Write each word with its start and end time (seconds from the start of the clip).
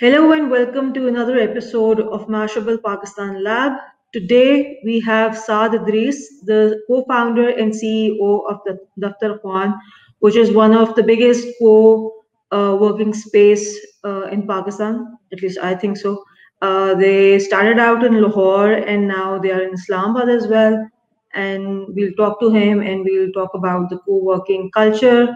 Hello 0.00 0.32
and 0.32 0.50
welcome 0.50 0.92
to 0.92 1.06
another 1.06 1.38
episode 1.38 2.00
of 2.00 2.26
Mashable 2.26 2.82
Pakistan 2.82 3.44
Lab. 3.44 3.74
Today 4.12 4.80
we 4.84 4.98
have 4.98 5.38
Saad 5.38 5.72
Idris, 5.72 6.40
the 6.42 6.82
co-founder 6.88 7.50
and 7.50 7.72
CEO 7.72 8.42
of 8.50 8.58
the 8.64 8.76
Daftar 9.00 9.40
Khan, 9.40 9.72
which 10.18 10.34
is 10.34 10.50
one 10.50 10.74
of 10.74 10.96
the 10.96 11.02
biggest 11.04 11.46
co-working 11.60 13.14
space 13.14 13.78
uh, 14.04 14.22
in 14.32 14.48
Pakistan. 14.48 15.16
At 15.32 15.42
least 15.42 15.58
I 15.58 15.76
think 15.76 15.96
so. 15.96 16.24
Uh, 16.60 16.96
they 16.96 17.38
started 17.38 17.78
out 17.78 18.02
in 18.02 18.20
Lahore 18.20 18.72
and 18.72 19.06
now 19.06 19.38
they 19.38 19.52
are 19.52 19.62
in 19.62 19.74
Islamabad 19.74 20.28
as 20.28 20.48
well. 20.48 20.88
And 21.34 21.86
we'll 21.94 22.14
talk 22.14 22.40
to 22.40 22.50
him 22.50 22.80
and 22.82 23.04
we'll 23.04 23.30
talk 23.30 23.54
about 23.54 23.90
the 23.90 23.98
co-working 23.98 24.72
culture, 24.72 25.28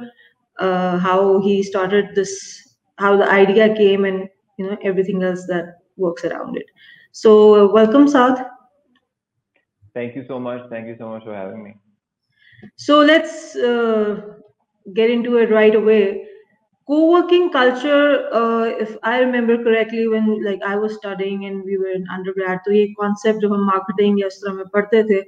uh, 0.58 0.98
how 0.98 1.40
he 1.42 1.62
started 1.62 2.16
this, 2.16 2.74
how 2.96 3.16
the 3.16 3.30
idea 3.30 3.72
came, 3.76 4.04
and 4.04 4.28
you 4.58 4.66
know 4.66 4.78
everything 4.82 5.22
else 5.22 5.46
that 5.46 5.78
works 5.96 6.24
around 6.24 6.56
it. 6.56 6.66
So 7.12 7.72
welcome 7.72 8.08
Saad. 8.08 8.44
thank 9.94 10.16
you 10.16 10.24
so 10.26 10.38
much. 10.38 10.68
Thank 10.70 10.86
you 10.88 10.96
so 10.98 11.08
much 11.08 11.24
for 11.24 11.34
having 11.34 11.62
me. 11.64 11.74
So 12.76 13.00
let's 13.00 13.56
uh, 13.56 14.20
get 14.94 15.10
into 15.10 15.36
it 15.38 15.50
right 15.50 15.74
away. 15.74 16.26
Co-working 16.86 17.50
culture 17.52 18.28
uh, 18.32 18.64
if 18.84 18.96
i 19.02 19.18
remember 19.18 19.62
correctly 19.62 20.08
when 20.08 20.42
like 20.44 20.62
i 20.66 20.74
was 20.74 20.94
studying 20.94 21.44
and 21.44 21.62
we 21.64 21.76
were 21.78 21.90
in 21.96 22.06
undergrad 22.14 22.60
so 22.64 22.72
ye 22.72 22.94
concept 23.00 23.44
of 23.44 23.52
marketing 23.70 24.16
yes 24.22 24.38
hame 24.46 24.62
padhte 24.76 25.02
the 25.10 25.18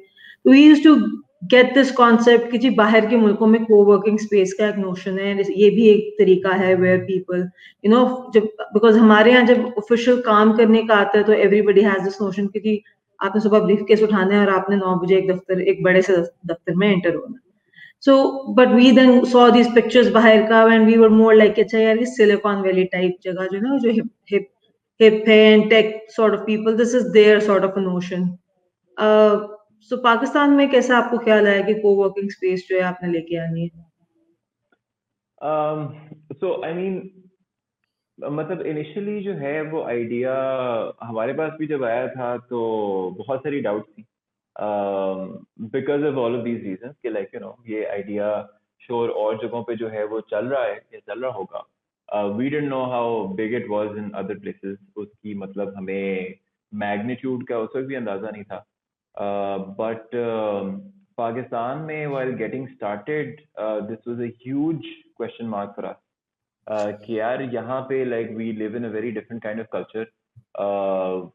we 0.53 0.63
used 0.63 0.83
to 0.89 0.95
get 1.43 1.73
this 1.75 1.91
concept 1.93 2.51
कि 2.51 2.59
जी 2.59 2.71
बाहर 2.71 3.07
के 3.07 3.17
मुल्कों 3.17 3.47
में 3.47 3.65
को 3.65 3.83
working 3.85 4.19
space 4.19 4.53
का 4.53 4.69
एक 4.69 4.77
notion 4.77 5.19
है 5.19 5.35
ये 5.53 5.71
भी 5.71 5.89
एक 5.89 6.15
तरीका 6.19 6.53
है 6.55 6.75
वेयर 6.75 6.99
पीपल 6.99 7.49
यू 7.85 7.91
नो 7.91 8.31
जब 8.35 8.49
बिकॉज़ 8.75 8.99
हमारे 8.99 9.33
यहाँ 9.33 9.45
जब 9.47 9.75
ऑफिशियल 9.79 10.21
काम 10.21 10.57
करने 10.57 10.83
का 10.83 10.95
आता 10.95 11.19
है 11.19 11.25
तो 11.25 11.33
एवरीबडी 11.33 11.83
हैज़ 11.83 12.03
दिस 12.05 12.21
नोशन 12.23 12.47
कि 12.47 12.61
जी, 12.61 12.83
आपने 13.21 13.41
सुबह 13.41 13.61
ब्रीफ 13.61 13.85
केस 13.89 14.03
उठाना 14.03 14.35
है 14.35 14.41
और 14.41 14.49
आपने 14.49 14.77
नौ 14.77 14.95
बजे 14.97 15.17
एक 15.19 15.31
दफ्तर, 15.31 15.61
एक 15.61 15.83
बड़े 15.85 16.03
से 16.03 16.17
दफ्तर 16.47 16.75
में 16.75 16.89
एंटर 16.89 17.15
होना 17.15 17.39
so 18.03 18.15
but 18.55 18.69
we 18.69 18.91
then 18.93 19.25
saw 19.25 19.51
these 19.51 19.75
pictures 19.75 20.11
बाहर 20.11 20.47
का 20.49 20.63
and 20.75 20.87
we 20.87 20.97
were 20.97 21.09
more 21.09 21.35
like 21.35 21.59
अच्छा 21.59 21.79
यार, 21.79 21.99
ये 21.99 22.07
सिलिकॉन 22.07 22.61
वैली 22.63 22.85
टाइप 22.85 23.17
जगह 23.25 23.47
जो 23.47 23.61
ना 23.61 23.79
जो 23.79 23.91
हिप 23.91 24.11
हिप 24.33 24.49
हिप 25.01 25.25
है 25.29 25.37
and 25.53 25.69
tech 25.71 26.07
sort 26.11 26.35
of 26.35 26.41
people 26.41 26.77
this 26.77 26.95
is 26.95 27.09
there 27.13 27.41
sort 27.41 27.65
of 27.65 27.79
a 27.79 27.81
notion 27.81 28.29
uh, 29.91 29.97
so 29.97 30.03
Pakistan 30.05 30.51
में 30.51 30.71
कैसा 30.71 30.99
आपको 30.99 31.19
ख्याल 31.19 31.47
आया 31.47 31.63
कि 31.63 31.75
co-working 31.75 32.29
space 32.31 32.69
जो 32.69 32.77
है 32.77 32.83
आपने 32.83 33.09
लेके 33.09 33.37
आनी 33.37 33.63
है? 33.63 33.91
So 36.41 36.65
I 36.65 36.75
mean 36.75 37.11
मतलब 38.31 38.67
इनिशियली 38.67 39.21
जो 39.21 39.33
है 39.33 39.63
वो 39.63 39.83
आइडिया 39.83 40.33
हमारे 41.03 41.33
पास 41.33 41.53
भी 41.59 41.67
जब 41.67 41.85
आया 41.85 42.09
था 42.09 42.37
तो 42.37 42.61
बहुत 43.19 43.41
सारी 43.41 43.61
डाउट 43.61 43.85
थी। 43.85 44.07
Because 45.61 46.05
of 46.05 46.15
all 46.15 46.37
of 46.37 46.45
these 46.45 46.65
reason 46.65 46.95
कि 47.03 47.11
लाइक 47.11 47.29
यू 47.35 47.41
नो 47.41 47.63
ये 47.69 47.85
आइडिया 47.85 48.59
श्योर 48.87 49.11
और 49.11 49.47
जगहों 49.47 49.63
पे 49.63 49.77
जो 49.77 49.89
है 49.89 50.05
वो 50.05 50.21
चल 50.21 50.47
रहा 50.47 50.65
है 50.65 50.75
या 50.75 50.99
चल 50.99 51.21
रहा 51.21 51.33
होगा। 51.33 52.27
We 52.27 52.51
didn't 52.51 52.69
know 52.69 52.85
how 52.85 53.29
big 53.29 53.55
it 53.55 53.67
was 53.71 53.89
in 53.89 54.11
other 54.11 54.39
places 54.39 54.79
उसकी 54.97 55.35
मतलब 55.35 55.75
हमें 55.77 56.35
मैग्नीट्यूड 56.75 57.47
का 57.47 57.59
उस 57.59 57.71
वक्त 57.77 57.87
भी 57.87 57.95
अंदाज़ा 57.95 58.31
नहीं 58.31 58.45
था। 58.45 58.70
बट 59.80 60.16
पाकिस्तान 61.18 61.78
में 61.88 62.08
while 62.08 62.34
getting 62.36 62.68
started 62.68 63.42
this 63.60 64.08
was 64.08 64.22
a 64.22 64.32
huge 64.46 64.86
question 65.18 65.46
mark 65.48 65.74
for 65.76 65.86
us 65.86 67.00
कि 67.06 67.20
यार 67.20 67.42
यहाँ 67.54 67.82
पे 67.90 68.04
like 68.06 68.32
we 68.38 68.52
live 68.52 68.76
in 68.78 68.86
a 68.86 68.90
very 68.92 69.12
different 69.12 69.44
kind 69.44 69.60
of 69.60 69.68
culture 69.74 70.06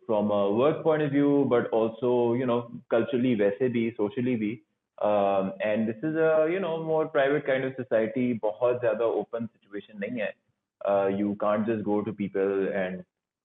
from 0.06 0.30
a 0.30 0.42
work 0.62 0.82
point 0.84 1.04
of 1.04 1.12
view 1.12 1.44
but 1.54 1.70
also 1.74 2.10
you 2.36 2.46
know 2.46 2.60
culturally 2.90 3.34
वैसे 3.34 3.68
भी 3.68 3.88
socially 3.96 4.34
भी 4.36 4.52
and 4.98 5.86
this 5.86 6.04
is 6.04 6.16
a 6.16 6.46
you 6.52 6.60
know 6.60 6.76
more 6.84 7.06
private 7.16 7.46
kind 7.46 7.64
of 7.66 7.72
society 7.76 8.32
बहुत 8.42 8.80
ज्यादा 8.80 9.04
open 9.22 9.46
situation 9.46 9.98
नहीं 9.98 10.20
है 10.20 11.18
you 11.20 11.34
can't 11.40 11.66
just 11.66 11.82
go 11.84 12.00
to 12.00 12.12
people 12.22 12.68
and 12.74 13.02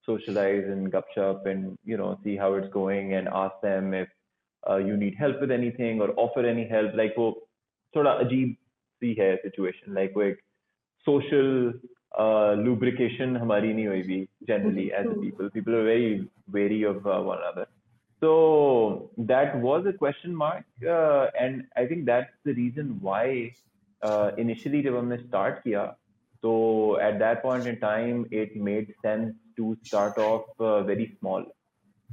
socialize 0.08 0.66
and 0.66 0.90
gupshup 0.92 1.46
and 1.46 1.78
you 1.84 1.96
know 1.96 2.18
see 2.24 2.36
how 2.36 2.54
it's 2.54 2.68
going 2.74 3.14
and 3.14 3.28
ask 3.28 3.56
them 3.62 3.94
if 3.94 4.12
uh, 4.70 4.76
you 4.76 4.96
need 4.96 5.14
help 5.14 5.40
with 5.40 5.50
anything 5.50 6.00
or 6.00 6.12
offer 6.16 6.46
any 6.46 6.66
help 6.68 6.94
like 6.94 7.14
वो 7.18 7.28
थोड़ा 7.96 8.10
अजीब 8.10 8.56
सी 9.02 9.12
है 9.20 9.30
situation 9.42 9.94
like 9.98 10.16
वो 10.16 10.22
एक 10.22 10.40
social 11.08 11.72
uh, 12.24 12.52
lubrication 12.66 13.38
hamari 13.42 13.72
nahi 13.78 14.04
hui 14.06 14.28
generally 14.46 14.92
as 14.92 15.06
a 15.06 15.14
people. 15.14 15.50
People 15.50 15.74
are 15.74 15.84
very 15.84 16.28
wary 16.52 16.82
of 16.82 17.06
uh, 17.06 17.20
one 17.20 17.38
another. 17.38 17.66
So 18.20 19.10
that 19.18 19.60
was 19.60 19.86
a 19.86 19.92
question 19.92 20.34
mark, 20.34 20.64
uh, 20.88 21.26
and 21.38 21.64
I 21.76 21.86
think 21.86 22.06
that's 22.06 22.32
the 22.44 22.54
reason 22.54 22.98
why 23.00 23.52
uh, 24.02 24.30
initially 24.38 24.82
जब 24.82 24.96
हमने 24.96 25.18
start 25.28 25.62
किया, 25.64 25.94
so 26.42 26.98
at 26.98 27.18
that 27.18 27.42
point 27.42 27.66
in 27.66 27.78
time 27.78 28.26
it 28.30 28.56
made 28.56 28.94
sense 29.02 29.34
to 29.58 29.76
start 29.82 30.18
off 30.18 30.44
uh, 30.58 30.82
very 30.82 31.16
small. 31.20 31.44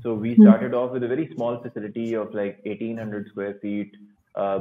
So 0.02 0.14
we 0.14 0.34
hmm. 0.34 0.42
started 0.42 0.74
off 0.74 0.92
with 0.92 1.02
a 1.04 1.08
very 1.08 1.28
small 1.34 1.60
facility 1.62 2.14
of 2.14 2.34
like 2.34 2.60
1800 2.64 3.26
square 3.30 3.54
feet, 3.62 3.96
uh, 4.34 4.58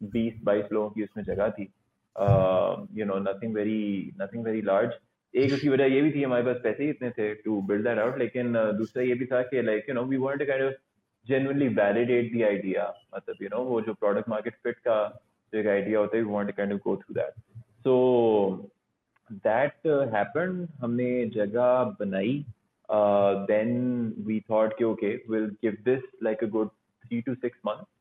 20-22 0.00 0.72
लोगों 0.72 0.90
की 0.90 1.04
उसमें 1.04 1.24
जगह 1.24 1.50
थी. 1.58 1.68
You 2.98 3.04
know 3.06 3.18
nothing 3.24 3.54
very 3.54 4.12
nothing 4.20 4.44
very 4.44 4.62
large 4.62 4.92
एक 5.34 5.52
उसकी 5.52 5.68
वजह 5.68 5.84
ये 5.94 6.00
भी 6.02 6.10
थी 6.12 6.22
हमारे 6.22 6.42
पास 6.44 6.56
पैसे 6.62 6.82
ही 6.84 6.90
इतने 6.90 7.10
थे 7.18 7.34
टू 7.44 7.60
बिल्ड 7.70 7.84
दैट 7.84 7.98
आउट 7.98 8.18
लेकिन 8.18 8.56
uh, 8.58 8.72
दूसरा 8.78 9.02
ये 9.02 9.14
भी 9.14 9.26
था 9.32 9.42
कि 9.50 9.62
like 9.62 9.88
you 9.88 9.94
know 9.94 10.04
we 10.12 10.16
want 10.26 10.38
to 10.38 10.46
kind 10.46 10.64
of 10.64 10.74
genuinely 11.26 11.68
validate 11.76 12.28
the 12.32 12.42
idea 12.48 12.84
मतलब 13.14 13.42
you 13.44 13.48
know 13.54 13.62
वो 13.70 13.80
जो 13.88 13.94
product 14.04 14.28
market 14.32 14.54
fit 14.66 14.78
का 14.84 14.98
जो 15.54 15.58
एक 15.60 15.66
idea 15.72 15.96
होता 15.96 16.16
है 16.16 16.22
we 16.24 16.30
want 16.34 16.50
to 16.50 16.54
kind 16.60 16.74
of 16.74 16.80
go 16.84 16.94
through 17.00 17.16
that 17.18 17.34
so 17.86 17.96
that 19.46 19.90
uh, 19.94 20.04
happened 20.14 20.66
हमने 20.80 21.08
जगह 21.34 21.96
बनाई 22.00 22.46
uh, 22.88 23.46
then 23.46 23.70
we 24.26 24.40
thought 24.48 24.76
कि 24.78 24.84
okay 24.84 25.14
we'll 25.28 25.50
give 25.62 25.78
this 25.84 26.02
like 26.22 26.42
a 26.42 26.50
good 26.56 26.70
three 27.04 27.22
to 27.22 27.34
six 27.44 27.64
months 27.68 27.94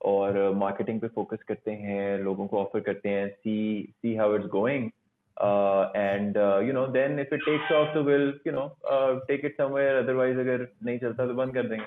और 0.00 0.36
मार्केटिंग 0.56 1.00
पे 1.00 1.08
फोकस 1.14 1.42
करते 1.48 1.70
हैं 1.78 2.18
लोगों 2.18 2.46
को 2.48 2.58
ऑफ़र 2.58 2.80
करते 2.80 3.08
हैं 3.08 3.26
see 3.28 3.56
see 4.02 4.14
how 4.16 4.34
it's 4.34 4.46
going 4.50 4.84
and 5.96 6.36
you 6.66 6.72
know 6.72 6.86
then 6.94 7.18
if 7.20 7.34
it 7.34 7.44
takes 7.44 7.72
off 7.72 7.92
तो 7.94 8.02
will 8.02 8.32
you 8.46 8.52
know 8.52 8.66
take 9.28 9.44
it 9.44 9.56
somewhere 9.56 9.96
otherwise 9.96 10.38
अगर 10.40 10.66
नहीं 10.84 10.98
चलता 10.98 11.26
तो 11.26 11.34
बंद 11.34 11.54
कर 11.54 11.66
देंगे. 11.68 11.84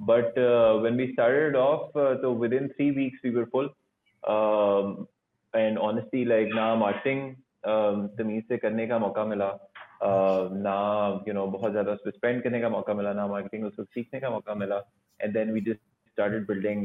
But 0.00 0.38
when 0.82 0.96
we 0.96 1.06
started 1.12 1.56
off 1.56 1.98
तो 2.22 2.34
within 2.52 2.68
three 2.68 2.90
weeks 3.00 3.24
we 3.24 3.30
were 3.38 3.44
full 3.52 3.70
and 5.54 5.78
honestly 5.78 6.24
like 6.24 6.54
ना 6.54 6.74
मार्केटिंग 6.84 7.34
तमीज 8.18 8.44
से 8.48 8.56
करने 8.56 8.86
का 8.86 8.98
मौका 8.98 9.24
मिला. 9.24 9.50
uh, 9.52 9.67
ना 10.02 10.78
यू 11.28 11.34
नो 11.34 11.46
बहुत 11.46 11.70
ज़्यादा 11.72 11.92
उस 11.92 12.00
पर 12.04 12.10
स्पेंड 12.10 12.42
करने 12.42 12.60
का 12.60 12.68
मौका 12.68 12.94
मिला 12.94 13.12
ना 13.12 13.26
मार्केटिंग 13.26 13.64
उसको 13.66 13.84
सीखने 13.84 14.20
का 14.20 14.30
मौका 14.30 14.54
मिला 14.54 14.82
and 15.20 15.32
then 15.34 15.52
we 15.52 15.60
just 15.60 15.80
started 16.18 16.46
building 16.46 16.80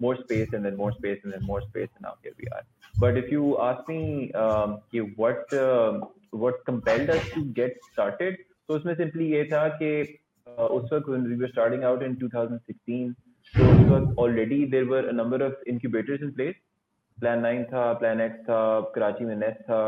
more 0.00 0.16
space 0.16 0.52
and 0.52 0.64
then 0.64 0.76
more 0.76 0.92
space 0.96 1.20
and 1.24 1.32
then 1.32 1.44
more 1.52 1.60
space 1.62 1.88
and 1.94 2.02
now 2.08 2.14
here 2.22 2.34
we 2.40 2.48
are 2.56 2.62
but 3.04 3.16
if 3.20 3.30
you 3.34 3.46
ask 3.68 3.88
me 3.88 4.32
um, 4.32 4.78
what 5.22 5.54
uh, 5.62 6.00
what 6.44 6.64
compelled 6.66 7.10
us 7.10 7.24
to 7.34 7.42
get 7.60 7.88
started 7.92 8.36
so 8.68 8.78
उसमें 8.78 8.94
simply 9.00 9.30
ये 9.32 9.44
था 9.52 9.66
कि 9.80 9.90
uh, 10.46 10.68
उस 10.76 10.92
वक्त 10.92 11.08
when 11.14 11.26
we 11.30 11.38
were 11.42 11.50
starting 11.54 11.84
out 11.90 12.04
in 12.08 12.16
2016 12.22 13.14
so 13.54 13.70
उस 13.72 13.84
वक्त 13.90 14.22
already 14.24 14.60
there 14.76 14.86
were 14.92 15.04
a 15.08 15.16
number 15.20 15.42
of 15.48 15.68
incubators 15.74 16.26
in 16.28 16.32
place 16.40 16.60
plan 17.18 17.46
9 17.48 17.64
था 17.72 17.84
plan 18.02 18.24
X 18.28 18.44
था 18.48 18.60
कराची 18.94 19.24
में 19.24 19.36
नेस्ट 19.36 19.62
था 19.70 19.82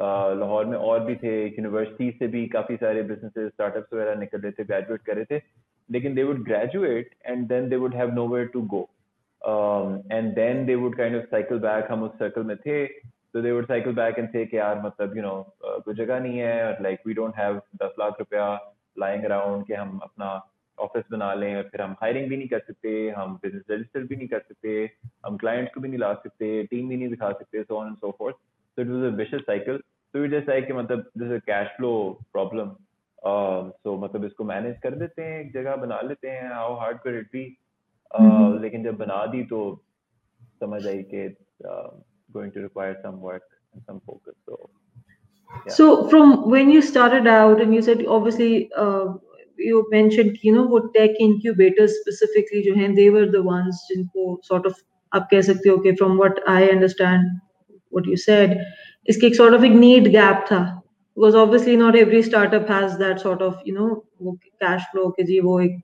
लाहौर 0.00 0.64
में 0.66 0.76
और 0.78 1.00
भी 1.04 1.14
थे 1.16 1.36
यूनिवर्सिटी 1.44 2.10
से 2.18 2.26
भी 2.28 2.46
काफ़ी 2.48 2.76
सारे 2.76 3.02
बिजनेसेस 3.02 3.52
स्टार्टअप्स 3.52 3.94
वगैरह 3.94 4.14
निकल 4.20 4.40
रहे 4.40 4.52
थे 4.52 4.64
ग्रेजुएट 4.64 5.02
कर 5.02 5.16
रहे 5.16 5.24
थे 5.30 5.42
लेकिन 5.88 6.14
they 6.14 6.22
would 6.22 6.44
graduate 6.44 7.14
and 7.26 7.46
then 7.48 7.68
they 7.68 7.76
would 7.76 7.94
have 7.94 8.14
nowhere 8.14 8.46
to 8.52 8.62
go 8.74 8.88
and 9.42 10.34
then 10.34 10.66
they 10.66 10.74
would 10.76 10.96
kind 10.96 11.14
of 11.14 11.26
cycle 11.32 11.58
back 11.58 11.90
हम 11.90 12.02
उस 12.02 12.18
circle 12.22 12.44
में 12.44 12.56
थे 12.56 12.86
तो 12.86 13.42
they 13.42 13.52
would 13.52 13.68
cycle 13.68 13.94
back 13.98 14.18
and 14.18 14.32
say 14.32 14.46
कि 14.46 14.56
यार 14.56 14.80
मतलब 14.86 15.16
यू 15.16 15.22
uh, 15.22 15.82
कोई 15.84 15.94
जगह 15.94 16.20
नहीं 16.20 16.38
है 16.38 16.78
like 16.82 17.06
we 17.08 17.16
don't 17.18 17.38
have 17.40 17.60
दस 17.82 17.94
लाख 17.98 18.16
रुपया 18.20 18.48
lying 18.96 19.26
around 19.30 19.66
कि 19.66 19.74
हम 19.74 19.98
अपना 20.02 20.34
ऑफ़िस 20.78 21.04
बना 21.12 21.32
लें 21.34 21.54
और 21.56 21.62
फिर 21.62 21.80
हम 21.82 21.94
हायरिंग 22.00 22.28
भी 22.30 22.36
नहीं 22.36 22.48
कर 22.48 22.58
सकते 22.58 22.90
हम 23.16 23.34
बिज़नेस 23.42 23.62
रजिस्टर 23.70 24.02
भी 24.06 24.16
नहीं 24.16 24.28
कर 24.28 24.38
सकते 24.38 24.90
हम 25.26 25.36
क्लाइंट्स 25.36 25.74
को 25.74 25.80
भी 25.80 25.88
नहीं 25.88 25.98
ला 26.00 26.12
सकते 26.14 26.62
टीम 26.70 26.88
भी 26.88 26.96
नहीं 26.96 27.08
दिखा 27.08 27.30
सकते 27.32 27.62
so 27.62 27.76
on 27.76 27.86
and 27.86 27.96
so 27.96 28.10
forth 28.18 28.36
so 28.76 28.82
it 28.82 28.88
was 28.88 29.12
a 29.12 29.16
vicious 29.16 29.42
cycle 29.42 29.78
so 29.78 30.24
it 30.24 30.30
just 30.30 30.48
like 30.48 30.66
कि 30.66 30.72
मतलब 30.72 31.10
this 31.18 31.32
a 31.32 31.38
cash 31.46 31.68
flow 31.76 31.92
problem 32.32 32.70
so 33.24 33.96
मतलब 34.04 34.24
इसको 34.24 34.44
मैनेज 34.44 34.78
कर 34.82 34.94
देते 34.98 35.22
हैं 35.22 35.40
एक 35.40 35.52
जगह 35.52 35.76
बना 35.84 36.00
लेते 36.08 36.30
हैं 36.30 36.48
how 36.52 36.74
hard 36.80 36.98
could 37.02 37.14
it 37.14 37.28
be 37.32 37.44
uh, 38.10 38.62
लेकिन 38.62 38.84
जब 38.84 38.96
बना 38.96 39.24
दी 39.26 39.42
तो 39.52 39.60
समझ 40.60 40.86
आई 40.86 41.02
कि 41.14 41.28
going 41.62 42.52
to 42.52 42.60
require 42.60 42.94
some 43.02 43.20
work 43.28 43.48
and 43.74 43.82
some 43.82 43.98
focus 44.06 44.34
so 44.46 44.64
Yeah. 45.50 45.72
So 45.72 46.08
from 46.08 46.50
when 46.50 46.70
you 46.70 46.82
started 46.82 47.26
out, 47.26 47.60
and 47.60 47.74
you 47.74 47.82
said 47.82 48.04
obviously 48.06 48.70
uh, 48.76 49.14
you 49.58 49.86
mentioned 49.90 50.38
you 50.42 50.52
know 50.52 50.64
what 50.64 50.92
tech 50.94 51.10
incubators 51.20 51.94
specifically 52.00 52.62
हैं 52.78 52.94
they 52.96 53.08
were 53.10 53.26
the 53.26 53.42
ones 53.42 53.82
जिनको 53.90 54.26
sort 54.48 54.66
of 54.66 54.74
आप 55.12 55.28
कह 55.30 55.42
सकते 55.42 55.68
हो 55.68 55.76
कि 55.86 55.92
from 56.00 56.18
what 56.22 56.40
I 56.46 56.62
understand 56.68 57.40
what 57.95 58.05
you 58.05 58.17
said 58.17 58.57
इसके 59.09 59.27
एक 59.27 59.35
sort 59.35 59.53
of 59.53 59.63
एक 59.65 59.73
need 59.83 60.11
gap 60.15 60.45
था 60.51 60.81
because 61.17 61.35
obviously 61.35 61.75
not 61.75 61.95
every 61.95 62.21
startup 62.23 62.67
has 62.67 62.97
that 62.97 63.19
sort 63.19 63.41
of 63.41 63.59
you 63.65 63.73
know 63.73 64.03
वो 64.21 64.37
cash 64.61 64.83
flow 64.93 65.11
कि 65.15 65.23
जी 65.23 65.39
वो 65.39 65.59
एक 65.61 65.79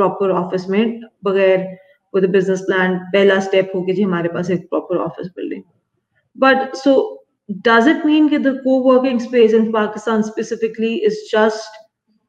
proper 0.00 0.30
office 0.42 0.68
में 0.68 1.00
बगैर 1.24 1.66
with 2.14 2.24
a 2.24 2.32
business 2.36 2.62
plan 2.68 2.98
पहला 3.14 3.38
step 3.48 3.74
हो 3.74 3.82
कि 3.86 3.92
जी 3.92 4.02
हमारे 4.02 4.28
पास 4.28 4.50
एक 4.50 4.68
proper 4.74 5.00
office 5.06 5.28
building 5.36 5.62
but 6.36 6.76
so 6.76 7.18
does 7.62 7.86
it 7.86 8.04
mean 8.04 8.30
that 8.30 8.42
the 8.42 8.60
co-working 8.64 9.18
space 9.18 9.52
in 9.52 9.72
Pakistan 9.72 10.22
specifically 10.22 10.96
is 11.10 11.22
just 11.30 11.68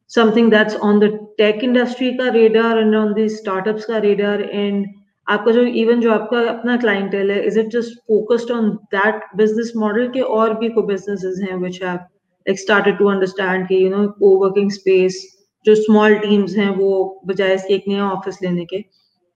something 0.08 0.50
that's 0.50 0.76
on 0.76 1.00
the 1.00 1.10
tech 1.38 1.64
industry 1.64 2.18
का 2.18 2.34
radar 2.34 2.80
and 2.80 2.96
on 2.96 3.14
the 3.14 3.30
startups 3.30 3.86
का 3.86 4.02
radar 4.04 4.42
and 4.52 4.88
आपका 5.29 5.53
जो 5.53 5.63
even 5.83 6.01
जो 6.01 6.11
आपका 6.13 6.41
अपना 6.49 6.77
clientele 6.77 7.31
है 7.31 7.41
is 7.47 7.59
it 7.61 7.69
just 7.71 7.99
focused 8.09 8.51
on 8.53 8.71
that 8.95 9.25
business 9.37 9.73
model 9.77 10.09
के 10.13 10.21
और 10.39 10.55
भी 10.59 10.69
कोई 10.77 10.87
बिजनेसेस 10.87 11.41
हैं 11.43 11.57
which 11.63 11.83
have 11.83 11.97
like 11.97 12.59
started 12.61 12.99
to 12.99 13.09
understand 13.11 13.67
कि 13.69 13.83
यू 13.85 13.91
नो 13.91 14.07
कोवर्किंग 14.21 14.71
स्पेस 14.71 15.23
जो 15.67 15.75
स्मॉल 15.75 16.15
टीम्स 16.19 16.57
हैं 16.57 16.69
वो 16.77 16.93
बजाय 17.27 17.55
इसके 17.55 17.75
एक 17.75 17.85
नया 17.89 18.11
ऑफ़िस 18.11 18.43
लेने 18.43 18.65
के 18.75 18.85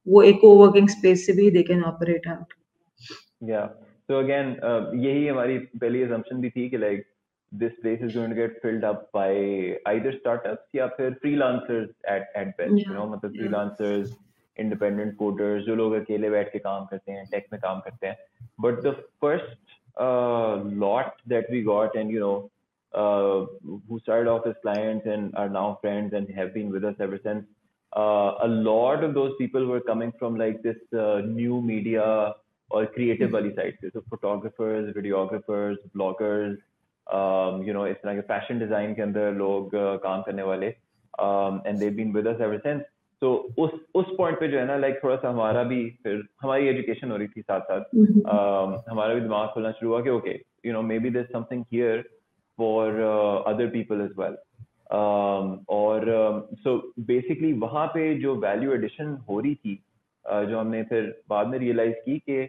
वो 0.06 0.22
एक 0.22 0.40
कोवर्किंग 0.40 0.88
स्पेस 0.88 1.26
से 1.26 1.32
भी 1.32 1.50
दे 1.50 1.62
कैन 1.62 1.82
ऑपरेट 1.84 2.28
आउट 2.28 2.54
या 3.50 3.66
सो 4.08 4.18
अगेन 4.18 4.56
यही 5.04 5.26
हमारी 5.26 5.58
पहली 5.58 6.02
अजम्पशन 6.02 6.40
भी 6.40 6.50
थी 6.50 6.68
कि 6.68 6.78
like 6.78 7.06
this 7.52 7.72
place 7.82 8.00
is 8.00 8.12
going 8.14 8.30
to 8.30 8.36
get 8.36 8.62
filled 8.62 8.84
up 8.84 8.98
by 9.12 9.30
either 9.86 10.12
startups 10.12 10.74
या 10.74 10.86
फिर 10.88 11.16
freelancers 11.22 11.88
at 12.08 12.28
at 12.36 12.56
best 12.58 12.74
yeah. 12.74 12.88
you 12.88 12.94
know 12.94 13.06
मतलब 13.06 13.32
yeah. 13.32 13.40
freelancers 13.40 14.12
independent 14.60 15.16
coders, 15.18 15.66
जो 15.66 15.74
लोग 15.74 15.92
अकेले 15.92 16.30
बैठ 16.30 16.52
के 16.52 16.58
काम 16.58 16.84
करते 16.92 17.12
हैं, 17.12 17.26
tech 17.30 17.52
में 17.52 17.60
काम 17.60 17.80
करते 17.80 18.06
हैं. 18.06 18.16
The 18.82 18.94
first 19.20 19.56
uh, 19.98 20.56
lot 20.84 21.20
that 21.26 21.50
we 21.50 21.62
got, 21.62 21.96
and 21.96 22.10
you 22.10 22.20
know, 22.20 22.50
uh, 22.92 23.46
who 23.88 24.00
started 24.00 24.28
off 24.28 24.46
as 24.46 24.54
clients 24.62 25.06
and 25.06 25.34
are 25.36 25.48
now 25.48 25.78
friends 25.80 26.12
and 26.12 26.28
have 26.30 26.52
been 26.54 26.70
with 26.70 26.84
us 26.84 26.94
ever 27.00 27.18
since. 27.22 27.44
Uh, 27.96 28.34
a 28.42 28.48
lot 28.48 29.02
of 29.02 29.14
those 29.14 29.32
people 29.38 29.66
were 29.66 29.80
coming 29.80 30.12
from 30.18 30.36
like 30.36 30.62
this 30.62 30.76
uh, 30.96 31.20
new 31.24 31.60
media 31.60 32.34
or 32.70 32.86
creative 32.86 33.32
वाली 33.32 33.54
side 33.54 33.78
से 33.82 33.92
so 33.92 34.02
photographers 34.08 34.94
videographers 34.94 35.76
bloggers 35.96 36.56
um, 37.12 37.64
you 37.64 37.72
know 37.72 37.86
इस 37.86 37.96
तरह 38.04 38.20
के 38.20 38.26
fashion 38.28 38.62
design 38.62 38.94
के 38.96 39.02
अंदर 39.02 39.32
लोग 39.38 39.74
uh, 39.74 39.96
काम 40.04 40.22
करने 40.22 40.42
वाले 40.42 40.72
um, 41.18 41.60
and 41.66 41.80
they've 41.80 41.96
been 41.96 42.12
with 42.12 42.26
us 42.26 42.40
ever 42.40 42.60
since 42.66 42.84
तो 43.22 43.32
उस 43.58 43.70
उस 43.94 44.06
पॉइंट 44.18 44.38
पे 44.40 44.48
जो 44.48 44.58
है 44.58 44.66
ना 44.66 44.76
लाइक 44.76 45.00
थोड़ा 45.04 45.16
सा 45.16 45.28
हमारा 45.28 45.62
भी 45.62 45.78
फिर 46.02 46.22
हमारी 46.42 46.68
एजुकेशन 46.68 47.10
हो 47.10 47.16
रही 47.16 47.28
थी 47.28 47.40
साथ 47.40 47.60
साथ। 47.60 47.80
Uh, 47.80 48.90
हमारा 48.90 49.14
भी 49.14 49.20
दिमाग 49.20 49.48
खुलना 49.48 49.70
शुरू 49.70 49.90
हुआ 49.90 50.00
कि 50.02 50.10
okay 50.10 50.34
you 50.66 50.72
know 50.72 50.82
maybe 50.98 51.10
there 51.10 51.28
something 51.32 51.64
here 51.72 52.04
for 52.58 53.00
other 53.46 53.66
people 53.66 54.00
as 54.00 54.20
well 54.20 54.36
और 55.68 56.08
um, 56.10 56.58
सो 56.58 56.92
बेसिकली 57.00 57.52
वहाँ 57.52 57.86
पे 57.86 58.14
जो 58.14 58.34
वैल्यू 58.36 58.72
एडिशन 58.72 59.16
हो 59.28 59.40
रही 59.40 59.54
थी 59.54 59.78
uh, 60.24 60.44
जो 60.44 60.58
हमने 60.58 60.82
फिर 60.82 61.22
बाद 61.28 61.46
में 61.46 61.58
रियलाइज़ 61.58 61.94
की 62.04 62.18
कि 62.18 62.42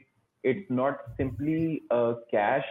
it's 0.44 0.72
not 0.72 1.02
simply 1.10 1.88
cash 1.94 2.64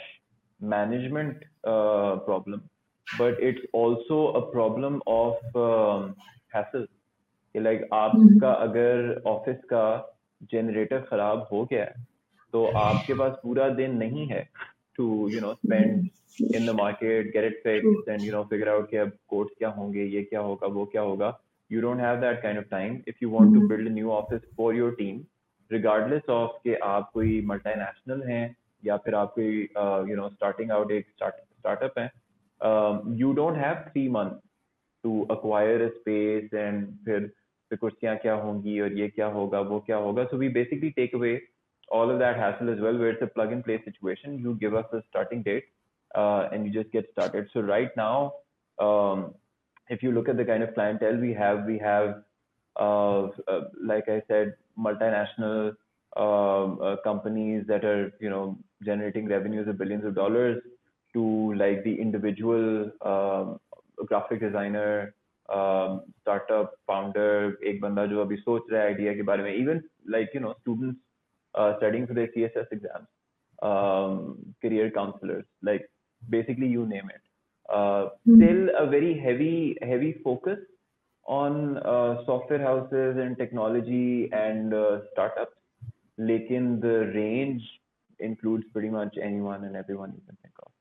management 0.60 1.44
problem 1.66 2.60
but 3.06 3.40
it's 3.40 3.66
also 3.74 4.24
a 4.26 4.40
problem 4.52 5.00
of 5.08 5.58
hassles 6.56 6.88
कि 7.54 7.60
लाइक 7.60 7.88
हम्म। 7.92 8.34
आपका 8.34 8.52
अगर 8.64 9.22
ऑफ़िस 9.26 9.56
का 9.72 9.84
जनरेटर 10.52 11.00
खराब 11.00 11.46
हो 11.52 11.64
गया 11.64 11.84
है 11.84 12.08
तो 12.52 12.64
आपके 12.78 13.14
पास 13.14 13.32
पूरा 13.42 13.68
दिन 13.74 13.96
नहीं 13.96 14.26
है 14.26 14.48
to 14.98 15.28
you 15.28 15.40
know 15.40 15.52
spend 15.54 16.08
in 16.56 16.66
the 16.66 16.70
market 16.76 17.32
get 17.32 17.44
it 17.44 17.60
fix 17.64 18.08
and 18.08 18.22
you 18.22 18.32
know 18.32 18.42
figure 18.50 18.68
out 18.68 18.90
कि 18.90 18.96
अब 18.96 19.12
कोर्स 19.28 19.50
क्या 19.58 19.68
होंगे 19.70 20.04
ये 20.04 20.22
क्या 20.22 20.40
होगा 20.40 20.66
वो 20.66 20.84
क्या 20.86 21.02
होगा। 21.02 21.38
You 21.70 21.80
don't 21.80 22.00
have 22.00 22.20
that 22.20 22.42
kind 22.42 22.58
of 22.58 22.66
time 22.70 23.00
if 23.08 23.16
you 23.22 23.30
want 23.30 23.54
to 23.54 23.66
build 23.68 23.92
new 23.92 24.10
office 24.10 24.40
for 24.56 24.74
your 24.76 24.94
team 24.98 25.20
regardless 25.70 26.30
of 26.30 26.56
के 26.64 26.74
आप 26.84 27.10
कोई 27.14 27.40
मल्टीनेशनल 27.46 28.22
हैं 28.28 28.44
या 28.84 28.96
फिर 28.96 29.14
आप 29.14 29.32
कोई 29.34 29.58
यू 30.10 30.16
नो 30.16 30.28
स्टार्टिंग 30.28 30.70
आउट 30.70 30.92
एक 30.92 31.06
स्टार्टअप 31.08 31.98
है। 31.98 32.10
You 33.18 33.32
don't 33.32 33.56
have 33.56 33.74
three 33.88 34.08
month 34.08 34.40
to 35.04 35.20
acquire 35.30 35.88
space 35.88 36.54
and 36.54 36.86
फिर 37.04 37.30
फिर 37.69 37.77
कुर्सियाँ 37.79 38.15
क्या 38.17 38.33
होंगी 38.45 38.79
और 38.81 38.93
ये 38.93 39.07
क्या 39.09 39.27
होगा 39.35 39.59
वो 39.69 39.79
क्या 39.85 39.97
होगा 39.97 40.25
so 40.31 40.37
we 40.41 40.49
basically 40.57 40.91
take 40.97 41.13
away 41.19 41.35
all 41.97 42.11
of 42.11 42.19
that 42.19 42.37
hassle 42.37 42.69
as 42.73 42.79
well 42.79 42.97
where 42.97 43.13
it's 43.15 43.21
a 43.21 43.31
plug 43.37 43.51
and 43.51 43.63
play 43.63 43.79
situation 43.85 44.37
you 44.39 44.53
give 44.65 44.75
us 44.81 44.93
a 44.93 45.01
starting 45.09 45.41
date 45.47 45.65
uh, 46.15 46.49
and 46.51 46.65
you 46.65 46.71
just 46.71 46.91
get 46.91 47.09
started 47.11 47.49
so 47.53 47.61
right 47.61 47.95
now 47.97 48.33
um, 48.79 49.33
if 49.89 50.03
you 50.03 50.11
look 50.11 50.29
at 50.29 50.37
the 50.37 50.45
kind 50.45 50.63
of 50.63 50.73
clientele 50.73 51.17
we 51.17 51.33
have 51.33 51.65
we 51.65 51.77
have 51.77 52.23
uh, 52.79 53.27
uh, 53.47 53.61
like 53.83 54.09
i 54.09 54.21
said 54.27 54.55
multinational 54.77 55.75
um, 56.17 56.79
uh, 56.81 56.95
companies 57.03 57.65
that 57.67 57.83
are 57.83 58.11
you 58.19 58.29
know 58.29 58.57
generating 58.83 59.27
revenues 59.27 59.67
of 59.67 59.77
billions 59.77 60.05
of 60.05 60.15
dollars 60.15 60.61
to 61.13 61.53
like 61.55 61.83
the 61.83 61.95
individual 61.99 62.91
um, 63.01 63.59
graphic 64.05 64.41
designer 64.41 65.13
um, 65.49 66.01
startup 66.21 66.71
founder 66.87 67.57
एक 67.71 67.81
बंदा 67.81 68.05
जो 68.13 68.21
अभी 68.21 68.35
सोच 68.37 68.71
रहा 68.71 68.83
है 68.83 68.95
idea 68.95 69.15
के 69.15 69.23
बारे 69.31 69.43
में 69.43 69.51
even 69.55 69.81
like 70.15 70.33
you 70.33 70.41
know 70.45 70.53
students 70.61 70.99
uh, 71.55 71.77
studying 71.77 72.07
for 72.07 72.13
their 72.13 72.27
CSS 72.27 72.67
exams, 72.71 73.07
um, 73.61 74.37
career 74.61 74.91
counselors, 74.91 75.45
like 75.61 75.89
basically 76.29 76.67
you 76.67 76.85
name 76.85 77.09
it. 77.09 77.21
Uh, 77.69 78.09
Hmm. 78.25 78.35
Still 78.35 78.69
a 78.77 78.87
very 78.87 79.17
heavy, 79.17 79.77
heavy 79.81 80.13
focus 80.23 80.59
on 81.25 81.77
uh, 81.77 82.23
software 82.25 82.61
houses 82.61 83.17
and 83.17 83.37
technology 83.37 84.29
and 84.31 84.73
uh, 84.73 85.01
startups. 85.11 85.55
Lekin 86.19 86.81
the 86.81 87.11
range 87.13 87.63
includes 88.19 88.65
pretty 88.71 88.89
much 88.89 89.17
anyone 89.21 89.63
and 89.63 89.75
everyone 89.75 90.13
you 90.13 90.21
can 90.27 90.37
think 90.41 90.53
of. 90.59 90.71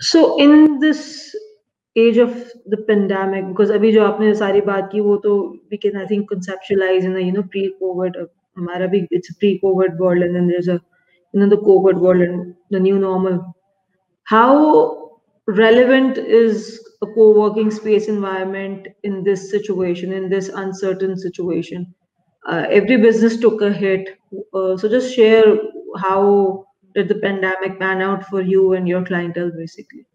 So 0.00 0.38
in 0.38 0.78
this 0.78 1.34
age 1.96 2.16
of 2.16 2.34
the 2.66 2.76
pandemic, 2.88 3.48
because 3.48 3.70
अभी 3.70 3.92
जो 3.92 4.02
आपने 4.04 4.34
सारी 4.34 4.60
बात 4.66 4.88
की 4.92 5.00
वो 5.00 5.16
तो 5.24 5.32
we 5.70 5.78
can 5.78 5.96
I 5.96 6.06
think 6.06 6.30
conceptualize 6.30 7.04
in 7.04 7.16
a 7.16 7.20
you 7.20 7.32
know 7.32 7.42
pre-COVID 7.42 8.16
uh, 8.22 8.26
हमारा 8.58 8.86
भी 8.90 9.06
it's 9.10 9.30
a 9.30 9.34
pre-COVID 9.40 9.98
world 9.98 10.22
and 10.22 10.34
then 10.34 10.46
there's 10.48 10.68
a 10.68 10.80
you 11.32 11.40
know 11.40 11.48
the 11.48 11.58
COVID 11.58 12.00
world 12.00 12.22
and 12.22 12.54
the 12.70 12.80
new 12.80 12.98
normal. 12.98 13.54
How 14.24 15.20
relevant 15.46 16.18
is 16.18 16.80
a 17.02 17.06
co-working 17.06 17.70
space 17.70 18.08
environment 18.08 18.88
in 19.02 19.24
this 19.24 19.50
situation, 19.50 20.12
in 20.12 20.28
this 20.28 20.48
uncertain 20.48 21.18
situation? 21.18 21.94
Uh, 22.46 22.66
every 22.70 22.96
business 22.96 23.38
took 23.38 23.60
a 23.62 23.72
hit. 23.72 24.18
Uh, 24.54 24.76
so 24.76 24.88
just 24.88 25.14
share 25.14 25.44
how 25.98 26.64
did 26.94 27.08
the 27.08 27.16
pandemic 27.16 27.78
pan 27.78 28.00
out 28.00 28.24
for 28.26 28.40
you 28.40 28.72
and 28.74 28.88
your 28.88 29.04
clientele 29.04 29.50
basically? 29.56 30.06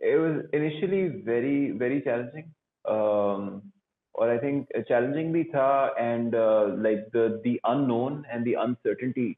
it 0.00 0.16
was 0.16 0.44
initially 0.52 1.08
very 1.08 1.72
very 1.72 2.00
challenging. 2.02 2.52
Um, 2.84 3.72
or 4.14 4.30
i 4.30 4.38
think 4.44 4.70
challenging 4.88 5.28
bhi 5.34 5.42
tha 5.52 5.66
and 6.04 6.34
uh, 6.34 6.64
like 6.86 7.04
the 7.16 7.26
the 7.44 7.54
unknown 7.72 8.16
and 8.30 8.48
the 8.48 8.54
uncertainty 8.64 9.28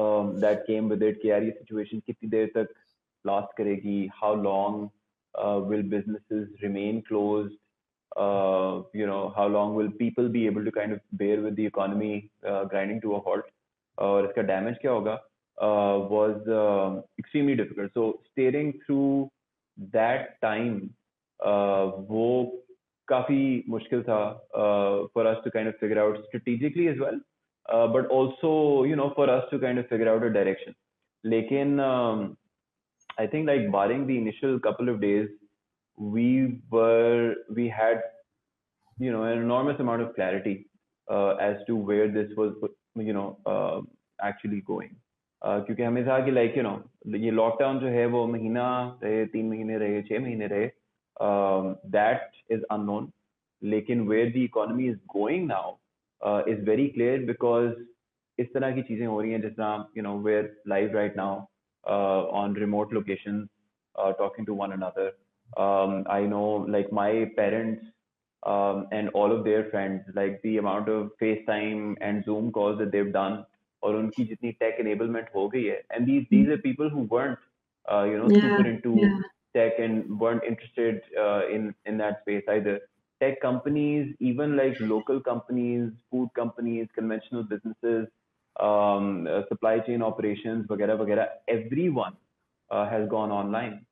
um, 0.00 0.34
that 0.44 0.66
came 0.66 0.90
with 0.94 1.04
it 1.10 1.22
ki 1.22 1.38
situation 1.60 2.02
tak 2.56 2.74
last 3.30 3.54
karegi 3.60 3.98
how 4.20 4.32
long 4.48 4.90
uh, 5.42 5.58
will 5.70 5.86
businesses 5.94 6.44
remain 6.66 7.00
closed 7.08 7.56
uh, 8.24 8.82
you 9.00 9.06
know 9.12 9.22
how 9.38 9.46
long 9.56 9.74
will 9.78 9.90
people 10.02 10.28
be 10.36 10.44
able 10.50 10.68
to 10.68 10.74
kind 10.80 10.92
of 10.92 11.00
bear 11.22 11.40
with 11.46 11.56
the 11.56 11.66
economy 11.72 12.30
uh, 12.50 12.64
grinding 12.64 13.00
to 13.06 13.14
a 13.20 13.24
halt? 13.30 13.54
or 14.06 14.18
iska 14.26 14.42
damage 14.48 14.76
kya 14.82 14.90
hoga 14.96 15.14
uh, 15.66 15.96
was 16.10 16.48
uh, 16.48 17.02
extremely 17.18 17.54
difficult. 17.60 17.90
So 17.94 18.20
staring 18.30 18.68
through 18.84 19.30
that 19.77 20.39
time 20.41 20.81
uh, 21.39 21.85
वो 22.09 22.27
काफी 23.07 23.63
मुश्किल 23.69 24.03
था 24.09 24.21
uh, 24.55 25.07
for 25.13 25.27
us 25.31 25.43
to 25.45 25.51
kind 25.51 25.67
of 25.67 25.75
figure 25.79 25.99
out 26.03 26.17
strategically 26.27 26.87
as 26.87 26.99
well 26.99 27.19
uh, 27.65 27.87
but 27.87 28.07
also 28.07 28.83
you 28.83 28.95
know 28.95 29.11
for 29.15 29.29
us 29.29 29.43
to 29.51 29.59
kind 29.59 29.79
of 29.79 29.87
figure 29.87 30.09
out 30.13 30.23
a 30.23 30.33
direction 30.39 30.75
लेकिन 31.25 31.79
um, 31.79 32.37
I 33.17 33.27
think 33.27 33.47
like 33.47 33.71
barring 33.71 34.07
the 34.07 34.17
initial 34.17 34.59
couple 34.59 34.89
of 34.89 35.01
days 35.01 35.29
we 35.97 36.59
were 36.71 37.35
we 37.55 37.67
had 37.69 38.01
you 38.99 39.11
know 39.11 39.23
an 39.23 39.37
enormous 39.37 39.79
amount 39.79 40.01
of 40.01 40.15
clarity 40.15 40.67
uh, 41.09 41.35
as 41.35 41.57
to 41.67 41.75
where 41.75 42.07
this 42.07 42.31
was 42.37 42.53
you 42.95 43.13
know 43.13 43.37
uh, 43.45 43.81
actually 44.21 44.61
going 44.61 44.95
uh, 45.41 45.59
क्योंकि 45.65 45.83
हमें 45.83 46.05
था 46.07 46.19
कि 46.25 46.31
like 46.31 46.57
you 46.57 46.63
know 46.63 46.75
ये 47.16 47.30
lockdown 47.30 47.78
जो 47.80 47.88
है 47.88 48.06
वो 48.06 48.26
महीना 48.26 48.66
रहे 49.02 49.24
तीन 49.26 49.48
महीने 49.48 49.78
रहे 49.78 50.02
छह 50.02 50.20
महीने 50.20 50.46
रहे 50.46 50.70
दैट 51.96 52.30
इज़ 52.52 52.62
अननोन 52.70 53.10
लेकिन 53.62 54.06
where 54.08 54.32
the 54.32 54.36
economy 54.36 54.88
is 54.88 54.98
going 55.14 55.46
now 55.48 55.76
is 56.50 56.64
very 56.70 56.88
clear 56.88 57.24
because 57.26 57.72
इस 58.38 58.52
तरह 58.54 58.74
की 58.74 58.82
चीज़ें 58.82 59.06
हो 59.06 59.20
रही 59.20 59.32
हैं 59.32 59.40
जिस 59.42 59.58
you 59.96 60.02
know 60.02 60.16
where 60.22 60.54
live 60.68 60.96
right 60.96 61.16
now 61.16 61.40
on 62.42 62.56
remote 62.56 62.92
location 62.94 63.46
talking 63.94 64.46
to 64.46 64.54
one 64.54 64.72
another 64.72 65.16
I 66.12 66.26
know 66.26 66.44
like 66.68 66.92
my 66.92 67.24
parents 67.40 67.92
um, 68.42 68.86
and 68.92 69.08
all 69.10 69.32
of 69.32 69.44
their 69.44 69.70
friends, 69.70 70.02
like 70.14 70.40
the 70.42 70.58
amount 70.58 70.88
of 70.88 71.10
FaceTime 71.20 71.96
and 72.00 72.24
Zoom 72.24 72.52
calls 72.52 72.78
that 72.78 72.92
they've 72.92 73.12
done, 73.12 73.44
और 73.82 73.96
उनकी 73.96 74.24
जितनी 74.24 74.52
tech 74.62 74.80
enablement 74.80 75.34
हो 75.34 75.48
गई 75.48 75.64
है, 75.64 76.62
people 76.62 76.90
who 76.90 77.02
weren't, 77.04 77.38
uh, 77.86 78.04
you 78.04 78.18
know, 78.18 78.28
yeah, 78.28 78.40
super 78.40 78.68
into 78.68 78.94
yeah. 78.96 79.18
tech 79.54 79.78
and 79.78 80.18
weren't 80.20 80.44
interested 80.44 81.02
uh, 81.16 81.42
in 81.48 81.74
in 81.86 81.98
that 81.98 82.20
space 82.22 82.44
either. 82.48 82.80
Tech 83.20 83.40
companies, 83.40 84.14
even 84.20 84.56
like 84.56 84.78
local 84.80 85.20
companies, 85.20 85.90
food 86.10 86.28
companies, 86.34 86.86
conventional 86.94 87.42
businesses, 87.42 88.06
um, 88.56 89.26
uh, 89.26 89.42
supply 89.48 89.78
chain 89.80 90.02
operations, 90.02 90.66
वगैरह 90.70 90.94
वगैरह, 90.94 91.28
everyone 91.48 92.16
uh, 92.70 92.86
has 92.88 93.08
gone 93.08 93.30
online. 93.32 93.84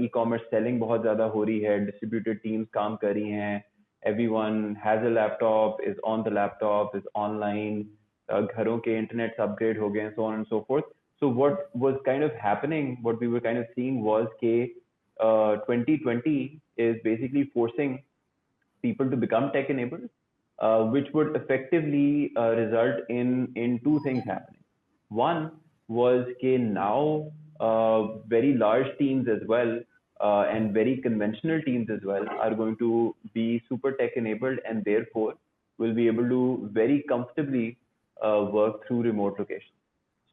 E 0.00 0.06
commerce 0.12 0.42
selling 0.50 0.78
बहुत 0.80 1.00
ज़्यादा 1.00 1.24
हो 1.24 1.42
रही 1.44 1.58
है 1.60 1.78
distributed 1.84 2.38
teams 2.42 2.68
काम 2.74 2.94
कर 2.96 3.12
रही 3.14 3.30
हैं 3.30 3.64
everyone 4.26 4.76
has 4.84 5.04
a 5.06 5.08
laptop 5.08 5.80
is 5.88 5.98
on 6.12 6.22
the 6.22 6.32
laptop 6.32 6.96
is 6.96 7.08
online 7.16 7.82
घरों 8.31 8.77
के 8.85 8.97
इंटरनेट 8.97 9.39
अपग्रेड 9.39 9.79
हो 9.79 9.89
गए 9.89 10.09
सो 10.09 10.25
on 10.25 10.33
and 10.33 10.45
so 10.45 10.65
forth 10.67 10.85
so 11.21 11.27
what 11.27 11.69
was 11.73 11.95
kind 12.05 12.23
of 12.23 12.33
happening 12.33 12.97
what 13.01 13.19
we 13.19 13.27
were 13.27 13.39
kind 13.39 13.57
of 13.57 13.65
seeing 13.75 14.03
was 14.03 14.27
k 14.41 14.71
uh, 15.19 15.55
2020 15.69 16.61
is 16.77 16.97
basically 17.03 17.49
forcing 17.53 17.95
people 18.83 19.09
to 19.09 19.17
become 19.17 19.51
tech 19.51 19.69
enabled 19.69 20.09
uh, 20.59 20.83
which 20.95 21.07
would 21.13 21.35
effectively 21.35 22.31
uh, 22.37 22.51
result 22.61 23.09
in 23.09 23.51
in 23.55 23.79
two 23.87 23.99
things 24.03 24.23
happening 24.25 24.63
one 25.09 25.51
was 25.87 26.31
k 26.41 26.57
now 26.57 27.31
uh, 27.59 28.01
very 28.35 28.53
large 28.53 28.91
teams 28.99 29.27
as 29.27 29.41
well 29.47 29.79
uh, 30.19 30.43
and 30.53 30.73
very 30.73 30.97
conventional 30.97 31.61
teams 31.63 31.89
as 31.89 32.07
well 32.11 32.29
are 32.45 32.53
going 32.53 32.77
to 32.77 33.15
be 33.33 33.47
super 33.69 33.91
tech 33.93 34.15
enabled 34.23 34.59
and 34.69 34.85
therefore 34.85 35.33
will 35.79 35.93
be 35.93 36.07
able 36.07 36.29
to 36.29 36.69
very 36.73 37.03
comfortably 37.09 37.77
uh, 38.17 38.45
work 38.51 38.87
through 38.87 39.01
remote 39.03 39.39
locations. 39.39 39.73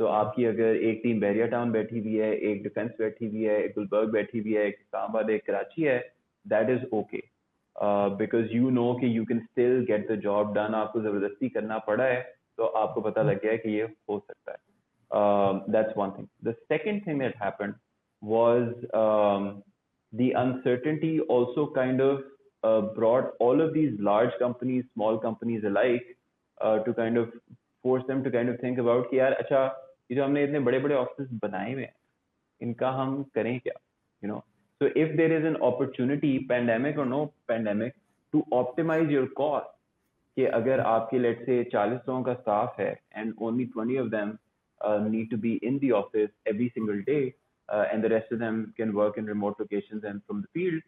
So 0.01 0.07
आपकी 0.11 0.45
अगर 0.45 0.77
एक 0.87 1.01
team 1.03 1.21
Bairiya 1.21 1.47
town 1.47 1.73
बैठी 1.73 2.01
हुई 2.01 2.15
है 2.17 2.33
एक 2.51 2.63
defence 2.63 2.91
बैठी 2.99 3.27
हुई 3.27 3.43
है 3.43 3.63
एक 3.65 3.75
गुलबर्ग 3.75 4.13
बैठी 4.13 4.39
हुई 4.39 4.55
है 4.55 4.67
एक 4.69 4.79
इस्लामाबाद 4.81 5.31
एक 5.31 5.47
कराची 5.47 5.83
है 5.83 5.99
that 6.47 6.71
is 6.71 6.89
okay 6.95 7.23
because 8.23 8.55
you 8.55 8.71
know 8.81 8.93
कि 9.01 9.17
you 9.17 9.25
can 9.25 9.41
still 9.45 9.85
get 9.91 10.11
the 10.11 10.21
job 10.23 10.53
done 10.55 10.75
आपको 10.75 11.01
जबरदस्ती 11.03 11.49
करना 11.59 11.79
पड़ा 11.89 12.05
है 12.05 12.21
तो 12.59 12.67
आपको 12.83 13.01
पता 13.01 13.23
लग 13.23 13.43
गया 13.43 13.53
है 13.53 13.59
कि 13.59 13.77
ये 13.77 13.83
हो 14.11 14.19
सकता 14.19 14.53
है 14.53 14.59
um, 15.11 15.63
that's 15.69 15.95
one 15.97 16.13
thing. 16.15 16.29
The 16.43 16.57
second 16.69 17.05
thing 17.05 17.19
that 17.19 17.35
happened 17.37 17.75
was 18.23 18.73
um, 18.93 19.63
the 20.13 20.33
uncertainty 20.33 21.21
also 21.21 21.71
kind 21.75 22.01
of 22.01 22.23
uh, 22.63 22.81
brought 22.81 23.33
all 23.41 23.61
of 23.61 23.75
these 23.75 23.93
large 24.01 24.31
companies, 24.39 24.85
small 24.95 25.19
companies 25.19 25.63
alike, 25.65 26.05
uh, 26.61 26.79
to 26.81 26.95
kind 26.95 27.17
of 27.17 27.31
force 27.83 28.07
them 28.07 28.23
to 28.25 28.31
kind 28.31 28.49
of 28.49 28.61
think 28.61 28.81
about 28.85 29.11
कि 29.11 29.19
यार 29.19 29.33
अच्छा 29.33 29.65
ये 30.11 30.17
जो 30.17 30.25
हमने 30.25 30.45
इतने 30.45 30.61
बड़े 30.69 30.79
बड़े 30.79 30.95
office 30.95 31.33
बनाए 31.43 31.73
हुए 31.73 31.83
हैं 31.83 31.95
इनका 32.63 32.91
हम 33.01 33.23
करें 33.35 33.59
क्या 33.61 33.79
you 34.23 34.31
know 34.31 34.43
so 34.81 34.91
if 35.05 35.17
there 35.19 35.33
is 35.39 35.45
an 35.51 35.57
opportunity 35.71 36.33
pandemic 36.53 36.99
or 36.99 37.07
no 37.07 37.21
pandemic 37.49 37.95
to 38.35 38.45
optimize 38.63 39.17
your 39.17 39.27
cost 39.43 39.73
कि 40.37 40.45
अगर 40.59 40.81
आपके 40.81 41.19
लेट 41.19 41.45
से 41.47 41.63
40 41.75 42.09
लोगों 42.09 42.23
का 42.23 42.33
स्टाफ 42.35 42.79
है 42.81 42.95
and 43.21 43.35
only 43.49 43.67
20 43.75 43.99
of 44.05 44.09
them 44.15 44.33
uh, 44.81 44.99
need 44.99 45.31
to 45.31 45.37
be 45.37 45.59
in 45.63 45.79
the 45.79 45.93
office 45.93 46.31
every 46.47 46.71
single 46.75 47.01
day, 47.03 47.35
uh, 47.69 47.85
and 47.93 48.03
the 48.03 48.09
rest 48.09 48.33
of 48.33 48.39
them 48.39 48.73
can 48.77 48.95
work 48.95 49.19
in 49.19 49.27
remote 49.27 49.57
locations 49.59 50.05
and 50.05 50.21
from 50.27 50.43
the 50.43 50.49
field. 50.53 50.83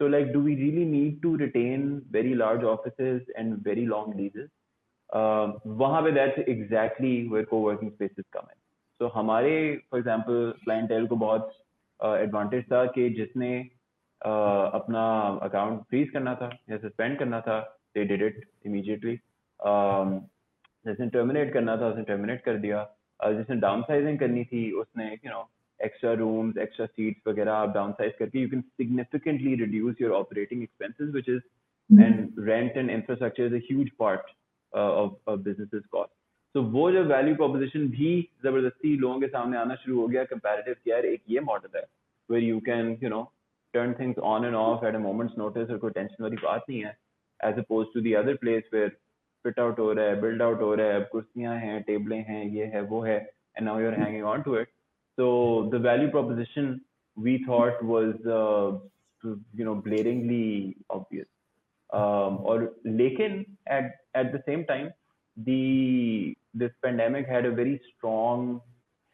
So, 0.00 0.06
like, 0.06 0.32
do 0.32 0.40
we 0.40 0.56
really 0.56 0.84
need 0.84 1.22
to 1.22 1.36
retain 1.36 2.02
very 2.10 2.34
large 2.34 2.64
offices 2.64 3.22
and 3.36 3.58
very 3.58 3.86
long 3.86 4.16
leases? 4.16 4.48
Uh, 5.12 5.52
that's 6.14 6.38
exactly 6.46 7.28
where 7.28 7.44
co-working 7.44 7.92
spaces 7.94 8.24
come 8.32 8.46
in. 8.48 8.58
So, 9.00 9.08
हमारे, 9.08 9.82
for 9.90 9.98
example, 9.98 10.52
clientele 10.64 11.08
को 11.08 11.16
बहुत 11.16 11.50
advantage 12.04 12.64
था 12.72 12.84
कि 12.86 13.10
जिसने 13.10 13.70
अपना 14.24 15.40
account 15.42 15.80
freeze 15.90 16.10
करना 16.10 16.34
था 16.34 16.50
या 16.70 16.78
suspend 16.78 17.18
करना 17.18 17.40
था, 17.40 17.78
they 17.96 18.04
did 18.04 18.22
it 18.22 18.34
immediately. 18.64 19.18
Um, 19.66 20.20
जिसने 20.86 21.10
terminate 21.10 21.52
करना 21.52 21.76
था, 21.76 21.88
उसने 21.88 22.04
terminate 22.04 22.44
कर 22.44 22.56
दिया. 22.56 22.88
जिसने 23.24 23.56
डाउन 23.56 23.82
साइजिंग 23.82 24.18
करनी 24.18 24.44
थी 24.44 24.70
उसने 24.72 25.12
you 25.12 25.30
no 25.30 25.48
extra 25.84 26.16
rooms, 26.16 26.56
extra 26.62 26.86
seats, 26.86 27.26
वगैरह 27.26 27.52
आप 27.52 27.74
downsize 27.74 28.12
करके 28.18 28.38
you 28.38 28.48
can 28.48 28.64
significantly 28.80 29.54
reduce 29.60 30.00
your 30.00 30.12
operating 30.14 30.62
expenses, 30.62 31.12
which 31.12 31.28
is 31.28 31.42
mm-hmm. 31.92 32.02
and 32.02 32.46
rent 32.48 32.76
and 32.76 32.90
infrastructure 32.90 33.46
is 33.46 33.52
a 33.52 33.62
huge 33.70 33.90
part 34.72 34.82
uh, 34.82 35.02
of, 35.02 35.16
of 35.26 35.44
businesses 35.44 35.84
cost. 35.90 36.10
So 36.54 36.62
वो 36.62 36.90
जो 36.92 37.04
value 37.08 37.36
proposition 37.36 37.88
भी 37.90 38.10
जबरदस्ती 38.44 38.96
लोगों 38.98 39.20
के 39.20 39.28
सामने 39.28 39.58
आना 39.58 39.74
शुरू 39.74 40.00
हो 40.00 40.08
गया 40.08 40.24
comparative 40.32 40.82
कि 40.84 40.90
यार 40.90 41.06
एक 41.06 41.22
ये 41.30 41.40
model 41.40 41.76
है 41.76 41.84
where 42.28 42.44
you 42.48 42.60
can 42.60 42.96
you 43.02 43.10
know 43.10 43.22
turn 43.74 43.94
things 43.94 44.18
on 44.32 44.44
and 44.44 44.56
off 44.56 44.84
at 44.84 44.94
a 44.94 45.04
moment's 45.06 45.38
notice 45.38 45.70
और 45.70 45.78
कोई 45.78 45.90
tension 45.92 46.20
वाली 46.20 46.36
बात 46.42 46.64
नहीं 46.70 46.84
है 46.84 46.96
as 47.40 47.62
opposed 47.64 47.96
to 47.96 48.04
the 48.08 48.16
other 48.22 48.36
place 48.44 48.76
where 48.76 48.90
fit 49.44 49.58
out 49.60 49.78
हो 49.78 49.92
रहा 49.92 50.04
है 50.06 50.20
बिल्ड 50.20 50.42
आउट 50.42 50.60
हो 50.62 50.74
रहा 50.74 50.86
है 50.86 51.00
अब 51.00 51.08
कुर्सियां 51.12 51.56
हैं 51.60 51.80
टेबलें 51.82 52.24
हैं 52.24 52.44
ये 52.44 52.64
है 52.74 52.80
वो 52.90 53.00
है 53.02 53.16
and 53.56 53.64
now 53.64 53.80
you 53.80 53.86
are 53.86 53.94
hanging 54.00 54.24
on 54.24 54.42
to 54.42 54.56
it 54.58 54.68
so 55.18 55.68
the 55.72 55.78
value 55.78 56.10
proposition 56.10 56.80
we 57.16 57.44
thought 57.44 57.82
was 57.84 58.14
uh, 58.26 58.78
you 59.54 59.64
know 59.64 59.74
blaringly 59.86 60.76
obvious 60.90 61.26
um, 61.93 62.39
or 62.43 62.73
Lakin 62.85 63.45
at 63.67 63.95
at 64.15 64.31
the 64.31 64.41
same 64.45 64.65
time 64.65 64.91
the 65.45 66.35
this 66.53 66.71
pandemic 66.83 67.27
had 67.27 67.45
a 67.45 67.51
very 67.51 67.79
strong 67.95 68.61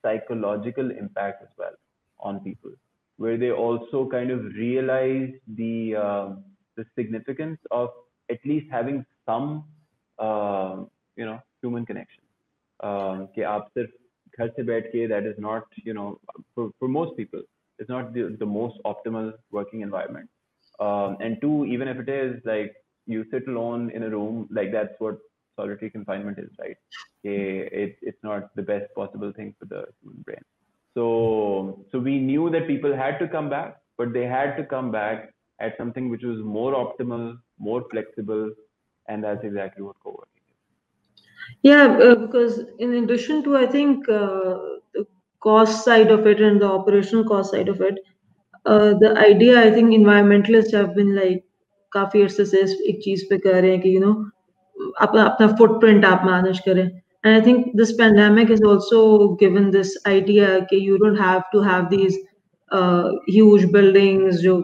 psychological 0.01 0.91
impact 0.91 1.43
as 1.43 1.49
well 1.57 1.75
on 2.19 2.39
people 2.39 2.71
where 3.17 3.37
they 3.37 3.51
also 3.51 4.09
kind 4.09 4.31
of 4.31 4.43
realized 4.55 5.33
the 5.55 5.95
uh, 5.95 6.29
the 6.75 6.85
significance 6.95 7.59
of 7.71 7.89
at 8.29 8.39
least 8.45 8.67
having 8.71 9.05
some 9.25 9.65
uh, 10.19 10.77
you 11.15 11.25
know 11.25 11.39
human 11.61 11.85
connection. 11.85 12.21
Um 12.81 13.29
that 15.07 15.25
is 15.25 15.37
not 15.37 15.63
you 15.83 15.93
know 15.93 16.19
for, 16.55 16.71
for 16.79 16.87
most 16.87 17.15
people 17.15 17.41
it's 17.79 17.89
not 17.89 18.13
the, 18.13 18.35
the 18.39 18.45
most 18.45 18.77
optimal 18.85 19.33
working 19.51 19.81
environment. 19.81 20.29
Um, 20.79 21.17
and 21.19 21.39
two, 21.41 21.65
even 21.65 21.87
if 21.87 21.97
it 21.97 22.09
is 22.09 22.41
like 22.45 22.73
you 23.05 23.25
sit 23.31 23.47
alone 23.47 23.91
in 23.91 24.03
a 24.03 24.09
room, 24.09 24.47
like 24.51 24.71
that's 24.71 24.93
what 24.99 25.17
solitary 25.55 25.91
confinement 25.91 26.39
is, 26.39 26.49
right? 26.59 26.77
It, 27.23 27.97
it's 28.01 28.23
not 28.23 28.55
the 28.55 28.61
best 28.63 28.93
possible 28.95 29.31
thing 29.35 29.55
for 29.59 29.65
the 29.65 29.85
human 30.01 30.21
brain. 30.23 30.41
So, 30.93 31.85
so 31.91 31.99
we 31.99 32.19
knew 32.19 32.49
that 32.51 32.67
people 32.67 32.95
had 32.95 33.17
to 33.19 33.27
come 33.27 33.49
back, 33.49 33.77
but 33.97 34.13
they 34.13 34.25
had 34.25 34.55
to 34.57 34.63
come 34.65 34.91
back 34.91 35.33
at 35.59 35.77
something 35.77 36.09
which 36.09 36.23
was 36.23 36.39
more 36.39 36.73
optimal, 36.73 37.37
more 37.59 37.83
flexible, 37.91 38.51
and 39.07 39.23
that's 39.23 39.43
exactly 39.43 39.83
what 39.83 39.95
co-working 40.03 40.43
is 40.49 40.55
yeah 41.61 41.97
uh, 42.05 42.15
because 42.15 42.59
in 42.79 42.93
addition 43.03 43.43
to 43.43 43.57
i 43.57 43.65
think 43.65 44.07
uh, 44.09 44.57
the 44.93 45.05
cost 45.39 45.83
side 45.85 46.11
of 46.11 46.27
it 46.27 46.41
and 46.41 46.61
the 46.61 46.69
operational 46.79 47.23
cost 47.31 47.51
side 47.51 47.69
of 47.69 47.81
it 47.81 47.99
uh, 48.66 48.94
the 49.02 49.10
idea 49.18 49.60
i 49.60 49.70
think 49.70 49.90
environmentalists 49.90 50.72
have 50.72 50.94
been 50.94 51.14
like 51.14 51.44
काफी 51.92 52.22
अरसे 52.22 52.44
से 52.44 52.60
एक 52.88 53.00
चीज 53.04 53.22
पे 53.28 53.36
कर 53.44 53.60
रहे 53.62 53.70
हैं 53.70 53.80
कि 53.80 53.94
यू 53.94 54.00
नो 54.00 54.12
अपना 55.00 55.22
अपना 55.24 55.46
फुटप्रिंट 55.58 56.04
आप 56.04 56.24
मैनेज 56.24 56.58
करें 56.66 56.88
and 57.24 57.36
i 57.36 57.40
think 57.44 57.64
this 57.78 57.92
pandemic 58.00 58.48
has 58.48 58.60
also 58.62 58.98
given 59.38 59.70
this 59.70 59.96
idea 60.06 60.50
that 60.60 60.82
you 60.88 60.98
don't 60.98 61.16
have 61.16 61.46
to 61.54 61.62
have 61.68 61.90
these 61.90 62.18
uh, 62.70 63.10
huge 63.26 63.64
buildings 63.72 64.40
जो 64.42 64.54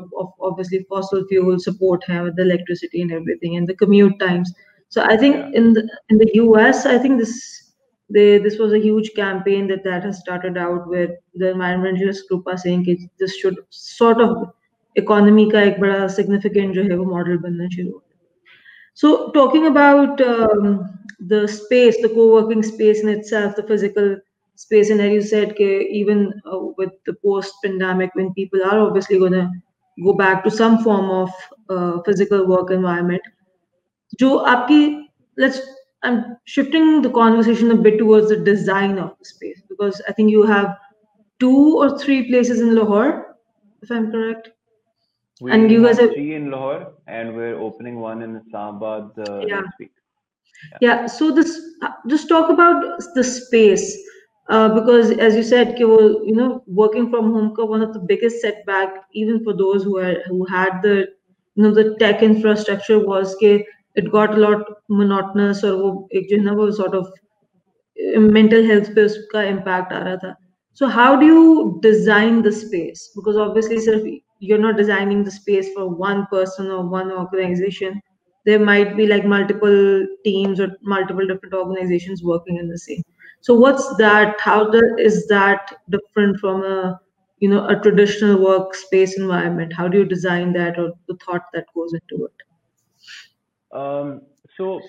obviously 0.40 0.80
fossil 0.88 1.24
fuel 1.30 1.58
support 1.58 2.04
have 2.04 2.24
with 2.24 2.36
the 2.36 2.42
electricity 2.42 3.02
and 3.02 3.12
everything 3.12 3.56
and 3.56 3.72
the 3.72 3.76
commute 3.82 4.18
times 4.20 4.52
so 4.88 5.02
i 5.02 5.16
think 5.16 5.36
yeah. 5.36 5.60
in 5.60 5.72
the 5.72 5.84
in 6.10 6.18
the 6.18 6.30
us 6.34 6.86
i 6.86 6.96
think 6.98 7.18
this 7.18 7.34
they, 8.10 8.38
this 8.38 8.58
was 8.58 8.72
a 8.72 8.78
huge 8.78 9.14
campaign 9.14 9.66
that 9.68 9.82
that 9.84 10.04
has 10.04 10.20
started 10.20 10.58
out 10.58 10.88
where 10.88 11.08
the 11.34 11.46
environmentalist 11.46 12.28
group 12.28 12.46
are 12.46 12.56
saying 12.56 12.84
that 12.84 13.08
this 13.18 13.36
should 13.36 13.56
sort 13.70 14.20
of 14.20 14.52
economy 14.96 15.50
ka 15.50 15.58
ek 15.70 15.78
bada 15.84 16.10
significant 16.16 16.74
jo 16.74 16.84
hai 16.90 16.98
wo 17.00 17.06
model 17.12 17.38
banna 17.46 17.70
shuru 17.76 17.94
so 19.02 19.30
talking 19.36 19.66
about 19.70 20.20
um, 20.20 20.68
the 21.32 21.40
space 21.48 22.00
the 22.02 22.12
co-working 22.18 22.62
space 22.62 23.02
in 23.02 23.08
itself 23.08 23.56
the 23.56 23.66
physical 23.72 24.16
space 24.64 24.90
and 24.90 25.00
as 25.00 25.12
you 25.12 25.22
said 25.22 25.54
even 25.60 26.32
uh, 26.52 26.58
with 26.78 26.92
the 27.06 27.14
post 27.26 27.54
pandemic 27.64 28.14
when 28.14 28.32
people 28.34 28.62
are 28.70 28.78
obviously 28.80 29.18
going 29.18 29.32
to 29.32 29.46
go 30.04 30.12
back 30.20 30.44
to 30.44 30.50
some 30.50 30.78
form 30.84 31.10
of 31.10 31.30
uh, 31.70 32.00
physical 32.08 32.46
work 32.46 32.70
environment 32.70 33.32
जो 34.20 34.36
आपकी 34.50 34.80
let's 35.42 35.58
I'm 36.03 36.37
shifting 36.45 37.01
the 37.01 37.09
conversation 37.09 37.71
a 37.71 37.75
bit 37.75 37.97
towards 37.97 38.29
the 38.29 38.37
design 38.37 38.97
of 38.97 39.17
the 39.19 39.25
space 39.25 39.61
because 39.67 40.01
I 40.07 40.13
think 40.13 40.31
you 40.31 40.43
have 40.43 40.77
two 41.39 41.77
or 41.77 41.97
three 41.97 42.27
places 42.29 42.61
in 42.61 42.75
Lahore, 42.75 43.37
if 43.81 43.91
I'm 43.91 44.11
correct. 44.11 44.49
We 45.41 45.51
and 45.51 45.71
you 45.71 45.83
guys 45.83 45.99
have 45.99 46.11
three 46.11 46.35
in 46.35 46.51
Lahore, 46.51 46.93
and 47.07 47.35
we're 47.35 47.57
opening 47.57 47.99
one 47.99 48.21
in 48.21 48.35
Islamabad 48.35 49.11
uh, 49.17 49.39
yeah. 49.39 49.61
next 49.61 49.79
week. 49.79 49.91
Yeah. 50.71 50.77
yeah. 50.81 51.05
So 51.07 51.31
this, 51.31 51.61
just 52.07 52.27
talk 52.27 52.49
about 52.49 53.01
the 53.15 53.23
space. 53.23 53.97
Uh, 54.49 54.67
because 54.67 55.11
as 55.11 55.35
you 55.35 55.43
said, 55.43 55.77
you 55.77 56.33
know, 56.33 56.63
working 56.65 57.09
from 57.09 57.31
home, 57.31 57.53
one 57.55 57.81
of 57.81 57.93
the 57.93 57.99
biggest 57.99 58.41
setback, 58.41 58.89
even 59.13 59.43
for 59.43 59.53
those 59.53 59.83
who 59.83 59.97
are 59.99 60.15
who 60.27 60.43
had 60.45 60.81
the, 60.81 61.07
you 61.55 61.63
know, 61.63 61.71
the 61.71 61.95
tech 61.99 62.23
infrastructure 62.23 62.99
was 62.99 63.35
that 63.35 63.63
it 63.98 64.10
got 64.12 64.34
a 64.34 64.40
lot 64.44 64.64
monotonous 64.88 65.62
or 65.64 65.74
वो 65.82 65.90
एक 66.20 66.28
जो 66.30 66.36
है 66.36 66.44
ना 66.44 66.52
वो 66.60 66.70
sort 66.78 66.94
of 67.00 67.06
uh, 67.06 68.20
mental 68.38 68.64
health 68.70 68.94
पे 68.94 69.04
उसका 69.04 69.44
impact 69.50 69.92
आ 69.92 69.98
रहा 70.08 70.16
था 70.24 70.34
so 70.80 70.88
how 70.88 71.14
do 71.16 71.26
you 71.26 71.80
design 71.82 72.42
the 72.42 72.52
space 72.52 73.10
because 73.16 73.36
obviously 73.36 73.78
sir, 73.80 74.00
you're 74.40 74.58
not 74.58 74.76
designing 74.76 75.22
the 75.24 75.30
space 75.30 75.72
for 75.74 75.88
one 75.88 76.26
person 76.32 76.70
or 76.70 76.84
one 76.94 77.12
organization 77.12 78.00
there 78.44 78.58
might 78.58 78.96
be 78.96 79.06
like 79.06 79.24
multiple 79.24 80.06
teams 80.24 80.60
or 80.60 80.68
multiple 80.82 81.26
different 81.26 81.54
organizations 81.54 82.22
working 82.22 82.56
in 82.56 82.68
the 82.68 82.78
same 82.78 83.02
so 83.40 83.54
what's 83.54 83.86
that 83.96 84.40
how 84.40 84.68
the, 84.70 84.82
is 84.98 85.26
that 85.28 85.76
different 85.90 86.38
from 86.40 86.64
a 86.64 87.00
you 87.38 87.48
know 87.48 87.66
a 87.68 87.76
traditional 87.80 88.36
workspace 88.38 89.16
environment 89.16 89.72
how 89.72 89.86
do 89.88 89.98
you 89.98 90.04
design 90.04 90.52
that 90.52 90.78
or 90.78 90.92
the 91.08 91.16
thought 91.24 91.44
that 91.52 91.66
goes 91.74 91.94
into 91.94 92.24
it 92.24 92.47
um, 93.72 94.22
so, 94.56 94.80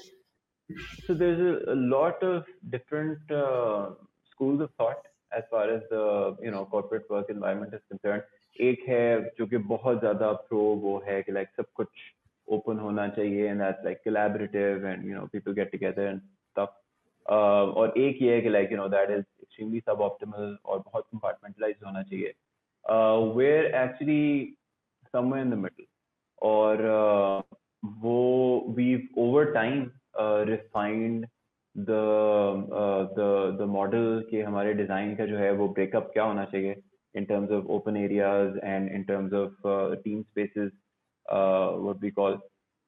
so 1.08 1.13
there's 1.13 1.39
a, 1.39 1.74
a 1.74 1.75
lot 1.75 2.22
of 2.24 2.44
different 2.70 3.20
uh, 3.32 3.92
schools 4.32 4.62
of 4.62 4.70
thought 4.77 5.01
as 5.36 5.44
far 5.50 5.70
as 5.70 5.82
the 5.89 6.38
you 6.42 6.51
know 6.51 6.65
corporate 6.65 7.10
work 7.10 7.30
environment 7.30 7.74
is 7.74 7.82
concerned. 7.89 8.24
एक 8.62 8.84
है 8.88 9.22
जो 9.38 9.46
कि 9.48 9.58
बहुत 9.70 10.00
ज़्यादा 10.00 10.32
pro 10.48 10.62
वो 10.84 11.01
है 11.08 11.22
कि 11.24 11.32
like 11.38 11.50
सब 11.58 11.65
कुछ 11.75 11.88
open 12.58 12.80
होना 12.82 13.08
चाहिए 13.18 13.50
and 13.51 13.62
that's 13.62 13.84
like 13.86 14.01
collaborative 14.08 14.86
and 14.92 15.06
you 15.06 15.15
know 15.15 15.27
people 15.34 15.54
get 15.54 15.72
together 15.72 16.08
and 16.08 16.22
stuff. 16.51 16.70
Uh, 17.30 17.74
और 17.75 17.98
एक 17.98 18.22
ये 18.22 18.36
है 18.36 18.42
कि 18.42 18.50
like 18.50 18.72
you 18.72 18.77
know 18.77 18.88
that 18.96 19.12
is 19.18 19.25
extremely 19.44 19.82
suboptimal 19.89 20.56
और 20.65 20.80
बहुत 20.80 21.08
compartmentalized 21.15 21.84
होना 21.86 22.04
चाहिए. 22.04 22.34
Uh, 22.86 23.34
we're 23.36 23.74
actually 23.74 24.58
somewhere 25.12 25.42
in 25.42 25.50
the 25.50 25.62
middle. 25.65 25.89
और 26.42 26.86
uh, 26.86 27.42
वो 28.04 28.75
we've 28.75 29.08
over 29.18 29.54
time 29.54 29.92
uh, 30.20 30.46
refined 30.48 31.25
the 31.75 32.04
uh, 32.82 33.08
the 33.15 33.56
the 33.60 33.68
model 33.68 34.22
के 34.32 34.44
हमारे 34.44 34.74
design 34.82 35.15
का 35.18 35.25
जो 35.25 35.38
है 35.38 35.51
वो 35.62 35.74
breakup 35.77 36.12
क्या 36.13 36.24
होना 36.24 36.46
चाहिए 36.54 36.75
in 37.15 37.25
terms 37.25 37.51
of 37.51 37.70
open 37.70 37.98
areas 37.98 38.58
and 38.63 38.89
in 38.89 39.06
terms 39.06 39.34
of 39.34 39.70
uh, 39.74 39.96
team 40.04 40.25
spaces 40.32 40.72
uh, 41.30 41.72
what 41.72 42.00
we 42.01 42.12
call 42.12 42.38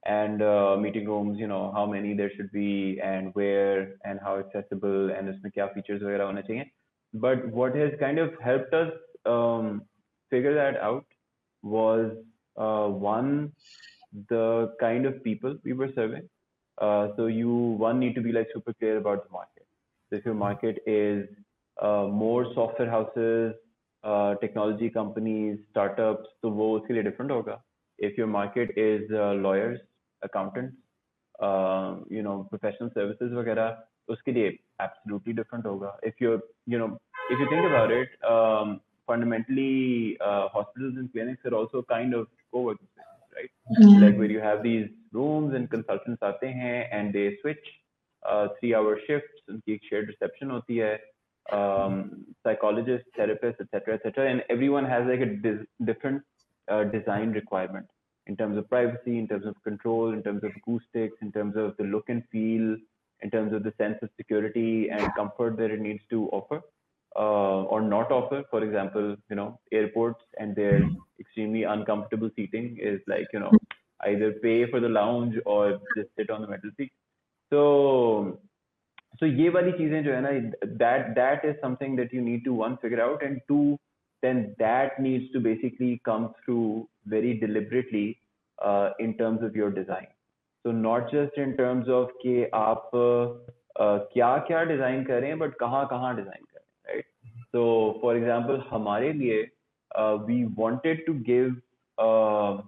and 0.06 0.42
uh, 0.42 0.78
meeting 0.78 1.08
rooms 1.08 1.40
you 1.40 1.48
know 1.48 1.72
how 1.74 1.86
many 1.86 2.14
there 2.14 2.32
should 2.36 2.52
be 2.52 3.00
and 3.02 3.34
where 3.34 3.96
and 4.06 4.20
how 4.20 4.38
accessible 4.40 5.12
and 5.18 5.30
उसमें 5.30 5.52
क्या 5.52 5.74
features 5.74 6.04
वगैरह 6.04 6.26
होना 6.26 6.42
चाहिए 6.42 6.66
but 7.14 7.46
what 7.60 7.76
has 7.76 7.94
kind 8.00 8.20
of 8.20 8.34
helped 8.48 8.74
us 8.74 8.94
um, 9.26 9.82
figure 10.30 10.54
that 10.54 10.78
out 10.78 11.06
was 11.64 12.12
uh, 12.58 12.88
one 12.88 13.52
the 14.30 14.74
kind 14.80 15.06
of 15.06 15.24
people 15.24 15.58
we 15.64 15.74
were 15.74 15.90
serving. 15.96 16.30
Uh, 16.78 17.10
so 17.18 17.26
you 17.26 17.54
one 17.54 18.00
need 18.00 18.16
to 18.16 18.22
be 18.22 18.32
like 18.32 18.48
super 18.54 18.74
clear 18.74 18.98
about 18.98 19.26
the 19.26 19.32
market. 19.32 19.66
So 20.10 20.18
if 20.18 20.26
your 20.26 20.36
market 20.36 20.80
is 20.86 21.28
uh, 21.82 22.08
more 22.08 22.54
software 22.54 22.90
houses, 22.90 23.56
uh, 24.04 24.36
technology 24.36 24.90
companies, 24.90 25.60
startups, 25.72 26.28
so 26.42 26.50
वो 26.50 26.80
उसके 26.80 26.94
लिए 26.94 27.04
different 27.04 27.32
होगा. 27.32 27.62
If 28.00 28.18
your 28.18 28.28
market 28.28 28.70
is 28.78 29.12
uh, 29.12 29.34
lawyers, 29.34 29.80
accountants, 30.22 30.76
uh, 31.42 31.96
you 32.10 32.24
know, 32.24 32.48
professional 32.52 32.92
services 32.94 33.34
वगैरह, 33.34 33.78
उसके 34.10 34.32
लिए 34.32 34.58
absolutely 34.82 35.34
different 35.34 35.66
होगा. 35.66 36.00
If 36.04 36.22
you're, 36.22 36.40
you 36.66 36.80
know, 36.80 37.00
if 37.32 37.40
you 37.40 37.50
think 37.50 37.66
about 37.66 37.92
it, 37.92 38.10
um, 38.24 38.80
fundamentally, 39.08 40.18
uh, 40.22 40.48
hospitals 40.50 40.94
and 40.98 41.12
clinics 41.12 41.46
are 41.46 41.56
also 41.56 41.84
kind 41.84 42.14
of 42.14 42.28
co-working 42.52 42.88
spaces 42.94 43.11
right? 43.37 43.51
Yeah. 43.79 44.07
Like 44.07 44.19
where 44.19 44.31
you 44.31 44.41
have 44.41 44.63
these 44.63 44.89
rooms 45.13 45.55
and 45.55 45.71
consultants 45.71 46.23
aate 46.23 46.53
hain 46.61 46.85
and 46.91 47.13
they 47.13 47.37
switch 47.41 47.65
uh, 48.29 48.49
three 48.59 48.75
hour 48.75 48.99
shifts, 49.07 49.41
unki 49.51 49.75
ek 49.77 49.83
shared 49.89 50.09
reception 50.09 50.51
hoti 50.51 50.81
hai, 50.81 50.99
um, 51.59 52.25
psychologists, 52.43 53.09
therapists, 53.19 53.61
etc., 53.61 53.95
etc., 53.95 54.31
and 54.31 54.45
everyone 54.49 54.85
has 54.85 55.07
like 55.07 55.21
a 55.21 55.27
dis- 55.27 55.67
different 55.85 56.23
uh, 56.69 56.85
design 56.85 57.33
requirement 57.33 57.87
in 58.27 58.37
terms 58.37 58.57
of 58.57 58.69
privacy, 58.69 59.19
in 59.19 59.27
terms 59.27 59.47
of 59.47 59.55
control, 59.65 60.13
in 60.13 60.23
terms 60.23 60.45
of 60.45 60.53
acoustics, 60.57 61.17
in 61.21 61.33
terms 61.33 61.57
of 61.57 61.77
the 61.79 61.85
look 61.85 62.09
and 62.09 62.23
feel, 62.31 62.77
in 63.23 63.31
terms 63.31 63.53
of 63.53 63.63
the 63.65 63.73
sense 63.79 63.99
of 64.03 64.09
security 64.17 64.89
and 64.91 65.13
comfort 65.17 65.57
that 65.57 65.71
it 65.71 65.81
needs 65.81 66.03
to 66.11 66.29
offer 66.29 66.61
uh, 67.16 67.64
or 67.64 67.82
not 67.82 68.12
offer. 68.12 68.44
For 68.52 68.64
example, 68.64 69.16
you 69.30 69.36
know, 69.36 69.60
airports 69.72 70.24
and 70.40 70.56
their 70.56 70.82
extremely 71.20 71.64
uncomfortable 71.64 72.30
seating 72.36 72.78
is 72.80 73.02
like, 73.08 73.28
you 73.34 73.40
know, 73.40 73.52
either 74.06 74.34
pay 74.34 74.70
for 74.70 74.80
the 74.80 74.90
lounge 74.90 75.36
or 75.46 75.80
just 75.96 76.10
sit 76.18 76.30
on 76.30 76.42
the 76.42 76.48
metal 76.48 76.70
seat. 76.78 76.92
So, 77.50 78.40
so 79.20 79.26
ये 79.26 79.50
वाली 79.50 79.72
चीजें 79.72 80.04
जो 80.04 80.14
है 80.14 80.22
ना, 80.22 80.52
that 80.78 81.16
that 81.16 81.46
is 81.46 81.56
something 81.62 81.96
that 81.96 82.14
you 82.14 82.22
need 82.22 82.44
to 82.46 82.54
one 82.54 82.78
figure 82.78 83.02
out 83.02 83.24
and 83.24 83.42
two, 83.48 83.80
then 84.22 84.56
that 84.60 85.00
needs 85.00 85.32
to 85.32 85.40
basically 85.40 86.02
come 86.06 86.34
through 86.44 86.88
very 87.06 87.40
deliberately 87.40 88.20
uh, 88.64 88.92
in 89.00 89.18
terms 89.18 89.42
of 89.42 89.56
your 89.56 89.72
design. 89.72 90.08
So 90.64 90.72
not 90.72 91.12
just 91.12 91.38
in 91.38 91.56
terms 91.58 91.88
of 91.88 92.10
कि 92.22 92.50
आप 92.54 92.92
uh, 93.80 94.00
क्या 94.14 94.38
क्या 94.48 94.64
design 94.64 95.04
करें, 95.06 95.38
but 95.40 95.52
कहाँ 95.60 95.88
कहाँ 95.88 96.16
design 96.16 96.44
so 97.52 97.98
for 98.02 98.16
example, 98.16 98.62
हमारे 98.72 99.14
लिए 99.14 99.48
uh, 99.96 100.18
we 100.28 100.46
wanted 100.46 101.06
to 101.06 101.14
give 101.14 101.54
uh, 101.98 102.62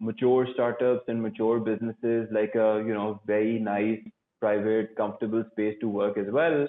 mature 0.00 0.46
startups 0.54 1.08
and 1.08 1.22
mature 1.22 1.60
businesses 1.60 2.28
like 2.32 2.54
a 2.54 2.82
you 2.86 2.94
know 2.94 3.20
very 3.26 3.58
nice 3.58 3.98
private 4.40 4.96
comfortable 4.96 5.44
space 5.52 5.76
to 5.80 5.88
work 5.88 6.16
as 6.16 6.26
well 6.30 6.66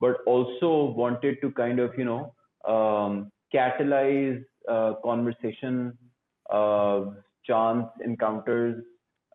but 0.00 0.18
also 0.26 0.92
wanted 0.96 1.40
to 1.40 1.50
kind 1.52 1.78
of 1.78 1.96
you 1.96 2.04
know 2.04 2.34
um, 2.68 3.30
catalyze 3.54 4.44
uh, 4.68 4.94
conversation 5.04 5.96
uh, 6.50 7.04
chance 7.46 7.86
encounters 8.04 8.82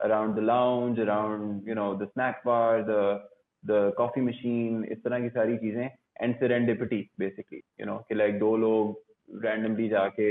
around 0.03 0.35
the 0.35 0.41
lounge 0.41 0.99
around 0.99 1.63
you 1.65 1.75
know 1.75 1.95
the 1.97 2.09
snack 2.13 2.43
bar 2.43 2.83
the 2.83 3.21
the 3.63 3.91
coffee 3.97 4.21
machine 4.21 4.83
इस 4.91 5.03
तरह 5.03 5.19
की 5.19 5.29
सारी 5.29 5.57
चीजें 5.57 5.89
and 6.20 6.34
serendipity 6.36 7.08
basically 7.18 7.62
you 7.78 7.86
know 7.86 8.04
like 8.10 8.38
दो 8.40 8.56
लोग 8.56 8.94
randomly 9.44 9.88
जाके 9.88 10.28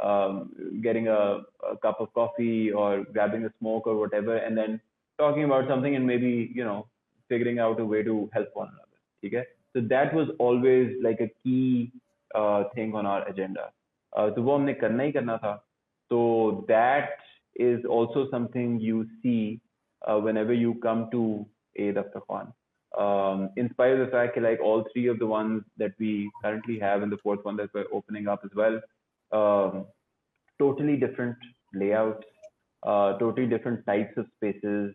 um, 0.00 0.52
getting 0.82 1.08
a, 1.08 1.40
cup 1.82 2.00
of 2.00 2.12
coffee 2.14 2.72
or 2.72 3.04
grabbing 3.12 3.44
a 3.44 3.52
smoke 3.58 3.86
or 3.86 3.96
whatever, 3.96 4.36
and 4.36 4.56
then 4.56 4.80
talking 5.18 5.44
about 5.44 5.68
something 5.68 5.94
and 5.94 6.06
maybe 6.06 6.50
you 6.54 6.64
know 6.64 6.86
figuring 7.28 7.58
out 7.58 7.78
a 7.80 7.84
way 7.84 8.02
to 8.02 8.28
help 8.32 8.48
one 8.54 8.68
another. 8.68 8.86
Okay, 9.24 9.46
so 9.74 9.80
that 9.88 10.14
was 10.14 10.28
always 10.38 10.96
like 11.02 11.20
a 11.20 11.30
key 11.44 11.92
uh, 12.34 12.64
thing 12.74 12.94
on 12.94 13.06
our 13.06 13.28
agenda. 13.28 13.70
Uh, 14.16 14.30
तो 14.30 14.42
वो 14.42 14.56
हमने 14.56 14.74
करना 14.74 15.02
ही 15.02 15.58
So 16.08 16.64
that 16.68 17.10
is 17.54 17.84
also 17.84 18.28
something 18.30 18.80
you 18.80 19.06
see 19.22 19.60
uh, 20.08 20.18
whenever 20.18 20.52
you 20.52 20.74
come 20.82 21.08
to 21.12 21.46
Daftar 21.78 22.22
Khan 22.26 22.52
um, 22.97 23.49
in 23.57 23.69
spite 23.71 23.91
of 23.93 23.99
the 23.99 24.11
fact 24.11 24.35
that 24.35 24.43
like 24.43 24.59
all 24.61 24.85
three 24.93 25.07
of 25.07 25.19
the 25.19 25.25
ones 25.27 25.63
that 25.77 25.91
we 25.99 26.29
currently 26.43 26.79
have 26.79 27.01
and 27.01 27.11
the 27.11 27.17
fourth 27.17 27.43
one 27.43 27.57
that 27.57 27.69
we're 27.73 27.91
opening 27.91 28.27
up 28.27 28.41
as 28.45 28.51
well, 28.55 28.79
um, 29.31 29.85
totally 30.59 30.95
different 30.95 31.35
layouts, 31.73 32.25
uh, 32.83 33.17
totally 33.17 33.47
different 33.47 33.85
types 33.85 34.17
of 34.17 34.25
spaces, 34.37 34.93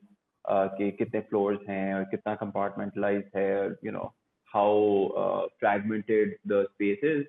uh, 0.48 0.68
कि 0.78 0.90
कितने 0.98 1.28
floors 1.28 1.58
हैं 1.68 1.94
और 1.94 2.04
कितना 2.14 2.38
compartmentalized 2.40 3.28
है, 3.36 3.76
you 3.82 3.92
know, 3.92 4.12
how 4.52 5.12
uh, 5.16 5.48
fragmented 5.60 6.36
the 6.46 6.66
space 6.74 6.98
is, 7.02 7.26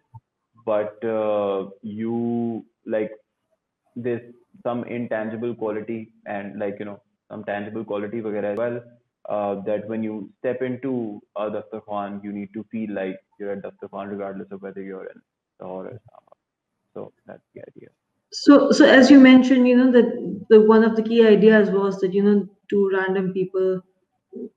but 0.65 1.03
uh, 1.03 1.69
you 1.81 2.65
like 2.85 3.11
there's 3.95 4.21
some 4.63 4.83
intangible 4.85 5.53
quality 5.53 6.13
and 6.25 6.57
like 6.59 6.77
you 6.79 6.85
know 6.85 6.99
some 7.29 7.43
tangible 7.43 7.83
quality 7.83 8.21
वगैरह 8.21 8.51
as 8.51 8.57
well 8.57 8.79
uh, 9.28 9.56
that 9.66 9.88
when 9.88 10.02
you 10.02 10.30
step 10.38 10.62
into 10.62 11.20
a 11.36 11.50
Daftar 11.50 11.84
Khan, 11.86 12.20
you 12.24 12.32
need 12.32 12.52
to 12.54 12.64
feel 12.70 12.92
like 12.94 13.16
you're 13.38 13.52
at 13.52 13.62
Daftar 13.62 13.90
Khan 13.90 14.08
regardless 14.08 14.50
of 14.52 14.62
whether 14.62 14.82
you're 14.82 15.06
in 15.06 15.20
Lahore 15.60 15.84
or 15.86 15.88
Islamabad. 15.88 16.38
So 16.94 17.12
that's 17.26 17.42
the 17.54 17.62
idea. 17.62 17.88
So, 18.32 18.70
so 18.72 18.84
as 18.84 19.10
you 19.10 19.18
mentioned, 19.20 19.66
you 19.68 19.76
know 19.76 19.90
that 19.92 20.46
the 20.50 20.60
one 20.60 20.84
of 20.84 20.96
the 20.96 21.02
key 21.02 21.26
ideas 21.26 21.70
was 21.70 21.98
that 22.00 22.12
you 22.14 22.22
know 22.22 22.48
two 22.68 22.90
random 22.92 23.32
people 23.32 23.80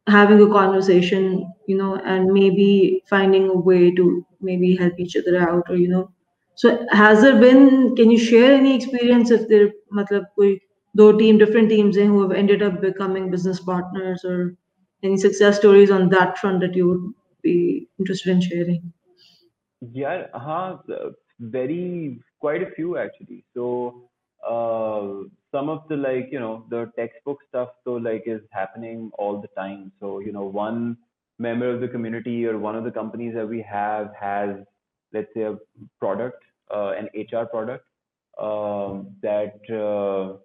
having 0.07 0.41
a 0.41 0.47
conversation, 0.47 1.51
you 1.67 1.77
know, 1.77 1.95
and 1.97 2.31
maybe 2.31 3.03
finding 3.09 3.49
a 3.49 3.55
way 3.57 3.91
to 3.95 4.25
maybe 4.41 4.75
help 4.75 4.99
each 4.99 5.15
other 5.15 5.37
out, 5.37 5.63
or 5.69 5.75
you 5.77 5.87
know. 5.87 6.11
So, 6.55 6.85
has 6.91 7.21
there 7.21 7.39
been? 7.39 7.95
Can 7.95 8.11
you 8.11 8.17
share 8.19 8.53
any 8.53 8.75
experience 8.75 9.31
if 9.31 9.47
there, 9.47 9.71
matlab, 9.93 10.25
koi 10.35 10.59
do 10.95 11.17
team 11.17 11.37
different 11.37 11.69
teams 11.69 11.95
who 11.95 12.21
have 12.21 12.31
ended 12.31 12.61
up 12.61 12.81
becoming 12.81 13.29
business 13.29 13.59
partners, 13.59 14.23
or 14.23 14.55
any 15.03 15.17
success 15.17 15.57
stories 15.57 15.91
on 15.91 16.09
that 16.09 16.37
front 16.37 16.61
that 16.61 16.75
you 16.75 16.87
would 16.87 17.13
be 17.41 17.87
interested 17.99 18.31
in 18.31 18.41
sharing? 18.41 18.93
Yeah, 19.93 20.27
uh, 20.33 20.77
very 21.39 22.19
quite 22.39 22.63
a 22.63 22.71
few 22.71 22.97
actually. 22.97 23.43
So 23.53 24.09
uh, 24.47 25.27
some 25.51 25.69
of 25.69 25.87
the 25.87 25.95
like 25.95 26.29
you 26.31 26.39
know 26.39 26.65
the 26.69 26.91
textbook 26.97 27.39
stuff 27.47 27.69
so 27.83 27.93
like 27.93 28.23
is 28.25 28.41
happening 28.51 29.11
all 29.17 29.41
the 29.41 29.49
time. 29.49 29.91
So 29.99 30.19
you 30.19 30.31
know 30.31 30.45
one 30.45 30.97
member 31.37 31.73
of 31.73 31.79
the 31.79 31.87
community 31.87 32.45
or 32.45 32.57
one 32.57 32.75
of 32.75 32.83
the 32.83 32.91
companies 32.91 33.33
that 33.35 33.47
we 33.47 33.61
have 33.61 34.11
has 34.19 34.57
let's 35.13 35.33
say 35.33 35.41
a 35.41 35.57
product, 35.99 36.43
uh, 36.73 36.93
an 36.97 37.09
HR 37.15 37.45
product 37.45 37.85
um, 38.39 39.15
that 39.21 39.59
uh, 39.69 40.37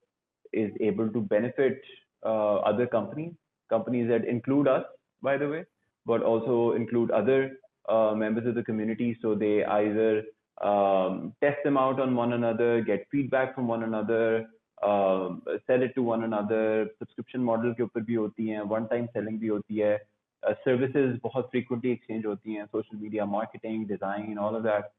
is 0.54 0.72
able 0.82 1.10
to 1.10 1.22
benefit 1.22 1.82
uh, 2.26 2.56
other 2.58 2.88
companies, 2.88 3.34
companies 3.69 4.08
that 4.10 4.26
include 4.26 4.67
us, 4.67 4.84
by 5.22 5.38
the 5.38 5.48
way, 5.48 5.65
but 6.06 6.24
also 6.24 6.74
include 6.74 7.12
other 7.12 7.52
uh, 7.88 8.13
members 8.15 8.45
of 8.48 8.56
the 8.56 8.63
community. 8.63 9.17
So 9.22 9.36
they 9.36 9.63
either 9.63 10.24
um, 10.62 11.34
test 11.41 11.58
them 11.63 11.78
out 11.78 12.00
on 12.00 12.15
one 12.15 12.34
another, 12.34 12.82
get 12.82 13.08
feedback 13.12 13.56
from 13.56 13.67
one 13.67 13.84
another, 13.84 14.48
uh, 14.82 15.30
sell 15.67 15.82
it 15.82 15.93
to 15.95 16.04
one 16.04 16.24
another. 16.24 16.88
Subscription 17.00 17.43
model 17.43 17.74
के 17.76 17.84
ऊपर 17.84 18.02
भी 18.02 18.13
होती 18.13 18.48
हैं, 18.48 18.62
one 18.62 18.88
time 18.88 19.08
selling 19.15 19.39
भी 19.39 19.48
होती 19.48 19.78
है. 19.78 20.00
Uh, 20.48 20.54
services 20.65 21.19
बहुत 21.24 21.50
frequently 21.52 21.91
exchange 21.91 22.26
होती 22.26 22.54
हैं, 22.54 22.67
social 22.67 22.98
media 23.02 23.26
marketing, 23.26 23.86
design, 23.86 24.38
all 24.38 24.56
of 24.56 24.63
that. 24.63 24.91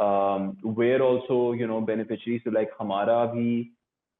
Um, 0.00 0.56
we're 0.62 1.02
also, 1.02 1.52
you 1.52 1.66
know, 1.66 1.80
beneficiaries. 1.80 2.42
So 2.44 2.50
like 2.50 2.70
हमारा 2.80 3.24
भी 3.34 3.70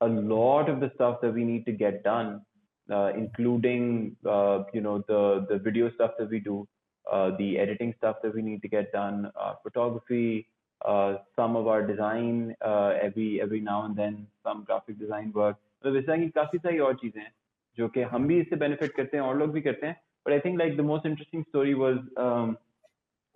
a 0.03 0.07
lot 0.09 0.69
of 0.69 0.81
the 0.81 0.91
stuff 0.95 1.21
that 1.23 1.33
we 1.33 1.45
need 1.45 1.67
to 1.67 1.73
get 1.73 2.05
done, 2.05 2.43
uh, 2.91 3.13
including, 3.17 4.17
uh, 4.27 4.65
you 4.73 4.81
know, 4.81 5.05
the, 5.09 5.47
the 5.49 5.59
video 5.59 5.91
stuff 5.93 6.13
that 6.19 6.31
we 6.31 6.39
do, 6.39 6.67
uh, 7.11 7.31
the 7.39 7.59
editing 7.59 7.95
stuff 7.99 8.17
that 8.23 8.35
we 8.35 8.43
need 8.43 8.63
to 8.63 8.69
get 8.69 8.93
done, 8.93 9.31
uh, 9.41 9.55
photography, 9.63 10.47
uh, 10.85 11.17
some 11.35 11.57
of 11.57 11.67
our 11.67 11.83
design 11.85 12.55
uh, 12.65 12.93
every 13.03 13.41
every 13.41 13.61
now 13.61 13.85
and 13.85 13.97
then 13.97 14.27
some 14.45 14.65
graphic 14.65 14.99
design 14.99 15.33
work 15.35 15.57
तो 15.83 15.91
वैसा 15.93 16.17
की 16.17 16.29
काफी 16.35 16.59
सारी 16.59 16.79
और 16.79 16.95
चीजें 17.01 17.21
हैं 17.21 17.33
जो 17.79 17.89
कि 17.95 18.03
हम 18.13 18.27
भी 18.29 18.39
इससे 18.41 18.57
बेनिफिट 18.57 18.93
करते 18.95 19.17
हैं 19.17 19.25
और 19.25 19.37
लोग 19.39 19.51
भी 19.53 19.61
करते 19.61 19.87
हैं 19.87 19.97
but 20.25 20.35
I 20.35 20.41
think 20.41 20.59
like 20.61 20.77
the 20.77 20.87
most 20.87 21.07
interesting 21.07 21.45
story 21.49 21.75
was 21.75 21.99
um, 22.17 22.57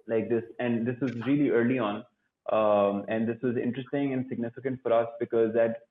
like 0.07 0.29
this 0.29 0.45
and 0.61 0.87
this 0.87 0.99
was 1.01 1.13
really 1.27 1.51
early 1.51 1.79
on 1.79 2.05
um, 2.53 3.05
and 3.09 3.29
this 3.29 3.41
was 3.43 3.57
interesting 3.57 4.13
and 4.13 4.27
significant 4.29 4.83
for 4.83 4.93
us 4.93 5.09
because 5.21 5.53
that 5.55 5.83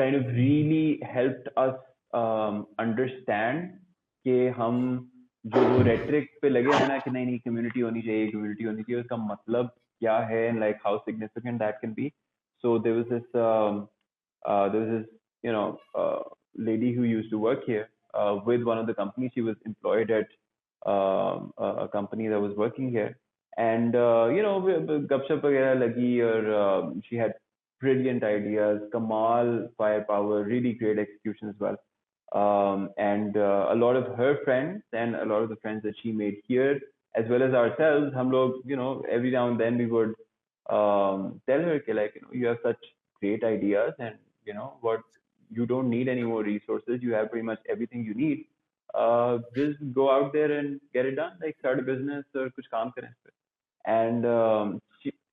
kind 0.00 0.16
of 0.16 0.26
really 0.26 1.00
helped 1.16 1.48
us 1.66 1.76
um, 2.14 2.66
understand 2.86 3.68
कि 4.26 4.46
हम 4.56 4.80
जो 5.54 5.60
वो 5.68 5.82
rhetoric 5.82 6.30
पे 6.42 6.48
लगे 6.48 6.72
हैं 6.76 6.88
ना 6.88 6.98
कि 7.04 7.10
नहीं 7.10 7.26
नहीं 7.26 7.38
कम्युनिटी 7.44 7.80
होनी 7.80 8.02
चाहिए 8.06 8.26
कम्युनिटी 8.30 8.64
होनी 8.64 8.82
चाहिए 8.82 9.02
उसका 9.02 9.16
मतलब 9.26 9.70
like 10.02 10.78
how 10.84 11.02
significant 11.04 11.58
that 11.58 11.80
can 11.80 11.92
be. 11.92 12.12
So 12.62 12.78
there 12.78 12.94
was 12.94 13.06
this 13.08 13.22
um, 13.34 13.88
uh, 14.46 14.68
there 14.68 14.80
was 14.80 14.90
this 14.90 15.06
you 15.42 15.52
know 15.52 15.78
uh, 15.94 16.22
lady 16.56 16.92
who 16.92 17.02
used 17.02 17.30
to 17.30 17.38
work 17.38 17.64
here 17.64 17.88
uh, 18.14 18.38
with 18.44 18.62
one 18.62 18.78
of 18.78 18.86
the 18.86 18.94
companies. 18.94 19.32
She 19.34 19.40
was 19.40 19.56
employed 19.66 20.10
at 20.10 20.26
um, 20.86 21.52
a 21.58 21.88
company 21.88 22.28
that 22.28 22.40
was 22.40 22.56
working 22.56 22.90
here, 22.90 23.18
and 23.56 23.94
uh, 23.94 24.28
you 24.28 24.42
know 24.42 24.60
gupshup 25.14 25.42
lagi 25.42 26.20
or 26.20 26.54
um, 26.54 27.02
she 27.08 27.16
had 27.16 27.34
brilliant 27.80 28.24
ideas, 28.24 28.80
kamal 28.92 29.68
firepower, 29.76 30.44
really 30.44 30.72
great 30.74 30.98
execution 30.98 31.48
as 31.48 31.54
well. 31.58 31.76
Um, 32.32 32.90
and 32.98 33.36
uh, 33.36 33.68
a 33.70 33.74
lot 33.74 33.96
of 33.96 34.16
her 34.16 34.38
friends 34.44 34.82
and 34.92 35.16
a 35.16 35.24
lot 35.24 35.42
of 35.42 35.48
the 35.48 35.56
friends 35.56 35.82
that 35.84 35.94
she 36.02 36.12
made 36.12 36.42
here 36.46 36.80
as 37.14 37.24
well 37.28 37.42
as 37.42 37.54
ourselves, 37.54 38.12
hum 38.14 38.30
log, 38.30 38.52
you 38.64 38.76
know, 38.76 39.02
every 39.10 39.30
now 39.30 39.48
and 39.48 39.58
then 39.58 39.78
we 39.78 39.86
would 39.86 40.14
um, 40.68 41.40
tell 41.48 41.60
her, 41.60 41.72
okay, 41.80 41.92
like, 41.94 42.14
you 42.14 42.20
know, 42.22 42.28
you 42.32 42.46
have 42.46 42.58
such 42.62 42.76
great 43.20 43.42
ideas 43.42 43.94
and, 43.98 44.16
you 44.44 44.54
know, 44.54 44.76
what 44.82 45.00
you 45.50 45.66
don't 45.66 45.88
need 45.88 46.08
any 46.08 46.22
more 46.22 46.42
resources. 46.42 47.00
You 47.02 47.14
have 47.14 47.30
pretty 47.30 47.46
much 47.46 47.58
everything 47.68 48.04
you 48.04 48.14
need. 48.14 48.44
Uh, 48.94 49.38
just 49.56 49.78
go 49.94 50.10
out 50.10 50.32
there 50.32 50.52
and 50.52 50.80
get 50.92 51.06
it 51.06 51.16
done, 51.16 51.32
like 51.42 51.56
start 51.58 51.78
a 51.78 51.82
business 51.82 52.24
or 52.34 52.50
kuch 52.50 52.68
kaam. 52.72 52.92
And 53.86 54.26
um, 54.26 54.82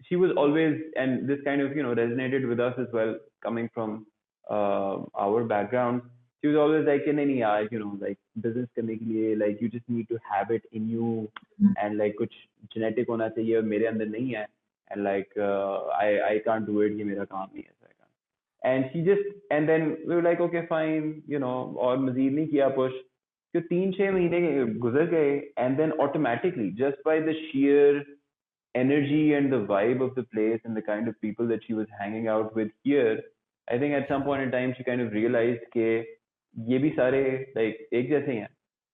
she, 0.05 0.09
she 0.09 0.17
was 0.17 0.33
always, 0.37 0.81
and 0.97 1.29
this 1.29 1.39
kind 1.45 1.61
of, 1.61 1.77
you 1.77 1.83
know, 1.83 1.95
resonated 1.95 2.49
with 2.49 2.61
us 2.61 2.75
as 2.79 2.87
well, 2.93 3.17
coming 3.43 3.71
from 3.75 4.07
uh, 4.51 4.99
our 5.15 5.45
background 5.45 6.03
she 6.41 6.49
was 6.49 6.57
always 6.57 6.87
like 6.87 7.07
in 7.07 7.19
any 7.19 7.37
yaar 7.41 7.71
you 7.71 7.79
know 7.79 7.97
like 8.05 8.19
business 8.45 8.69
karne 8.77 8.95
ke 9.01 9.09
liye 9.11 9.35
like 9.43 9.61
you 9.61 9.69
just 9.75 9.89
need 9.97 10.09
to 10.13 10.21
have 10.29 10.55
it 10.57 10.63
in 10.73 10.89
you 10.95 11.11
and 11.83 11.99
like 12.03 12.17
kuch 12.21 12.39
genetic 12.75 13.13
hona 13.13 13.29
chahiye 13.37 13.59
aur 13.61 13.67
mere 13.73 13.91
andar 13.91 14.09
nahi 14.15 14.31
hai 14.39 14.47
and 14.91 15.05
like 15.09 15.37
uh, 15.49 15.75
I 16.05 16.09
I 16.31 16.35
can't 16.47 16.71
do 16.71 16.81
it 16.87 16.97
ye 17.01 17.09
mera 17.11 17.27
kaam 17.35 17.53
nahi 17.59 17.67
hai 17.67 17.77
and 18.71 18.89
she 18.93 19.03
just 19.11 19.29
and 19.57 19.69
then 19.73 19.85
we 20.07 20.15
were 20.15 20.25
like 20.29 20.41
okay 20.47 20.65
fine 20.73 21.07
you 21.35 21.39
know 21.45 21.55
और 21.85 21.99
मजीद 22.09 22.33
नहीं 22.39 22.47
किया 22.49 22.75
push 22.81 22.99
तो 23.55 23.61
तीन 23.69 23.93
छह 23.93 24.11
महीने 24.13 24.65
गुजर 24.83 25.07
गए 25.13 25.31
and 25.63 25.81
then 25.83 25.93
automatically 26.05 26.67
just 26.81 26.99
by 27.07 27.15
the 27.29 27.33
sheer 27.47 28.03
energy 28.75 29.35
and 29.35 29.53
the 29.53 29.65
vibe 29.73 30.01
of 30.01 30.15
the 30.15 30.23
place 30.35 30.61
and 30.65 30.77
the 30.77 30.83
kind 30.83 31.09
of 31.09 31.21
people 31.21 31.47
that 31.49 31.61
she 31.67 31.75
was 31.75 31.87
hanging 31.99 32.29
out 32.29 32.55
with 32.55 32.69
here 32.85 33.21
I 33.69 33.79
think 33.79 33.95
at 33.95 34.09
some 34.09 34.25
point 34.25 34.43
in 34.43 34.51
time 34.51 34.75
she 34.77 34.85
kind 34.85 35.01
of 35.01 35.13
realized 35.13 35.69
ke 35.77 35.91
ये 36.69 36.79
भी 36.83 36.91
सारे 36.97 37.23
like 37.57 37.77
एक 37.99 38.09
जैसे 38.11 38.33
हैं 38.33 38.49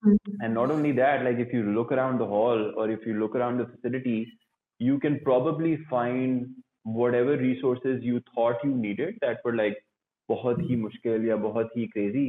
Mm-hmm. 0.05 0.35
and 0.41 0.55
not 0.55 0.71
only 0.71 0.93
that 0.93 1.25
like 1.25 1.39
if 1.39 1.53
you 1.53 1.63
look 1.63 1.91
around 1.91 2.19
the 2.19 2.27
hall 2.27 2.73
or 2.77 2.91
if 2.91 3.07
you 3.07 3.15
look 3.15 3.35
around 3.35 3.59
the 3.59 3.67
facility 3.67 4.31
you 4.79 4.99
can 5.01 5.19
probably 5.21 5.79
find 5.89 6.49
whatever 6.85 7.37
resources 7.37 8.03
you 8.03 8.21
thought 8.35 8.63
you 8.63 8.71
needed 8.71 9.17
that 9.23 9.39
were 9.45 9.57
like 9.57 9.83
बहुत 10.29 10.61
ही 10.69 10.77
मुश्किल 10.77 11.27
या 11.29 11.37
बहुत 11.47 11.71
ही 11.77 11.87
crazy 11.95 12.27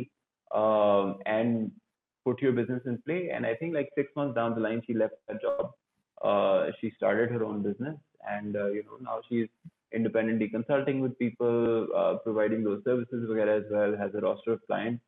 um, 0.62 1.13
and 1.25 1.71
put 2.25 2.41
your 2.41 2.53
business 2.53 2.81
in 2.86 2.97
play 3.05 3.29
and 3.29 3.45
I 3.45 3.53
think 3.55 3.73
like 3.73 3.89
six 3.95 4.15
months 4.15 4.36
down 4.36 4.55
the 4.55 4.62
line 4.62 4.81
she 4.88 4.93
left 4.93 5.15
that 5.27 5.41
job 5.41 5.71
uh, 6.23 6.67
she 6.79 6.91
started 6.95 7.29
her 7.29 7.43
own 7.43 7.62
business 7.62 7.95
and 8.29 8.55
uh, 8.55 8.67
you 8.67 8.83
know 8.83 8.97
now 9.01 9.19
she's 9.29 9.47
independently 9.93 10.49
consulting 10.49 10.99
with 10.99 11.17
people 11.17 11.88
uh, 11.95 12.15
providing 12.23 12.63
those 12.63 12.83
services 12.83 13.23
as 13.23 13.63
well 13.71 13.95
has 13.97 14.12
a 14.15 14.19
roster 14.19 14.53
of 14.53 14.65
clients 14.67 15.03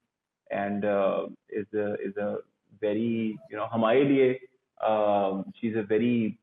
and 0.52 0.86
uh, 0.86 1.26
is 1.50 1.68
a 1.74 1.94
is 1.96 2.16
a 2.18 2.38
very 2.82 3.38
you 3.50 3.58
know 3.58 3.68
हमारे 3.74 4.04
लिए 4.12 4.38
um, 4.90 5.52
she's 5.60 5.76
a 5.76 5.84
very 5.84 6.40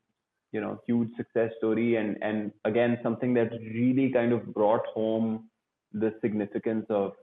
you 0.51 0.61
know 0.61 0.79
huge 0.87 1.09
success 1.17 1.51
story 1.57 1.95
and 1.95 2.17
and 2.21 2.51
again 2.65 2.97
something 3.03 3.33
that 3.33 3.51
really 3.77 4.09
kind 4.17 4.31
of 4.31 4.53
brought 4.53 4.85
home 4.97 5.49
the 5.93 6.13
significance 6.21 6.85
of 6.89 7.13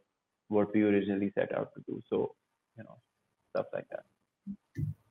what 0.49 0.75
we 0.75 0.83
originally 0.83 1.31
set 1.39 1.55
out 1.57 1.71
to 1.75 1.85
do 1.87 2.01
so 2.11 2.35
you 2.79 2.85
know 2.85 2.97
stuff 3.51 3.67
like 3.73 3.89
that 3.91 4.05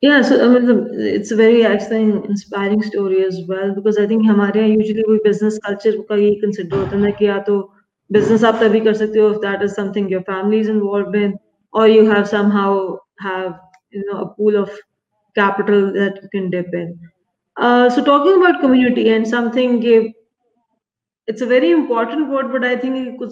yeah 0.02 0.22
so 0.22 0.36
i 0.46 0.48
mean 0.54 0.66
the, 0.66 0.76
it's 1.16 1.32
a 1.32 1.36
very 1.36 1.66
actually 1.66 2.02
inspiring 2.32 2.82
story 2.82 3.24
as 3.26 3.40
well 3.48 3.74
because 3.76 3.98
i 3.98 4.06
think 4.08 4.26
हमारे 4.32 4.66
usually 4.72 5.06
we 5.12 5.20
business 5.28 5.60
culture 5.68 5.94
का 6.10 6.16
ये 6.24 6.32
consider 6.44 6.80
होता 6.84 6.98
है 7.06 7.12
कि 7.20 7.26
या 7.28 7.38
तो 7.50 7.58
business 8.18 8.44
आप 8.52 8.60
तभी 8.64 8.80
कर 8.88 8.94
सकते 9.04 9.20
हो 9.20 9.30
if 9.36 9.42
that 9.46 9.64
is 9.68 9.76
something 9.82 10.10
your 10.16 10.24
family 10.32 10.60
is 10.66 10.70
involved 10.76 11.16
in 11.22 11.38
or 11.74 11.88
you 11.88 12.06
have 12.12 12.28
somehow 12.34 12.70
have 13.28 13.54
you 13.98 14.04
know 14.10 14.20
a 14.26 14.28
pool 14.36 14.58
of 14.64 14.76
capital 15.36 15.86
that 15.94 16.20
you 16.24 16.30
can 16.34 16.50
dip 16.52 16.74
in. 16.80 16.90
Uh, 17.58 17.90
so 17.90 18.04
talking 18.04 18.36
about 18.42 18.60
community 18.62 19.10
and 19.14 19.28
something 19.28 19.80
it's 21.28 21.42
a 21.42 21.46
very 21.46 21.72
important 21.72 22.30
word, 22.30 22.52
but 22.52 22.64
I 22.64 22.76
think 22.78 22.96
it 22.96 23.18
could 23.20 23.32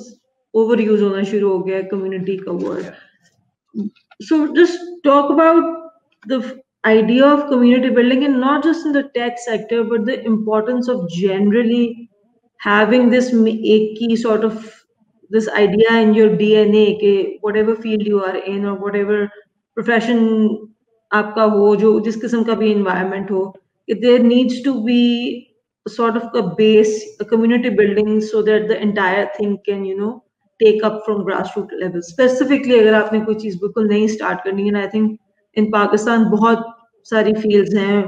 overuse 0.55 1.01
on 1.09 1.17
a 1.19 1.87
community 1.89 2.37
ka 2.37 2.51
word. 2.53 2.95
So 4.21 4.53
just 4.53 4.79
talk 5.03 5.31
about 5.31 5.84
the 6.26 6.62
idea 6.84 7.26
of 7.26 7.48
community 7.48 7.90
building 7.90 8.24
and 8.24 8.40
not 8.40 8.62
just 8.62 8.86
in 8.86 8.92
the 8.92 9.04
tech 9.14 9.38
sector 9.38 9.82
but 9.84 10.04
the 10.04 10.24
importance 10.24 10.88
of 10.88 11.08
generally 11.10 12.10
having 12.58 13.10
this 13.10 13.30
key 13.30 14.16
sort 14.16 14.44
of 14.44 14.84
this 15.30 15.48
idea 15.48 15.96
in 16.02 16.14
your 16.14 16.30
dna 16.42 16.84
ke 17.02 17.14
whatever 17.42 17.74
field 17.76 18.06
you 18.12 18.22
are 18.24 18.36
in 18.36 18.64
or 18.64 18.74
whatever 18.74 19.18
profession 19.74 20.22
aapka 21.12 21.48
ho 21.56 21.74
jo 21.82 21.90
jis 22.06 22.20
qisam 22.24 22.46
ka 22.50 22.58
bhi 22.62 22.70
environment 22.76 23.34
ho 23.36 23.42
there 24.06 24.22
needs 24.28 24.62
to 24.62 24.76
be 24.84 25.02
sort 25.88 26.16
of 26.16 26.30
a 26.34 26.42
base 26.60 26.94
a 27.20 27.24
community 27.24 27.70
building 27.70 28.20
so 28.20 28.42
that 28.42 28.68
the 28.68 28.80
entire 28.88 29.28
thing 29.36 29.58
can 29.68 29.84
you 29.84 29.98
know 29.98 30.14
take 30.62 30.82
up 30.82 31.02
from 31.04 31.22
grassroots 31.24 31.78
level. 31.80 32.02
Specifically 32.02 32.78
agar 32.80 32.94
aapne 33.00 33.24
koi 33.26 33.34
cheez 33.42 33.58
bilkul 33.62 33.88
nahi 33.92 34.08
start 34.16 34.44
karni 34.46 34.66
hai 34.76 34.84
i 34.84 34.90
think 34.94 35.20
इन 35.56 35.70
पाकिस्तान 35.70 36.24
बहुत 36.30 36.64
सारी 37.10 37.32
fields 37.32 37.74
हैं 37.74 38.02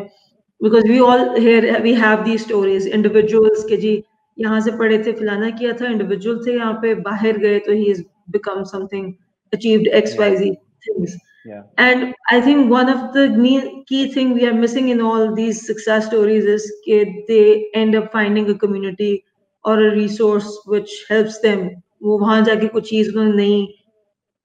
because 0.61 0.89
we 0.89 0.99
all 0.99 1.29
here 1.39 1.81
we 1.83 1.95
have 1.95 2.23
the 2.25 2.39
stories 2.39 2.87
individuals 2.89 3.65
के 3.69 3.77
जी 3.77 4.03
यहाँ 4.37 4.61
से 4.61 4.71
पढ़े 4.79 4.99
थे 5.05 5.13
फलाना 5.13 5.51
किया 5.61 5.73
था 5.81 5.91
इंडिविजुअल 5.91 6.45
थे 6.47 6.55
यहाँ 6.57 6.73
पे 6.83 6.95
बाहर 7.09 7.39
गए 7.39 7.59
तो 7.67 7.73
ही 7.73 7.85
is 7.91 8.03
become 8.31 8.63
something 8.75 9.13
achieved 9.53 9.89
xyz 9.93 10.41
yeah. 10.41 10.55
things 10.87 11.17
Yeah. 11.45 11.63
and 11.79 12.15
I 12.31 12.41
think 12.43 12.71
one 12.71 12.89
of 12.91 13.15
the 13.15 13.85
key 13.89 14.13
thing 14.13 14.35
we 14.35 14.47
are 14.47 14.53
missing 14.53 14.89
in 14.91 15.01
all 15.01 15.35
these 15.35 15.67
success 15.67 16.07
stories 16.07 16.45
is 16.45 16.65
they 16.87 17.71
end 17.75 17.95
up 17.95 18.13
finding 18.13 18.51
a 18.51 18.55
community 18.55 19.25
or 19.65 19.81
a 19.81 19.91
resource 19.93 20.51
which 20.67 20.91
helps 21.09 21.39
them. 21.41 21.71
वो 22.03 22.19
वहाँ 22.19 22.43
जाके 22.45 22.69
कुछ 22.69 22.89
चीज़ 22.91 23.09
उन्होंने 23.11 23.37
नहीं 23.37 23.67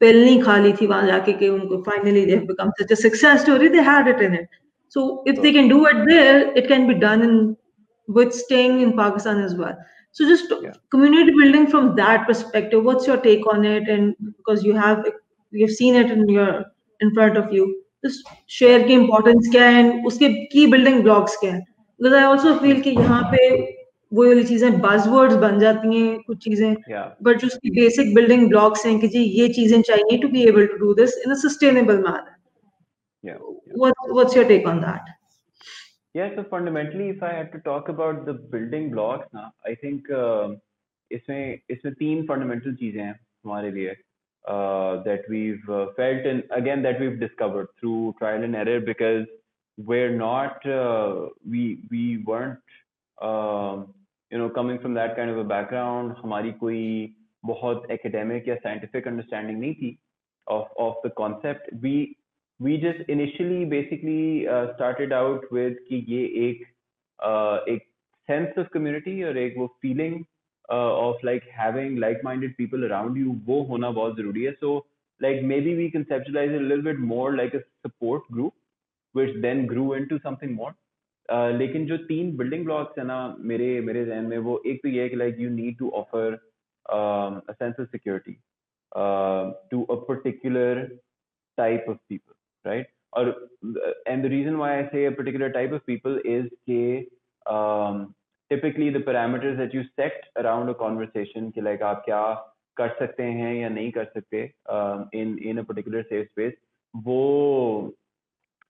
पहले 0.03 0.25
नहीं 0.25 0.41
खा 0.43 0.57
ली 0.64 0.73
थी 0.81 0.87
वहां 0.87 1.07
जाके 1.07 1.33
कि 1.38 1.49
उनको 1.49 1.83
finally 1.87 2.25
they 2.27 2.37
have 2.38 2.47
become 2.51 2.73
such 2.81 2.93
a 2.97 2.97
success 2.97 3.43
story. 3.43 3.69
They 3.69 3.83
had 3.83 4.09
it 4.09 4.21
in 4.27 4.35
it. 4.35 4.59
So 4.88 5.23
if 5.27 5.41
they 5.43 5.53
can 5.53 5.69
do 5.69 5.87
it 5.87 6.05
there, 6.09 6.53
it 6.57 6.69
can 6.69 6.87
be 6.91 6.95
done 6.95 7.25
in 7.29 7.57
with 8.19 8.33
staying 8.33 8.81
in 8.81 8.93
Pakistan 8.99 9.41
as 9.47 9.55
well. 9.55 9.75
So 10.12 10.29
just 10.29 10.53
Yeah. 10.62 10.77
community 10.91 11.33
building 11.41 11.67
from 11.73 11.88
that 11.97 12.27
perspective. 12.27 12.85
What's 12.85 13.07
your 13.07 13.19
take 13.27 13.51
on 13.55 13.64
it? 13.64 13.88
And 13.88 14.14
because 14.37 14.64
you 14.64 14.77
have 14.77 15.05
you've 15.53 15.75
seen 15.81 15.99
it 16.03 16.11
in 16.11 16.29
your 16.29 16.49
in 17.01 17.12
front 17.19 17.37
of 17.37 17.53
you 17.53 17.67
just 18.07 18.31
share 18.47 18.79
की 18.87 18.97
importance 19.01 19.51
क्या 19.57 19.67
है 19.69 19.83
and 19.83 20.07
उसके 20.07 20.31
key 20.55 20.67
building 20.77 21.03
blocks 21.09 21.37
क्या 21.43 21.53
है 21.53 21.61
because 21.99 22.17
I 22.23 22.25
also 22.31 22.55
feel 22.64 22.81
कि 22.83 22.91
यहाँ 23.01 23.23
पे 23.35 23.45
वो 24.12 24.27
वाली 24.27 24.45
चीजें 24.45 24.69
buzzwords 24.83 25.37
बन 25.41 25.59
जाती 25.61 25.97
हैं 25.97 26.19
कुछ 26.27 26.38
चीजें 26.45 26.75
Yeah. 26.91 27.07
but 27.27 27.38
जो 27.41 27.47
उसकी 27.47 27.71
basic 27.79 28.14
building 28.19 28.49
blocks 28.53 28.87
हैं 28.87 28.99
कि 29.01 29.09
जी 29.14 29.23
ये 29.41 29.49
चीजें 29.59 29.81
चाहिए 29.91 30.19
to 30.23 30.33
be 30.37 30.45
able 30.53 30.67
to 30.75 30.79
do 30.85 30.95
this 31.01 31.17
in 31.27 31.37
a 31.37 31.38
sustainable 31.45 32.03
manner 32.07 32.37
Yeah. 33.23 33.38
what 33.85 34.09
what's 34.19 34.38
your 34.41 34.49
take 34.55 34.69
on 34.75 34.83
that 34.88 35.14
Yeah, 36.14 36.31
so 36.35 36.43
fundamentally, 36.51 37.07
if 37.11 37.23
I 37.23 37.29
had 37.33 37.51
to 37.53 37.59
talk 37.64 37.88
about 37.93 38.21
the 38.27 38.33
building 38.53 38.87
blocks, 38.93 39.27
ना, 39.35 39.43
I 39.71 39.75
think 39.81 40.09
uh, 40.21 40.55
इसमें 41.11 41.61
इसमें 41.71 41.93
तीन 41.95 42.25
fundamental 42.31 42.75
चीजें 42.77 43.01
हैं 43.01 43.12
हमारे 43.45 43.71
लिए 43.73 43.95
uh, 44.45 45.03
that 45.05 45.29
we've 45.35 45.69
uh, 45.69 45.87
felt 45.99 46.27
and 46.31 46.43
again 46.59 46.83
that 46.83 46.99
we've 47.01 47.21
discovered 47.21 47.69
through 47.81 48.14
trial 48.21 48.43
and 48.49 48.57
error 48.57 48.81
because 48.81 49.27
we're 49.79 50.17
not 50.17 50.67
uh, 50.79 51.29
we 51.55 51.62
we 51.91 52.03
weren't 52.31 52.59
um, 53.21 53.87
you 54.33 54.38
know 54.38 54.49
coming 54.51 54.79
from 54.79 54.95
that 54.95 55.17
kind 55.17 55.31
of 55.31 55.38
a 55.38 55.45
background 55.45 56.14
हमारी 56.23 56.53
कोई 56.62 56.83
बहुत 57.45 57.87
academic 57.97 58.49
या 58.49 58.57
scientific 58.64 59.07
understanding 59.12 59.61
नहीं 59.61 59.75
थी 59.75 59.97
of 60.47 60.64
of 60.87 60.97
the 61.05 61.11
concept 61.21 61.69
we 61.83 61.95
we 62.61 62.77
just 62.77 63.01
initially 63.09 63.64
basically 63.64 64.49
uh, 64.49 64.75
started 64.75 65.12
out 65.12 65.47
with 65.53 65.79
कि 65.88 66.05
ये 66.09 66.25
एक 66.49 66.64
uh, 67.29 67.59
एक 67.75 67.87
sense 68.31 68.61
of 68.62 68.71
community 68.77 69.23
और 69.25 69.38
एक 69.38 69.55
वो 69.59 69.69
feeling 69.85 70.19
uh, 70.69 70.93
of 71.07 71.23
like 71.23 71.49
having 71.59 71.97
like-minded 71.97 72.57
people 72.57 72.85
around 72.91 73.21
you 73.23 73.35
वो 73.47 73.62
होना 73.71 73.91
बहुत 74.01 74.17
जरूरी 74.17 74.45
है 74.45 74.55
so 74.61 74.75
like 75.21 75.43
maybe 75.53 75.77
we 75.77 75.91
conceptualize 75.91 76.55
it 76.57 76.62
a 76.62 76.69
little 76.73 76.85
bit 76.91 76.99
more 77.12 77.29
like 77.37 77.55
a 77.55 77.62
support 77.87 78.29
group 78.33 78.55
which 79.14 79.35
then 79.47 79.67
grew 79.67 79.87
into 79.95 80.21
something 80.27 80.53
more 80.55 80.75
लेकिन 81.30 81.86
जो 81.86 81.98
तीन 81.98 82.36
बिल्डिंग 82.38 82.64
ब्लॉक्स 82.66 82.98
है 83.00 83.06
ना, 83.06 83.36
मेरे 83.40 83.80
मेरे 83.82 84.06
जहन 84.06 84.26
में, 84.26 84.38
वो 84.38 84.62
एक 84.68 84.82
तो 84.84 84.90
ये 84.90 85.02
है 85.04 85.10
कि 85.10 85.16
like 85.16 85.40
you 85.40 85.50
need 85.50 85.78
to 85.78 85.90
offer 85.90 86.38
sense 87.52 87.76
of 87.80 87.88
security 87.88 88.38
to 89.72 89.84
a 89.84 89.96
particular 90.08 90.84
type 91.58 91.86
of 91.90 91.98
people 92.10 92.70
right 92.70 92.90
और 93.14 93.30
and 94.08 94.24
the 94.24 94.26
reason 94.26 94.56
why 94.56 94.76
I 94.76 94.84
say 94.84 95.10
particular 95.10 95.50
type 95.50 95.74
of 95.74 95.82
people 95.88 96.22
is 96.26 96.48
के 96.70 97.02
typically 98.52 98.90
the 98.92 99.04
parameters 99.06 99.58
that 99.58 99.76
you 99.76 99.84
set 99.84 100.22
around 100.38 100.70
a 100.70 100.74
conversation 100.74 101.50
कि 101.50 101.60
um, 101.60 101.66
like 101.66 101.82
आप 101.84 102.02
क्या 102.06 102.24
कर 102.78 102.96
सकते 103.00 103.24
हैं 103.24 103.54
या 103.56 103.70
नहीं 103.70 103.92
कर 103.92 104.06
सकते 104.06 104.44
in 105.22 105.38
in 105.40 105.58
a 105.58 105.64
particular 105.64 106.04
safe 106.04 106.28
space 106.28 106.54
वो 106.94 107.96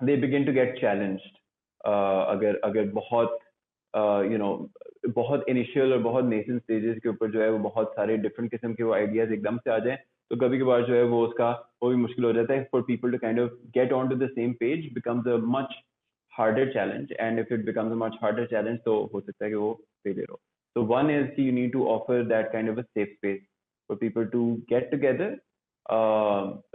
they 0.04 0.16
begin 0.18 0.46
to 0.46 0.54
get 0.54 0.80
challenged 0.80 1.38
अगर 1.84 2.60
अगर 2.64 2.88
बहुत 2.92 3.40
यू 4.32 4.38
नो 4.38 4.52
बहुत 5.08 5.46
इनिशियल 5.50 5.94
और 5.94 6.00
बहुत 6.00 6.26
नेशन 6.26 6.60
स्टेजेस 6.60 6.98
के 7.04 7.10
ऊपर 7.10 7.32
जो 7.32 7.42
है 7.42 7.50
वो 7.52 7.60
बहुत 7.60 7.94
सारे 7.96 8.18
डिफरेंट 8.18 8.52
किस्म 8.52 8.74
के 8.74 8.84
वो 8.84 8.94
आइडियाज़ 8.94 9.34
एकदम 9.34 9.58
से 9.58 9.72
आ 9.72 9.78
जाए 9.80 9.96
तो 10.32 10.36
कभी 10.38 10.60
कभार 10.60 10.86
जो 10.86 10.96
है 10.96 11.04
वो 11.04 11.26
उसका 11.28 11.50
वो 11.84 11.90
भी 11.90 11.96
मुश्किल 11.96 12.26
हो 12.26 12.34
जाता 12.34 12.54
है 12.54 12.64
for 12.72 12.82
people 12.82 13.12
to 13.12 13.18
kind 13.18 13.40
of 13.40 13.52
get 13.76 13.94
on 13.94 14.10
to 14.10 14.16
the 14.16 14.30
same 14.30 14.54
page 14.60 14.92
becomes 14.94 15.28
a 15.28 15.36
much 15.58 15.76
harder 16.34 16.72
challenge 16.74 17.12
and 17.20 17.40
if 17.40 17.54
it 17.54 17.66
becomes 17.66 17.92
a 17.92 17.96
much 17.96 18.18
harder 18.22 18.46
challenge 18.46 18.80
तो 18.86 19.00
हो 19.14 19.22
सकता 19.22 19.46
है 19.46 19.52
कि 19.52 19.56
वो 19.56 19.74
फेलियर 20.04 20.28
हो। 20.32 20.40
तो 20.76 20.84
वन 20.86 21.10
इज़ 21.12 21.28
की 21.36 21.48
you 21.48 21.54
need 21.54 21.72
to 21.74 21.86
offer 21.88 22.24
that 22.26 22.52
kind 22.52 22.70
of 22.70 22.80
a 22.80 22.82
safe 22.82 23.10
space 23.10 23.40
for 23.90 23.98
people 23.98 24.26
to 24.26 24.46
get 24.70 24.90
together 24.92 25.38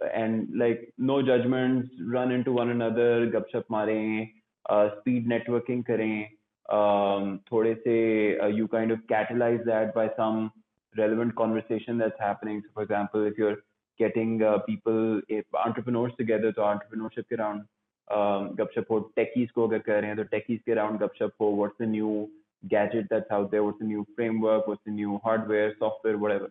and 0.04 0.56
like 0.56 0.88
no 1.00 1.20
judgement 1.22 1.90
run 2.14 2.32
into 2.42 2.52
one 2.52 2.70
another 2.70 3.26
गपशप 3.34 3.64
मारें 3.70 4.37
uh, 4.69 4.89
speed 4.99 5.27
networking 5.27 5.83
करें 5.89 6.29
um, 6.69 7.37
थोड़े 7.51 7.73
से 7.83 7.95
uh, 8.39 8.47
you 8.47 8.67
kind 8.67 8.91
of 8.91 8.99
catalyze 9.11 9.63
that 9.65 9.93
by 9.93 10.09
some 10.17 10.51
relevant 10.95 11.35
conversation 11.35 11.97
that's 11.97 12.19
happening. 12.19 12.61
So, 12.61 12.69
for 12.73 12.83
example, 12.83 13.25
if 13.25 13.37
you're 13.37 13.57
getting 13.99 14.41
uh, 14.43 14.59
people, 14.59 15.21
if 15.29 15.45
entrepreneurs 15.65 16.13
together, 16.17 16.51
तो 16.51 16.61
entrepreneurship 16.61 17.29
के 17.29 17.37
round 17.37 17.65
um, 18.11 18.55
गपशप 18.57 18.91
हो 18.91 18.99
techies 19.19 19.51
को 19.51 19.67
अगर 19.67 19.79
कर 19.89 20.01
रहे 20.01 20.09
हैं 20.11 20.17
तो 20.17 20.23
techies 20.37 20.63
के 20.65 20.75
round 20.75 20.99
गपशप 21.01 21.33
हो 21.41 21.51
what's 21.57 21.77
the 21.79 21.85
new 21.85 22.29
gadget 22.69 23.07
that's 23.09 23.31
out 23.31 23.51
there, 23.51 23.63
what's 23.63 23.79
the 23.79 23.85
new 23.85 24.05
framework, 24.15 24.67
what's 24.67 24.83
the 24.85 24.91
new 24.91 25.19
hardware, 25.23 25.75
software, 25.79 26.17
whatever. 26.17 26.49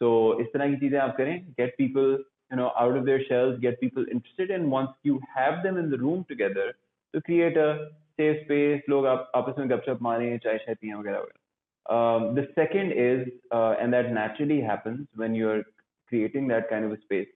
So 0.00 0.06
इस 0.40 0.46
तरह 0.54 0.70
की 0.70 0.76
चीजें 0.76 0.98
आप 0.98 1.16
करें 1.16 1.54
get 1.58 1.76
people 1.76 2.16
you 2.50 2.56
know 2.60 2.70
out 2.76 2.96
of 2.96 3.04
their 3.06 3.24
shells, 3.28 3.60
get 3.60 3.80
people 3.80 4.04
interested, 4.12 4.50
and 4.50 4.70
once 4.70 4.90
you 5.02 5.20
have 5.36 5.62
them 5.62 5.78
in 5.82 5.90
the 5.90 5.98
room 5.98 6.24
together, 6.30 6.66
to 7.14 7.20
create 7.20 7.56
a 7.56 7.90
safe 8.16 8.44
space, 8.44 8.82
लोग 8.88 9.06
आप 9.06 9.30
आपस 9.36 9.58
में 9.58 9.70
गपशप 9.70 9.98
मारें 10.02 10.38
चाय 10.38 10.58
शाय 10.58 10.74
पिए 10.74 10.94
वगैरह 10.94 11.18
वगैरह 11.18 11.44
um, 11.86 12.34
the 12.34 12.48
second 12.54 12.92
is, 12.92 13.28
uh, 13.52 13.74
and 13.80 13.92
that 13.92 14.12
naturally 14.12 14.60
happens 14.60 15.06
when 15.14 15.34
you're 15.34 15.62
creating 16.08 16.48
that 16.48 16.68
kind 16.70 16.84
of 16.84 16.92
a 16.92 17.00
space, 17.02 17.28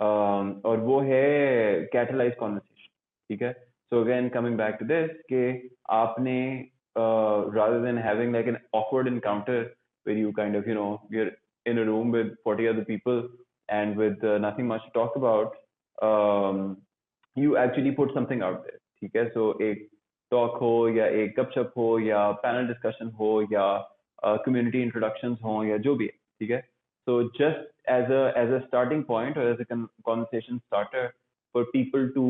um, 0.00 0.62
और 0.64 0.80
वो 0.80 1.00
है 1.00 1.90
catalyzed 1.94 2.38
conversation, 2.38 2.92
ठीक 3.30 3.42
है? 3.42 3.54
So 3.90 4.02
again, 4.02 4.30
coming 4.30 4.56
back 4.56 4.78
to 4.78 4.86
this, 4.86 5.10
कि 5.32 5.70
आपने 5.90 6.68
uh, 6.96 7.50
rather 7.58 7.80
than 7.82 7.96
having 7.96 8.32
like 8.32 8.46
an 8.46 8.58
awkward 8.72 9.06
encounter 9.06 9.72
where 10.04 10.16
you 10.16 10.32
kind 10.32 10.56
of, 10.56 10.66
you 10.66 10.74
know, 10.74 11.02
you're 11.10 11.30
in 11.66 11.78
a 11.78 11.84
room 11.84 12.10
with 12.10 12.32
40 12.44 12.68
other 12.68 12.84
people 12.84 13.28
and 13.68 13.96
with 13.96 14.22
uh, 14.24 14.38
nothing 14.38 14.66
much 14.66 14.82
to 14.84 14.90
talk 14.90 15.16
about, 15.16 15.54
um, 16.02 16.78
you 17.34 17.56
actually 17.56 17.92
put 17.92 18.12
something 18.12 18.42
out 18.42 18.64
there, 18.64 18.78
ठीक 18.96 19.16
है? 19.16 19.24
So 19.34 19.60
एक 19.62 19.88
talk 20.32 20.56
हो 20.60 20.88
या 20.88 21.06
एक 21.22 21.34
गपशप 21.38 21.72
हो 21.76 21.98
या 22.00 22.30
panel 22.44 22.66
discussion 22.66 23.08
हो 23.18 23.30
या 23.52 23.66
कम्युनिटी 24.24 24.78
uh, 24.78 24.84
इंट्रोडक्शंस 24.84 25.38
हो 25.44 25.62
या 25.64 25.76
जो 25.86 25.94
भी 25.94 26.04
है 26.04 26.12
ठीक 26.40 26.50
है 26.50 26.60
so 27.06 27.22
just 27.38 27.70
as 27.90 28.12
a 28.12 28.24
as 28.38 28.52
a 28.52 28.58
starting 28.66 29.04
point 29.04 29.38
और 29.38 29.48
as 29.48 29.60
a 29.60 29.74
conversation 30.04 30.58
starter 30.58 31.08
for 31.54 31.64
people 31.72 32.08
to 32.14 32.26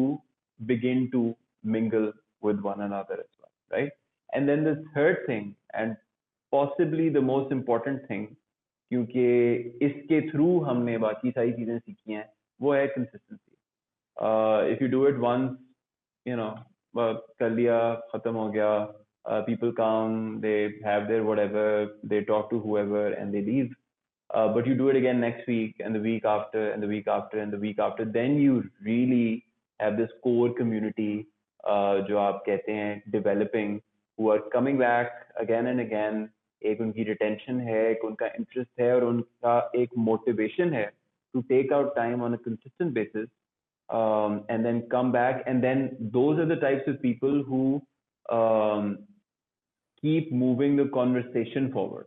begin 0.61 1.11
to 1.11 1.20
mingle 1.64 2.12
with 2.42 2.61
one 2.61 2.81
another 2.81 3.14
as 3.14 3.31
well 3.40 3.51
right 3.70 3.92
and 4.31 4.48
then 4.48 4.64
the 4.64 4.75
third 4.94 5.18
thing 5.27 5.55
and 5.75 5.96
possibly 6.53 7.09
the 7.09 7.27
most 7.33 7.53
important 7.53 8.09
thing 8.09 8.31
क्योंकि 8.90 9.22
इसके 9.83 10.20
through 10.31 10.46
हमने 10.61 10.96
बाकी 10.98 11.31
सारी 11.31 11.53
चीजें 11.53 11.79
सीखी 11.79 12.12
हैं 12.12 12.25
वो 12.61 12.72
है 12.72 12.87
consistency 12.87 14.72
if 14.72 14.83
you 14.83 14.88
do 14.88 15.07
it 15.09 15.16
once 15.20 15.51
you 16.29 16.37
know 16.37 16.51
कर 16.96 17.51
लिया 17.51 17.79
खत्म 18.12 18.35
हो 18.35 18.48
गया 18.57 18.72
uh, 19.25 19.42
people 19.42 19.72
come 19.72 20.40
they 20.40 20.75
have 20.85 21.09
their 21.09 21.25
whatever 21.25 21.88
they 22.03 22.22
talk 22.25 22.51
to 22.51 22.59
whoever 22.59 23.12
and 23.12 23.33
they 23.33 23.42
leave 23.42 23.72
uh, 24.31 24.48
but 24.48 24.66
you 24.66 24.75
do 24.75 24.88
it 24.88 24.96
again 24.96 25.20
next 25.20 25.46
week 25.46 25.77
and 25.81 25.94
the 25.94 26.01
week 26.01 26.25
after 26.25 26.72
and 26.72 26.83
the 26.83 26.87
week 26.87 27.09
after 27.09 27.38
and 27.38 27.53
the 27.53 27.59
week 27.59 27.79
after 27.79 28.05
then 28.05 28.38
you 28.38 28.64
really 28.85 29.44
have 29.81 29.96
this 29.96 30.11
core 30.22 30.53
community 30.53 31.27
uh, 31.64 32.01
जो 32.09 32.18
आप 32.18 32.42
कहते 32.46 32.72
हैं 32.72 33.03
developing 33.12 33.81
who 34.18 34.31
are 34.31 34.40
coming 34.55 34.79
back 34.79 35.12
again 35.40 35.68
and 35.72 35.81
again 35.81 36.29
एक 36.62 36.81
उनकी 36.81 37.05
retention 37.05 37.61
है 37.68 37.79
एक 37.90 38.05
उनका 38.05 38.33
interest 38.40 38.81
है 38.81 38.94
और 38.94 39.05
उनका 39.05 39.70
एक 39.77 39.90
motivation 40.09 40.72
है 40.75 40.90
to 41.35 41.42
take 41.53 41.72
out 41.72 41.94
time 41.96 42.22
on 42.22 42.35
a 42.35 42.38
consistent 42.38 42.94
basis 42.94 43.29
um, 43.89 44.43
and 44.50 44.65
then 44.65 44.82
come 44.91 45.12
back. 45.12 45.43
And 45.45 45.63
then 45.63 45.97
those 46.00 46.39
are 46.39 46.45
the 46.45 46.56
types 46.56 46.88
of 46.88 47.02
people 47.02 47.43
who 47.43 47.82
um, 48.30 49.00
keep 50.02 50.32
moving 50.32 50.76
the 50.76 50.86
conversation 50.86 51.71
forward. 51.71 52.06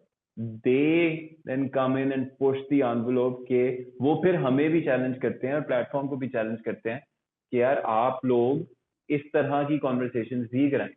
They 0.65 1.37
then 1.45 1.69
come 1.71 1.97
in 1.97 2.13
and 2.13 2.31
push 2.39 2.59
the 2.71 2.83
envelope 2.83 3.45
के 3.49 3.63
वो 4.03 4.15
फिर 4.23 4.37
हमें 4.37 4.71
भी 4.71 4.83
challenge 4.85 5.19
करते 5.23 5.47
हैं 5.47 5.55
और 5.55 5.67
platform 5.71 6.09
को 6.09 6.17
भी 6.17 6.29
challenge 6.29 6.61
करते 6.65 6.91
हैं 6.91 7.03
कि 7.51 7.61
यार 7.63 7.83
आप 7.87 8.21
लोग 8.25 8.67
इस 9.11 9.21
तरह 9.35 9.63
की 9.63 9.79
conversations 9.79 10.51
भी 10.53 10.71
कराएँ 10.71 10.95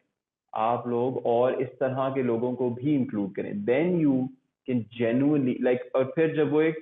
आप 0.55 0.87
लोग 0.87 1.25
और 1.25 1.61
इस 1.61 1.67
तरह 1.67 2.09
के 2.09 2.23
लोगों 2.23 2.53
को 2.53 2.69
भी 2.69 2.97
include 2.97 3.33
करें 3.35 3.65
then 3.65 3.99
you 3.99 4.15
can 4.67 4.85
genuinely 4.99 5.55
like 5.63 5.91
और 5.95 6.11
फिर 6.15 6.35
जब 6.35 6.51
वो 6.51 6.61
एक 6.61 6.75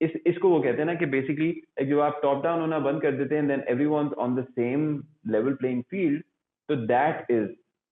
इस 0.00 0.10
इसको 0.26 0.48
वो 0.48 0.60
कहते 0.60 0.78
हैं 0.78 0.86
ना 0.86 0.94
कि 1.00 1.06
बेसिकली 1.06 1.50
जब 1.88 2.00
आप 2.00 2.20
टॉप 2.22 2.42
डाउन 2.44 2.60
होना 2.60 2.78
बंद 2.86 3.02
कर 3.02 3.12
देते 3.16 3.36
हैं 3.36 3.46
then 3.48 3.64
everyone 3.68 4.08
on 4.24 4.34
the 4.36 4.44
same 4.60 4.86
level 5.32 5.54
playing 5.62 5.82
field 5.90 6.22
so 6.70 6.76
that 6.86 7.26
is 7.28 7.48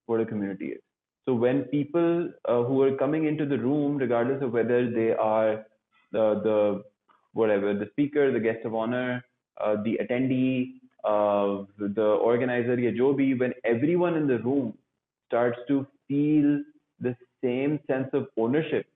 what 0.06 0.20
a 0.20 0.24
community 0.24 0.68
is 0.74 0.80
so 1.28 1.34
when 1.34 1.62
people 1.72 2.28
uh, 2.48 2.62
who 2.62 2.82
are 2.82 2.96
coming 2.96 3.26
into 3.26 3.46
the 3.46 3.58
room 3.58 3.96
regardless 3.96 4.42
of 4.42 4.52
whether 4.52 4.90
they 4.90 5.12
are 5.12 5.64
the, 6.12 6.26
the 6.46 6.82
whatever 7.34 7.74
the 7.74 7.88
speaker 7.92 8.30
the 8.32 8.40
guest 8.40 8.64
of 8.64 8.74
honor 8.74 9.22
uh, 9.56 9.76
the 9.84 9.98
attendee 10.02 10.80
uh, 11.04 11.64
the 11.78 12.08
organizer 12.30 12.78
ya 12.78 12.90
jo 12.96 13.12
bhi, 13.14 13.38
when 13.38 13.52
everyone 13.64 14.16
in 14.16 14.26
the 14.26 14.38
room 14.38 14.74
starts 15.28 15.58
to 15.68 15.86
feel 16.08 16.60
the 17.00 17.16
same 17.42 17.78
sense 17.86 18.08
of 18.12 18.26
ownership 18.36 18.86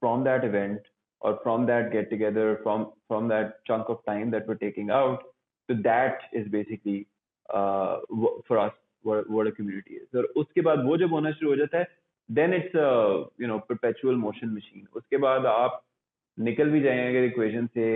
from 0.00 0.24
that 0.24 0.44
event 0.44 0.80
or 1.20 1.38
from 1.42 1.66
that 1.66 1.92
get 1.92 2.10
together 2.10 2.60
from 2.62 2.92
from 3.08 3.28
that 3.28 3.64
chunk 3.66 3.88
of 3.88 4.04
time 4.06 4.30
that 4.30 4.46
we're 4.46 4.62
taking 4.62 4.90
out 4.90 5.22
so 5.68 5.76
that 5.82 6.18
is 6.32 6.48
basically 6.48 7.06
uh, 7.52 7.98
for 8.46 8.58
us 8.58 8.72
what, 9.02 9.28
what 9.30 9.46
a 9.46 9.52
community 9.52 9.94
is 9.94 10.08
और 10.14 10.32
उसके 10.42 10.60
बाद 10.68 10.84
वो 10.84 10.96
जब 10.98 11.12
होना 11.12 11.32
शुरू 11.38 11.50
हो 11.50 11.56
जाता 11.56 11.78
है 11.78 11.86
then 12.28 12.52
it's 12.52 12.74
a 12.74 13.24
you 13.38 13.46
know 13.46 13.60
perpetual 13.70 14.16
motion 14.26 14.54
machine 14.58 14.86
उसके 14.96 15.16
बाद 15.26 15.46
आप 15.46 15.82
निकल 16.38 16.70
भी 16.70 16.80
जाएंगे 16.80 17.08
अगर 17.08 17.26
इक्वेशन 17.26 17.66
से 17.74 17.86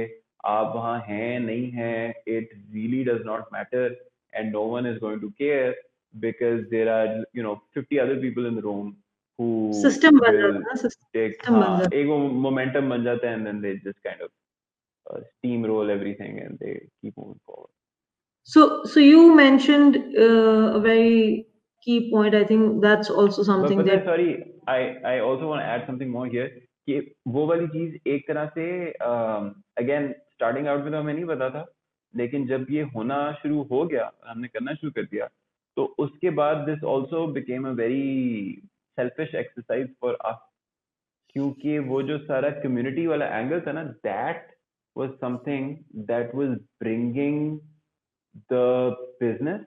आप 0.47 0.73
वहाँ 0.77 0.99
हैं 1.09 1.41
नहीं 1.41 1.71
हैं 1.71 2.15
it 2.27 2.57
really 2.75 3.05
does 3.11 3.25
not 3.31 3.53
matter 3.57 3.89
and 4.33 4.53
no 4.53 4.63
one 4.75 4.87
is 4.87 4.99
going 4.99 5.21
to 5.21 5.33
care 5.39 5.75
because 6.15 6.63
there 6.71 6.89
are 6.93 7.25
you 7.39 7.43
know 7.43 7.61
50 7.75 8.01
other 8.01 8.17
people 8.17 8.47
in 8.47 8.55
the 8.55 8.63
room 8.63 8.97
system 9.82 10.20
बन 10.20 10.38
जाता 10.42 10.70
है 10.70 10.76
सिस्टम 10.78 11.60
बन 11.60 11.78
जाता 11.80 11.98
एक 11.98 12.08
वो 12.08 12.18
मोमेंटम 12.48 12.90
बन 12.90 13.04
जाता 13.04 13.30
है 13.30 13.34
and 13.34 13.46
then 13.46 13.62
they 13.62 13.76
just 13.86 14.00
kind 14.00 14.22
of 14.22 14.32
steam 15.06 15.66
roll 15.70 15.90
everything 15.90 16.38
and 16.44 16.58
they 16.60 16.72
keep 17.02 17.18
moving 17.18 17.40
forward 17.46 17.70
so 18.50 18.84
so 18.84 19.00
you 19.00 19.36
mentioned 19.36 19.98
uh, 19.98 20.78
a 20.78 20.80
very 20.80 21.46
key 21.88 21.98
point 22.12 22.34
i 22.36 22.44
think 22.44 22.82
that's 22.82 23.10
also 23.10 23.44
something 23.44 23.78
but, 23.78 23.86
but 23.86 23.92
that 23.92 24.06
sorry 24.06 24.32
i 24.68 24.80
i 25.12 25.20
also 25.20 25.50
want 25.50 25.62
to 25.62 25.68
add 25.76 25.86
something 25.90 26.10
more 26.18 26.28
here 26.28 26.50
कि 26.88 27.00
वो 27.36 27.46
वाली 27.48 27.68
चीज़ 27.68 28.10
एक 28.10 28.28
तरह 28.28 28.50
से 28.56 28.66
again 29.82 30.12
starting 30.34 30.68
out 30.68 30.84
में 30.84 30.92
तो 30.92 30.98
हमें 30.98 31.14
नहीं 31.14 31.26
पता 31.26 31.50
था 31.50 31.66
लेकिन 32.14 32.46
जब 32.48 32.66
ये 32.72 32.82
होना 32.96 33.18
शुरू 33.42 33.62
हो 33.72 33.84
गया 33.86 34.12
हमने 34.28 34.48
करना 34.48 34.74
शुरू 34.74 34.92
कर 34.96 35.06
दिया 35.14 35.28
तो 35.78 35.86
उसके 36.00 36.30
बाद 36.40 36.58
this 36.70 36.84
also 36.94 37.26
became 37.38 37.68
a 37.70 37.72
very 37.80 38.04
selfish 38.98 39.36
exercise 39.36 39.94
for 40.02 40.18
us 40.26 40.38
क्योंकि 41.36 41.78
वो 41.88 42.02
जो 42.04 42.18
सारा 42.18 42.50
कम्युनिटी 42.62 43.06
वाला 43.08 43.26
एंगल 43.38 43.62
था 43.62 43.72
ना 43.72 43.84
that 44.04 44.52
was 44.96 45.12
something 45.22 45.76
that 46.08 46.36
was 46.36 46.52
bringing 46.80 47.58
the 48.52 48.60
business 49.22 49.66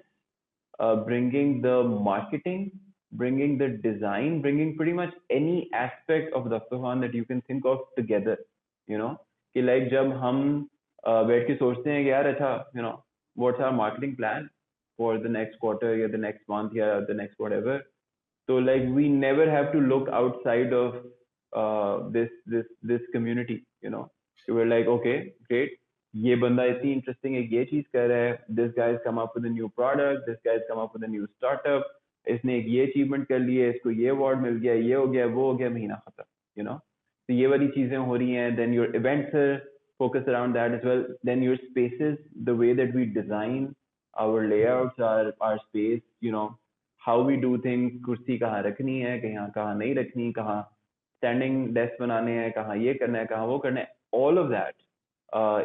bringing 0.81 1.63
the 1.63 1.83
marketing 2.05 2.69
bringing 3.13 3.59
the 3.59 3.71
design 3.83 4.41
bringing 4.43 4.81
very 4.81 4.93
much 4.93 5.15
any 5.33 5.59
aspect 5.77 6.33
of 6.35 6.49
Daftarkhwan 6.49 7.01
that 7.01 7.15
you 7.15 7.25
can 7.25 7.41
think 7.49 7.67
of 7.67 7.81
together 7.97 8.45
you 8.89 8.99
know 8.99 9.09
कि 9.55 9.63
like 9.63 9.89
जब 9.91 10.13
हम 10.23 10.43
बैठ 11.07 11.47
के 11.47 11.55
सोचते 11.57 11.91
हैं 11.91 12.03
कि 12.05 12.11
यार 12.11 12.27
अच्छा 12.27 12.51
you 12.77 12.83
know 12.83 12.91
what's 13.37 13.61
our 13.61 13.73
marketing 13.75 14.17
plan 14.17 14.49
for 14.99 15.19
the 15.23 15.31
next 15.31 15.59
quarter 15.61 15.97
या 15.99 16.09
द 16.09 16.21
नेक्स्ट 16.21 16.51
मंथ 16.51 16.77
या 16.77 16.99
the 17.01 17.17
next 17.17 17.41
whatever 17.53 17.85
so 18.50 18.58
like 18.58 18.84
we 18.96 19.08
never 19.10 19.50
have 19.50 19.72
to 19.72 19.80
look 19.80 20.10
outside 20.12 20.74
of 20.74 20.96
uh, 21.54 22.10
this 22.10 22.30
this 22.46 22.66
this 22.84 23.02
community 23.14 23.66
you 23.82 23.90
know 23.90 24.04
we 24.48 24.54
were 24.54 24.70
like 24.76 24.88
okay 24.98 25.18
great 25.50 25.80
ये 26.14 26.36
बंदा 26.36 26.64
इतनी 26.64 26.92
interesting 26.94 27.36
है 27.36 27.42
ये 27.52 27.64
चीज 27.66 27.86
कर 27.94 28.08
रहा 28.08 28.18
है 28.18 28.34
this 28.58 28.72
guys 28.78 28.98
come 29.06 29.18
up 29.22 29.34
with 29.38 29.46
a 29.46 29.54
new 29.54 29.68
product 29.78 30.30
this 30.30 30.36
guys 30.46 30.62
come 30.70 30.80
up 30.82 30.92
with 30.96 31.04
a 31.04 31.08
new 31.12 31.26
startup 31.26 31.88
इसने 32.28 32.58
एक 32.58 32.66
ये 32.70 32.86
अचीवमेंट 32.88 33.28
कर 33.28 33.40
ली 33.40 33.56
है 33.58 33.70
इसको 33.70 33.92
ये 33.92 34.10
अवार्ड 34.10 34.40
मिल 34.42 34.58
गया 34.66 34.74
ये 34.74 34.94
हो 34.94 35.08
गया 35.08 35.26
वो 35.38 35.50
हो 35.50 35.56
गया 35.58 35.70
महीना 35.70 35.96
खत्म 35.96 36.24
यू 36.58 36.64
नो 36.66 36.74
तो 37.30 37.34
ये 37.34 37.48
वाली 37.48 37.68
चीजें 37.78 37.98
हो 37.98 38.16
रही 38.16 38.32
हैं 38.32 38.56
then 38.56 38.74
your 38.74 38.96
events 38.96 39.36
focus 40.02 40.28
around 40.28 40.56
that 40.56 40.74
as 40.76 40.84
well 40.84 41.04
then 41.24 41.44
your 41.44 41.58
spaces 41.58 42.16
the 42.46 42.56
way 42.62 42.74
that 42.74 42.94
we 42.94 43.06
design 43.18 43.60
our 44.14 44.40
layouts 44.48 45.04
our 45.10 45.34
our 45.48 45.60
space 45.66 46.02
you 46.28 46.32
know 46.36 46.48
how 47.03 47.25
we 47.25 47.37
do 47.37 47.57
thing 47.59 47.91
कुर्सी 48.05 48.39
कहाँ 48.39 48.63
रखनी 48.63 48.99
है, 49.01 49.19
कहाँ 49.21 49.51
कहाँ 49.51 49.75
नहीं 49.79 49.95
रखनी, 49.95 50.33
कहाँ 50.33 50.63
स्टैंडिंग 51.23 51.69
डेस्क 51.75 52.01
बनाने 52.01 52.33
हैं, 52.33 52.51
कहाँ 52.53 52.77
ये 52.77 52.95
करना 52.95 53.19
है, 53.19 53.27
कहाँ 53.27 53.47
वो 53.47 53.59
करना 53.59 53.81
है 53.81 53.95
all 54.15 54.39
of 54.39 54.49
that 54.51 54.75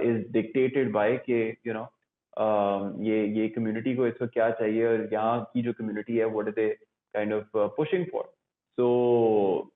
is 0.06 0.32
dictated 0.34 0.92
by 0.92 1.18
के 1.30 1.48
यू 1.68 1.74
नो 1.74 1.88
ये 3.04 3.26
ये 3.40 3.48
कम्युनिटी 3.50 3.96
को 3.96 4.08
इसको 4.08 4.28
क्या 4.28 4.50
चाहिए 4.52 4.86
और 4.88 5.08
यहाँ 5.14 5.44
की 5.54 5.62
जो 5.64 5.74
कम्युनिटी 5.74 6.18
है 6.18 6.26
what 6.26 6.56
they 6.56 6.70
kind 7.14 7.34
of 7.34 7.58
pushing 7.76 8.06
for 8.12 8.24
so 8.78 8.86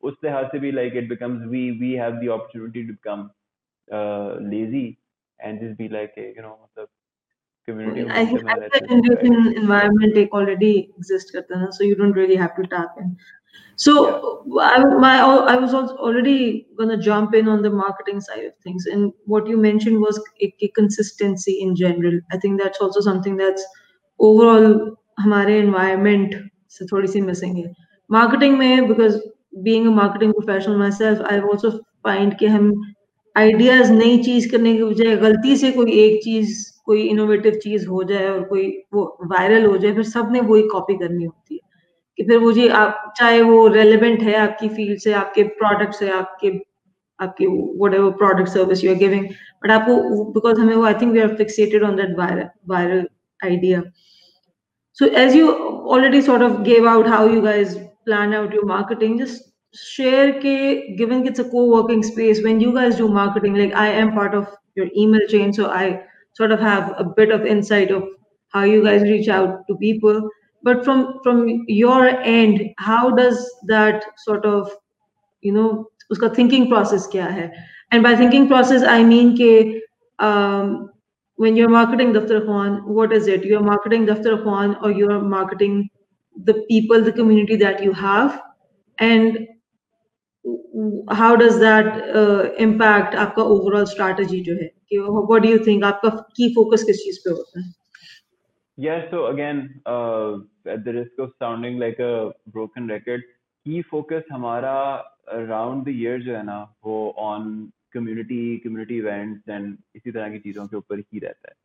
उस 0.02 0.13
लिहाज 0.24 0.46
से 0.52 0.60
भी 0.60 0.72
like 0.72 0.96
it 0.98 1.10
becomes 1.10 1.46
we 1.50 1.70
we 1.80 1.91
have 1.96 2.20
the 2.20 2.30
opportunity 2.30 2.84
to 2.84 2.93
become 2.93 3.30
lazy 4.50 4.86
and 5.39 5.60
just 5.62 5.78
be 5.78 5.88
like 5.89 6.17
you 6.17 6.43
know 6.43 6.60
मतलब 6.63 6.88
community 7.67 8.07
I 8.11 8.27
think 8.27 8.91
inducing 8.91 9.55
environment 9.57 10.15
take 10.15 10.33
already 10.33 10.91
exist 10.99 11.33
karta 11.33 11.59
na, 11.59 11.71
so 11.71 11.85
you 11.85 11.95
don't 11.95 12.12
really 12.12 12.37
have 12.37 12.57
to 12.57 12.67
tap 12.67 12.95
in 12.99 13.17
so 13.77 14.45
yeah. 14.47 14.62
I, 14.62 14.85
my, 14.85 15.19
I 15.21 15.57
was 15.57 15.75
already 15.75 16.67
going 16.77 16.88
to 16.91 16.97
jump 16.97 17.35
in 17.35 17.49
on 17.49 17.62
the 17.62 17.71
marketing 17.71 18.21
side 18.21 18.45
of 18.45 18.53
things 18.62 18.87
and 18.87 19.12
what 19.27 19.47
you 19.47 19.57
mentioned 19.57 20.01
was 20.01 20.21
a, 20.41 20.55
a 20.61 20.69
consistency 20.69 21.61
in 21.61 21.77
general 21.77 22.19
i 22.33 22.37
think 22.37 22.61
that's 22.61 22.81
also 22.81 23.01
something 23.01 23.37
that's 23.37 23.65
overall 24.19 24.97
हमारे 25.21 25.61
environment 25.61 26.35
से 26.73 26.87
थोड़ी 26.93 27.09
सी 27.09 27.21
missing 27.21 27.57
है 27.57 27.75
marketing 28.11 28.59
में 28.59 28.88
because 28.88 29.21
being 29.62 29.87
a 29.87 29.91
marketing 29.91 30.33
professional 30.33 30.79
myself 30.79 31.21
I 31.31 31.41
also 31.41 31.81
find 32.07 32.38
कि 32.38 32.47
हम 32.47 32.73
ideas 33.39 33.89
नई 33.91 34.17
चीज़ 34.23 34.50
करने 34.52 34.73
के 34.78 34.84
बजाय 34.84 35.15
गलती 35.17 35.56
से 35.58 35.71
कोई 35.71 35.91
एक 36.04 36.23
चीज़, 36.23 36.56
कोई 36.86 37.02
इनोवेटिव 37.08 37.60
चीज़ 37.63 37.88
हो 37.88 38.04
जाए 38.04 38.28
और 38.30 38.43
कोई 38.43 38.67
वो 38.93 39.04
वायरल 39.32 39.65
हो 39.65 39.78
जाए, 39.78 39.93
फिर 39.93 40.04
सबने 40.04 40.39
वही 40.41 40.63
कॉपी 40.67 40.95
करनी 40.97 41.26
होती 41.26 41.56
है। 41.56 41.60
कि 42.17 42.23
फिर 42.23 42.38
वो 42.39 42.52
जी 42.52 42.67
आप, 42.67 43.13
चाहे 43.17 43.41
वो 43.41 43.67
रेलिवेंट 43.67 44.21
है 44.23 44.36
आपकी 44.36 44.69
फ़ील्ड 44.69 45.00
से, 45.00 45.13
आपके 45.13 45.43
प्रोडक्ट 45.43 45.93
से, 45.93 46.10
आपके 46.10 46.52
आपके 47.19 47.45
whatever 47.93 48.12
product 48.17 48.50
service 48.54 48.84
you 48.84 48.91
are 48.91 48.97
giving 48.97 49.26
but 49.63 49.71
आपको 49.71 50.23
बिकॉज़ 50.34 50.60
हमें 50.60 50.76
वो 50.76 50.84
I 50.86 50.93
think 51.02 51.13
we 51.13 51.19
are 51.19 51.36
fixated 51.36 51.84
on 51.84 51.95
that 51.95 52.15
viral 52.69 53.06
idea 53.45 53.82
so 55.00 55.08
as 55.21 55.36
you 55.36 55.50
already 55.95 56.19
sort 56.21 56.41
of 56.41 56.54
gave 56.63 56.86
out 56.91 57.08
how 57.08 57.26
you 57.32 57.41
guys 57.41 57.73
plan 58.06 58.32
out 58.34 58.54
your 58.54 58.65
marketing, 58.65 59.17
just 59.19 59.43
share 59.86 60.34
ke 60.42 60.98
given 60.98 61.26
it's 61.28 61.40
a 61.40 61.50
co-working 61.50 62.04
space 62.04 62.44
when 62.44 62.60
you 62.60 62.74
guys 62.74 62.96
do 62.98 63.08
marketing 63.08 63.56
like 63.56 63.74
i 63.74 63.88
am 63.88 64.12
part 64.13 64.34
of 64.34 64.48
your 64.76 64.88
email 64.96 65.28
chain 65.34 65.52
so 65.54 65.70
i 65.70 65.88
sort 66.34 66.52
of 66.52 66.60
have 66.60 66.94
a 66.98 67.04
bit 67.04 67.32
of 67.32 67.46
insight 67.46 67.92
of 67.92 68.04
how 68.50 68.63
you 68.63 68.84
guys 68.84 69.02
reach 69.02 69.28
out 69.28 69.68
to 69.68 69.76
people. 69.76 70.30
But 70.63 70.84
from 70.84 71.20
from 71.24 71.63
your 71.68 72.08
end 72.08 72.62
how 72.78 73.12
does 73.12 73.40
that 73.68 74.06
sort 74.25 74.46
of 74.46 74.71
you 75.42 75.54
know 75.54 75.88
uska 76.13 76.34
thinking 76.36 76.69
process 76.69 77.08
hai? 77.13 77.52
And 77.92 78.04
by 78.04 78.15
thinking 78.15 78.48
process 78.48 78.84
i 78.84 79.04
mean 79.04 79.36
ke 79.42 79.82
um, 80.28 80.90
when 81.36 81.56
you're 81.56 81.73
marketing 81.75 82.13
daftar 82.13 82.46
khan 82.46 82.80
what 83.00 83.13
is 83.13 83.28
it? 83.28 83.46
You're 83.46 83.67
marketing 83.69 84.08
daftar 84.08 84.44
khan 84.44 84.75
or 84.82 84.92
you're 84.92 85.21
marketing 85.21 85.90
the 86.50 86.56
people 86.71 87.02
the 87.02 87.13
community 87.19 87.56
that 87.58 87.84
you 87.84 87.94
have? 87.94 88.42
And 89.00 89.48
does 91.39 91.60
that 91.60 91.87
uh, 92.15 92.54
impact 92.58 93.15
आपका 93.15 93.43
overall 93.43 93.85
strategy 93.85 94.41
जो 94.43 94.56
है 94.56 94.71
कि 94.91 95.00
what 95.31 95.43
do 95.43 95.50
you 95.54 95.60
think 95.65 95.83
आपका 95.83 96.10
key 96.39 96.54
focus 96.60 96.83
किस 96.83 96.98
चीज़ 96.98 97.19
पे 97.19 97.29
होता 97.29 97.60
है 97.60 97.73
Yeah, 98.79 99.10
so 99.12 99.25
again, 99.25 99.81
uh, 99.85 100.37
at 100.65 100.83
the 100.85 100.93
risk 100.93 101.19
of 101.19 101.31
sounding 101.39 101.79
like 101.79 102.00
a 102.00 102.31
broken 102.48 102.87
record, 102.87 103.21
key 103.65 103.83
focus 103.93 104.23
हमारा 104.31 105.04
around 105.33 105.85
the 105.85 105.95
year 106.04 106.19
जो 106.19 106.35
है 106.35 106.45
ना 106.45 106.75
वो 106.85 107.15
on 107.19 107.71
community, 107.95 108.60
community 108.65 109.00
events 109.00 109.56
and 109.56 109.73
इसी 109.95 110.12
तरह 110.12 110.29
की 110.29 110.39
चीज़ों 110.39 110.67
के 110.67 110.77
ऊपर 110.77 111.00
ही 111.00 111.19
रहता 111.19 111.50
है. 111.50 111.56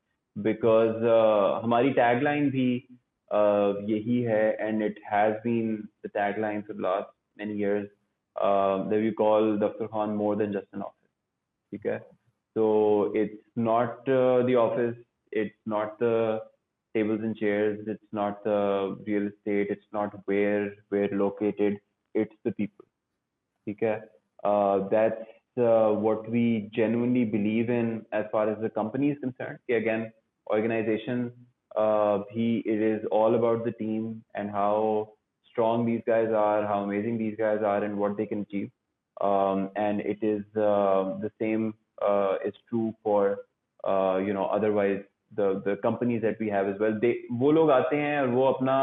because 0.45 0.97
uh, 1.03 1.65
हमारी 1.65 1.93
tagline 1.93 2.51
भी 2.51 2.99
uh, 3.35 3.91
यही 3.91 4.23
है 4.23 4.69
and 4.69 4.83
it 4.91 4.97
has 5.13 5.35
been 5.47 5.89
the 6.05 6.11
tagline 6.17 6.67
for 6.67 6.73
the 6.73 6.83
last 6.83 7.11
many 7.39 7.55
years 7.55 7.89
uh, 8.41 8.89
that 8.89 9.01
we 9.01 9.13
call 9.13 9.59
Daftar 9.59 9.91
Khan 9.91 10.15
more 10.17 10.37
than 10.37 10.53
just 10.53 10.67
an 10.73 10.83
office. 10.83 10.97
Okay, 11.75 11.99
so 12.55 13.13
it's 13.15 13.43
not 13.57 14.09
uh, 14.09 14.43
the 14.45 14.57
office, 14.57 14.97
it's 15.31 15.55
not 15.67 15.99
the 15.99 16.41
tables 16.95 17.21
and 17.23 17.37
chairs, 17.37 17.79
it's 17.87 18.13
not 18.13 18.45
the 18.45 18.97
real 19.07 19.29
estate, 19.29 19.69
it's 19.71 19.87
not 19.93 20.15
where 20.27 20.75
we're 20.91 21.09
located, 21.17 21.79
it's 22.15 22.35
the 22.45 22.53
people. 22.53 22.85
Okay, 23.69 23.99
uh, 24.45 24.89
that's 24.91 25.25
uh, 25.59 25.91
what 25.93 26.29
we 26.31 26.71
genuinely 26.75 27.25
believe 27.25 27.71
in 27.71 28.05
as 28.13 28.25
far 28.33 28.51
as 28.51 28.61
the 28.61 28.71
company 28.71 29.11
is 29.11 29.19
concerned. 29.21 29.59
Okay, 29.69 29.79
again, 29.79 30.13
organization, 30.51 31.33
uh, 31.77 32.21
he 32.31 32.63
it 32.67 32.81
is 32.81 33.05
all 33.11 33.35
about 33.35 33.65
the 33.65 33.73
team 33.73 34.23
and 34.35 34.51
how 34.51 35.13
strong 35.52 35.86
these 35.86 36.02
guys 36.06 36.30
are, 36.30 36.66
how 36.66 36.84
amazing 36.84 37.18
these 37.18 37.36
guys 37.38 37.60
are, 37.64 37.84
and 37.84 37.98
what 37.98 38.18
they 38.18 38.26
can 38.26 38.42
achieve. 38.42 38.70
Um, 39.22 39.72
and 39.76 40.02
it 40.02 40.20
is 40.22 40.44
uh, 40.56 41.18
the 41.20 41.32
same 41.42 41.74
uh, 42.08 42.36
is 42.46 42.54
true 42.70 42.94
for 43.04 43.40
uh, 43.84 44.18
you 44.18 44.34
know 44.34 44.46
otherwise 44.46 45.02
the 45.36 45.62
the 45.66 45.78
companies 45.78 46.22
that 46.22 46.40
we 46.40 46.50
have 46.50 46.68
as 46.68 46.80
well. 46.80 46.98
They 47.02 47.16
वो 47.32 47.52
लोग 47.52 47.72
आते 47.72 47.96
हैं 47.96 48.20
और 48.22 48.28
वो 48.30 48.46
अपना 48.54 48.78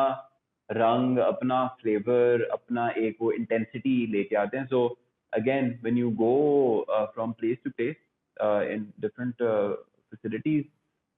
रंग 0.72 1.18
अपना 1.18 1.60
flavor 1.82 2.40
अपना 2.52 2.88
एक 2.98 3.16
वो 3.22 3.32
intensity 3.38 3.96
लेके 4.16 4.36
आते 4.36 4.58
हैं. 4.58 4.68
So 4.68 4.98
again, 5.32 5.78
when 5.82 5.96
you 5.96 6.10
go 6.10 6.84
uh, 6.96 7.06
from 7.14 7.34
place 7.34 7.58
to 7.64 7.70
place 7.70 7.96
uh, 8.40 8.62
in 8.68 8.92
different 9.00 9.40
uh, 9.40 9.76
facilities, 10.10 10.64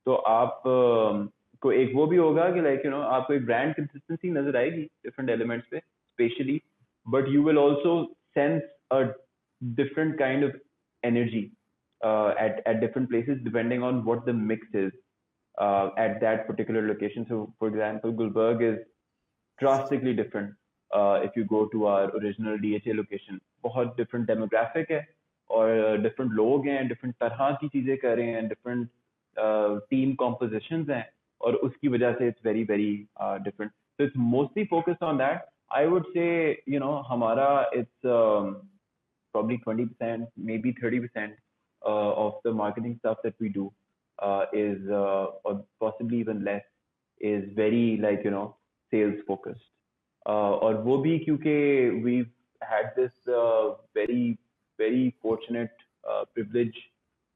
तो 0.06 0.14
आप 0.14 0.62
uh, 0.66 1.28
को 1.62 1.72
एक 1.72 1.92
वो 1.94 2.06
भी 2.06 2.16
होगा 2.16 2.50
कि 2.54 2.60
लाइक 2.60 2.84
यू 2.84 2.90
नो 2.90 3.00
आपको 3.18 3.34
एक 3.34 3.44
ब्रांड 3.46 3.74
कंसिस्टेंसी 3.74 4.30
नजर 4.30 4.56
आएगी 4.56 4.82
डिफरेंट 4.82 5.30
एलिमेंट्स 5.30 5.68
पे 5.70 5.78
specially 5.78 6.60
but 7.06 7.28
you 7.28 7.42
will 7.44 7.58
also 7.58 8.02
sense 8.34 8.62
a 8.92 9.02
different 9.62 10.18
kind 10.18 10.44
of 10.44 10.54
energy 11.02 11.52
uh, 12.00 12.34
at 12.38 12.60
at 12.66 12.80
different 12.80 13.08
places 13.08 13.38
depending 13.42 13.82
on 13.82 14.04
what 14.04 14.24
the 14.26 14.32
mix 14.32 14.66
is 14.74 14.92
uh, 15.58 15.90
at 15.96 16.20
that 16.20 16.46
particular 16.46 16.86
location. 16.86 17.26
So, 17.28 17.52
for 17.58 17.68
example, 17.68 18.12
Gulberg 18.12 18.62
is 18.62 18.84
drastically 19.58 20.12
different 20.12 20.54
uh, 20.90 21.20
if 21.22 21.36
you 21.36 21.44
go 21.44 21.66
to 21.66 21.86
our 21.86 22.10
original 22.16 22.58
DHA 22.58 22.94
location. 22.94 23.40
बहुत 23.62 23.96
different 23.96 24.28
demographic 24.28 24.90
है 24.90 25.06
और 25.50 26.02
different 26.02 26.32
लोग 26.32 26.66
हैं, 26.66 26.88
different 26.88 27.14
तरह 27.20 27.50
की 27.60 27.68
चीजें 27.68 27.96
कर 27.98 28.16
रहे 28.16 28.26
हैं, 28.26 28.48
different 28.48 28.88
uh, 29.36 29.80
team 29.92 30.14
compositions 30.22 30.90
हैं 30.90 31.04
और 31.40 31.54
उसकी 31.54 31.88
वजह 31.88 32.12
से 32.20 32.30
it's 32.30 32.42
very 32.42 32.64
very 32.64 33.08
uh, 33.20 33.38
different. 33.38 33.72
So 33.96 34.04
it's 34.04 34.16
mostly 34.16 34.66
focused 34.66 35.02
on 35.02 35.18
that. 35.18 35.48
I 35.70 35.86
would 35.86 36.06
say 36.14 36.58
you 36.66 36.80
know 36.80 37.02
हमारा 37.10 37.48
it's 37.72 38.04
um, 38.04 38.62
probably 39.32 39.58
20%, 39.66 40.26
maybe 40.36 40.74
30% 40.82 41.32
uh, 41.84 41.88
of 41.88 42.34
the 42.44 42.52
marketing 42.52 42.96
stuff 43.00 43.18
that 43.22 43.34
we 43.38 43.50
do 43.50 43.70
uh, 44.18 44.46
is 44.52 44.78
uh, 44.88 45.26
or 45.44 45.64
possibly 45.78 46.18
even 46.18 46.42
less 46.42 46.62
is 47.20 47.44
very 47.54 47.98
like 48.02 48.24
you 48.24 48.30
know 48.30 48.56
sales 48.90 49.20
focused. 49.26 49.70
Uh, 50.26 50.58
और 50.66 50.82
वो 50.84 50.98
भी 51.02 51.18
क्योंकि 51.24 52.02
we've 52.04 52.32
had 52.62 52.92
this 52.96 53.12
uh, 53.28 53.74
very 53.94 54.38
very 54.78 55.14
fortunate 55.22 55.70
uh, 56.10 56.24
privilege 56.34 56.76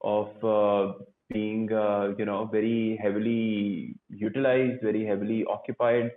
of 0.05 0.44
uh, 0.44 0.92
being 1.28 1.72
uh, 1.72 2.12
you 2.18 2.24
know 2.24 2.46
very 2.46 2.98
heavily 3.03 3.94
utilized, 4.09 4.82
very 4.82 5.05
heavily 5.05 5.44
occupied 5.44 6.11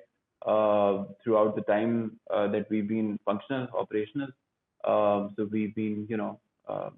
uh, 0.45 1.03
throughout 1.23 1.55
the 1.55 1.61
time 1.63 2.19
uh, 2.33 2.47
that 2.47 2.69
we've 2.69 2.87
been 2.87 3.19
functional, 3.25 3.67
operational. 3.77 4.27
Um, 4.85 5.33
so 5.35 5.47
we've 5.51 5.75
been 5.75 6.05
you 6.09 6.17
know 6.17 6.39
uh, 6.67 6.89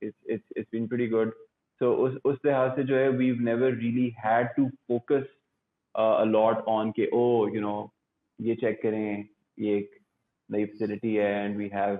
it's 0.00 0.16
it's 0.26 0.44
it's 0.54 0.70
been 0.70 0.88
pretty 0.88 1.08
good. 1.08 1.32
So 1.78 1.94
उस 2.04 2.14
उस 2.24 2.38
लिहाज 2.44 2.76
से 2.76 2.84
जो 2.84 2.96
है 2.96 3.08
we've 3.16 3.40
never 3.40 3.72
really 3.72 4.14
had 4.18 4.52
to 4.58 4.70
focus 4.88 5.26
uh, 5.94 6.16
a 6.20 6.26
lot 6.26 6.64
on 6.66 6.92
के 6.98 7.08
oh 7.12 7.46
you 7.46 7.60
know 7.60 7.90
ये 8.40 8.56
check 8.60 8.82
करें 8.82 9.28
ये 9.58 9.76
एक 9.78 9.90
नई 10.50 10.66
facility 10.72 11.16
है 11.16 11.32
and 11.44 11.56
we 11.62 11.68
have 11.68 11.98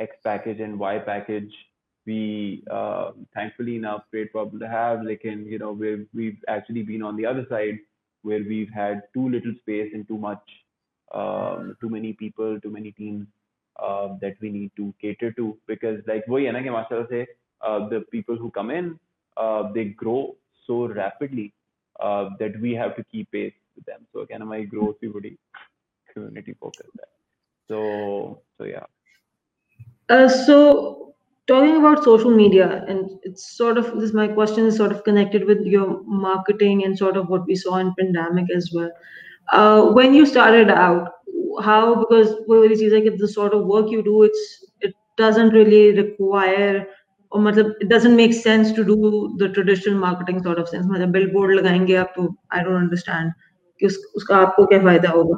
X 0.00 0.16
package 0.24 0.60
and 0.60 0.78
Y 0.78 0.98
package 0.98 1.52
we 2.06 2.64
uh, 2.70 3.12
thankfully 3.34 3.78
now 3.78 4.02
great 4.10 4.32
problem 4.32 4.58
to 4.60 4.68
have 4.68 5.02
like 5.02 5.24
in 5.24 5.46
you 5.46 5.58
know 5.58 5.72
we've 5.72 6.06
we've 6.14 6.38
actually 6.48 6.82
been 6.82 7.02
on 7.02 7.16
the 7.16 7.26
other 7.26 7.46
side 7.48 7.78
where 8.22 8.40
we've 8.40 8.70
had 8.70 9.02
too 9.14 9.28
little 9.28 9.54
space 9.60 9.90
and 9.94 10.06
too 10.08 10.18
much 10.18 10.42
um, 11.14 11.76
too 11.80 11.88
many 11.88 12.12
people 12.12 12.58
too 12.60 12.70
many 12.70 12.92
teams 12.92 13.26
uh, 13.82 14.08
that 14.20 14.34
we 14.40 14.50
need 14.50 14.70
to 14.76 14.92
cater 15.00 15.32
to 15.32 15.56
because 15.66 16.00
like 16.06 16.24
वही 16.28 16.44
है 16.44 16.52
ना 16.52 16.62
कि 16.62 16.70
माशाल्लाह 16.70 17.06
से 17.10 17.26
uh, 17.62 17.88
the 17.88 18.00
people 18.10 18.36
who 18.36 18.50
come 18.50 18.70
in 18.70 18.98
uh, 19.36 19.72
they 19.72 19.84
grow 19.84 20.36
so 20.66 20.86
rapidly 20.88 21.52
uh, 22.00 22.30
that 22.38 22.58
we 22.60 22.74
have 22.74 22.96
to 22.96 23.04
keep 23.04 23.30
pace 23.30 23.54
with 23.76 23.84
them 23.86 24.06
so 24.12 24.20
again 24.20 24.42
हमारी 24.42 24.66
growth 24.74 25.00
भी 25.00 25.08
बड़ी 25.08 25.36
community 26.14 26.54
focused 26.64 26.98
है 27.00 27.10
so 27.68 28.42
so 28.58 28.64
yeah 28.64 28.90
Uh, 30.14 30.28
so 30.28 31.05
talking 31.46 31.76
about 31.76 32.04
social 32.04 32.30
media 32.30 32.84
and 32.88 33.10
it's 33.22 33.56
sort 33.56 33.76
of 33.76 34.00
this 34.00 34.12
my 34.12 34.28
question 34.28 34.66
is 34.66 34.76
sort 34.76 34.92
of 34.92 35.02
connected 35.04 35.44
with 35.44 35.60
your 35.64 36.02
marketing 36.04 36.84
and 36.84 36.96
sort 36.96 37.16
of 37.16 37.28
what 37.28 37.44
we 37.46 37.56
saw 37.56 37.76
in 37.78 37.92
pandemic 37.98 38.46
as 38.54 38.70
well 38.72 38.90
uh, 39.52 39.82
when 39.90 40.14
you 40.14 40.24
started 40.24 40.70
out 40.70 41.10
how 41.60 41.94
because 41.96 42.34
वो 42.48 42.60
वाली 42.60 42.76
चीज़ 42.76 42.94
है 42.94 43.00
कि 43.00 43.18
the 43.18 43.28
sort 43.28 43.54
of 43.54 43.66
work 43.66 43.90
you 43.90 44.02
do 44.02 44.22
it's 44.22 44.42
it 44.80 44.94
doesn't 45.16 45.50
really 45.50 45.92
require 45.98 46.86
or 47.30 47.40
मतलब 47.40 47.74
it 47.80 47.88
doesn't 47.88 48.16
make 48.16 48.32
sense 48.32 48.72
to 48.72 48.84
do 48.84 49.34
the 49.38 49.48
traditional 49.48 49.98
marketing 49.98 50.42
sort 50.42 50.58
of 50.58 50.68
sense 50.68 50.86
मतलब 50.86 51.12
billboard 51.12 51.54
लगाएंगे 51.56 51.94
आप 52.04 52.12
तो 52.16 52.28
I 52.50 52.62
don't 52.62 52.80
understand 52.86 53.32
कि 53.80 53.86
उस, 53.86 53.98
उसका 54.16 54.36
आपको 54.36 54.66
क्या 54.66 54.82
फायदा 54.84 55.10
होगा 55.10 55.36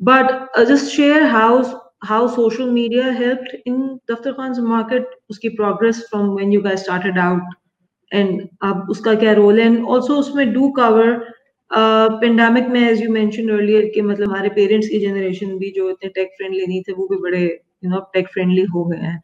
but 0.00 0.48
uh, 0.56 0.64
just 0.64 0.92
share 0.92 1.26
how 1.26 1.82
how 2.01 2.27
social 2.27 2.71
media 2.71 3.11
helped 3.13 3.55
in 3.65 3.99
Daftar 4.09 4.35
Khan's 4.35 4.59
market, 4.59 5.05
उसकी 5.29 5.55
progress 5.55 6.07
from 6.07 6.33
when 6.35 6.51
you 6.51 6.61
guys 6.61 6.83
started 6.83 7.17
out, 7.17 7.41
and 8.11 8.49
ab 8.61 8.87
उसका 8.89 9.15
क्या 9.15 9.35
role 9.35 9.59
है, 9.59 9.67
and 9.67 9.85
also 9.85 10.21
usme 10.21 10.53
do 10.53 10.71
cover 10.73 11.11
pandemic 11.71 12.67
में 12.67 12.79
एज 12.79 13.01
यू 13.01 13.11
मेंशन 13.11 13.49
अर्लियर 13.49 13.85
कि 13.93 14.01
मतलब 14.01 14.29
हमारे 14.29 14.49
parents 14.55 14.87
की 14.87 14.99
generation 14.99 15.57
भी 15.57 15.69
जो 15.75 15.89
इतने 15.89 16.09
टेक 16.15 16.31
फ्रेंडली 16.37 16.65
नहीं 16.65 16.81
थे 16.87 16.93
वो 16.93 17.07
भी 17.07 17.17
बड़े 17.21 17.43
यू 17.83 17.89
नो 17.89 17.99
टेक 18.13 18.27
फ्रेंडली 18.33 18.63
हो 18.73 18.83
गए 18.85 18.97
हैं 18.97 19.19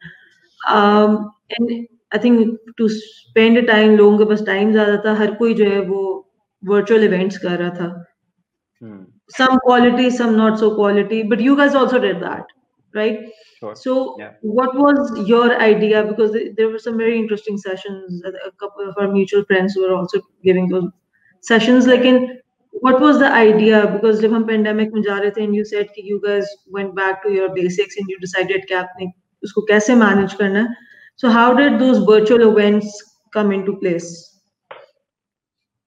and 1.50 1.70
I 2.14 2.18
think 2.24 2.58
to 2.78 2.88
spend 2.88 3.66
time 3.66 3.96
लोगों 3.96 4.18
के 4.18 4.24
पास 4.30 4.44
टाइम 4.46 4.72
ज़्यादा 4.72 4.96
था 5.04 5.14
हर 5.18 5.34
कोई 5.34 5.54
जो 5.54 5.64
है 5.70 5.80
वो 5.88 6.04
वर्चुअल 6.62 7.04
इवेंट्स 7.04 7.38
कर 7.38 7.58
रहा 7.58 7.70
था 7.70 7.88
some 9.38 9.56
quality 9.66 10.10
some 10.10 10.34
not 10.34 10.56
so 10.58 10.70
quality 10.76 11.22
but 11.28 11.40
you 11.40 11.56
guys 11.56 11.74
also 11.76 11.98
did 11.98 12.16
that 12.24 12.52
right? 12.93 13.19
sure 13.59 13.75
So, 13.75 14.15
yeah 14.19 14.33
what 14.41 14.75
was 14.75 15.27
your 15.27 15.59
idea? 15.59 16.03
Because 16.03 16.31
th- 16.31 16.55
there 16.55 16.69
were 16.69 16.79
some 16.79 16.97
very 16.97 17.17
interesting 17.17 17.57
sessions. 17.57 18.21
A 18.25 18.29
a 18.47 18.51
couple 18.51 18.89
of 18.89 18.95
our 18.97 19.07
mutual 19.07 19.45
friends 19.45 19.75
were 19.77 19.93
also 19.95 20.21
giving 20.43 20.67
those 20.69 20.89
sessions. 21.41 21.87
Like, 21.87 22.01
right 22.01 22.13
in 22.13 22.39
what 22.71 22.99
was 22.99 23.19
the 23.19 23.31
idea? 23.31 23.87
Because 23.87 24.21
जब 24.21 24.33
हम 24.33 24.47
pandemic 24.47 24.93
में 24.93 25.01
जा 25.01 25.17
रहे 25.17 25.31
थे, 25.31 25.45
and 25.45 25.55
you 25.55 25.63
said 25.63 25.87
कि 25.95 26.03
you 26.03 26.19
guys 26.25 26.45
went 26.71 26.95
back 26.95 27.23
to 27.23 27.31
your 27.31 27.49
basics 27.49 27.97
and 27.97 28.07
you 28.07 28.19
decided 28.19 28.65
कि 28.67 28.73
आपने 28.73 29.11
उसको 29.43 29.61
कैसे 29.61 29.95
manage 29.95 30.33
करना 30.33 30.59
है. 30.59 30.67
So, 31.15 31.29
how 31.29 31.53
did 31.53 31.79
those 31.79 31.99
virtual 31.99 32.49
events 32.51 33.01
come 33.33 33.51
into 33.51 33.77
place? 33.77 34.39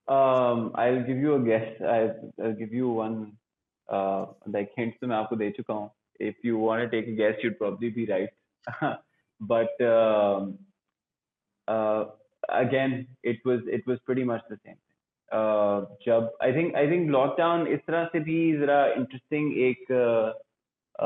Um, 0.08 0.72
I'll 0.74 1.02
give 1.02 1.18
you 1.18 1.34
a 1.34 1.40
guess. 1.40 1.80
I, 1.82 2.10
I'll 2.42 2.54
give 2.54 2.72
you 2.72 2.88
one 2.88 3.32
uh, 3.90 4.26
like 4.46 4.70
hints 4.78 4.98
तो 5.00 5.06
मैं 5.06 5.16
आपको 5.16 5.36
दे 5.36 5.50
चुका 5.50 5.74
हूँ. 5.74 5.90
If 6.20 6.36
you 6.42 6.56
want 6.58 6.82
to 6.82 6.88
take 6.88 7.08
a 7.08 7.12
guess, 7.12 7.34
you'd 7.42 7.58
probably 7.58 7.90
be 7.90 8.06
right. 8.06 8.30
but 9.40 9.80
um, 9.84 10.58
uh, 11.68 12.06
again, 12.48 13.06
it 13.22 13.38
was 13.44 13.60
it 13.66 13.86
was 13.86 13.98
pretty 14.06 14.24
much 14.24 14.42
the 14.48 14.58
same. 14.64 14.76
Uh, 15.32 15.86
जब 16.06 16.30
I 16.40 16.52
think 16.52 16.74
I 16.76 16.86
think 16.88 17.10
lockdown 17.10 17.66
इस 17.66 17.80
तरह 17.86 18.04
से 18.12 18.20
भी 18.28 18.40
जरा 18.58 18.78
interesting 18.96 19.52
एक 19.68 19.90
uh, 19.92 20.32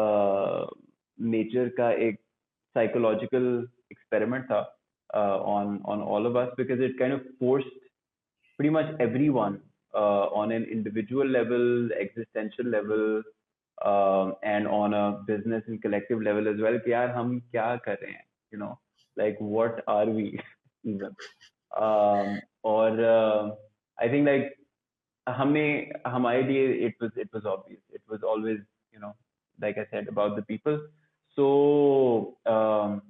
uh, 0.01 0.67
nature 1.19 1.71
का 1.79 1.91
एक 2.09 2.19
psychological 2.77 3.49
experiment 3.91 4.45
था 4.51 4.65
uh, 5.15 5.39
on 5.57 5.81
on 5.85 6.03
all 6.03 6.27
of 6.27 6.37
us 6.37 6.53
because 6.57 6.81
it 6.81 6.99
kind 6.99 7.13
of 7.13 7.23
forced 7.39 7.81
pretty 8.57 8.71
much 8.71 8.95
everyone 9.01 9.61
uh, 9.95 10.27
on 10.41 10.53
an 10.53 10.65
individual 10.65 11.27
level, 11.27 11.89
existential 11.99 12.67
level, 12.67 13.17
um, 13.17 13.25
and 13.85 14.69
on 14.69 14.95
a 14.95 15.23
business 15.27 15.63
and 15.67 15.81
collective 15.83 16.23
level 16.23 16.49
as 16.49 16.61
well. 16.61 16.79
कि 16.79 16.93
यार 16.93 17.11
हम 17.17 17.39
क्या 17.41 17.75
कर 17.85 17.99
रहे 18.03 18.13
हैं? 18.13 18.25
You 18.53 18.59
know, 18.59 18.79
like 19.17 19.37
what 19.39 19.83
are 19.87 20.07
we 20.07 20.39
even? 20.85 21.15
Um, 21.77 22.41
और 22.65 23.01
uh, 23.01 23.51
I 23.99 24.09
think 24.09 24.27
like 24.29 24.57
हमें 25.29 25.93
हमारे 26.07 26.43
लिए 26.43 26.89
it 26.89 26.95
was 27.01 27.11
it 27.17 27.29
was 27.33 27.47
obvious. 27.47 27.81
It 27.93 28.03
was 28.09 28.23
always 28.23 28.59
you 28.93 29.01
know 29.01 29.15
like 29.61 29.79
I 29.79 29.87
said 29.91 30.09
about 30.09 30.37
the 30.37 30.43
people. 30.43 30.81
So 31.37 32.37
um, 32.47 33.03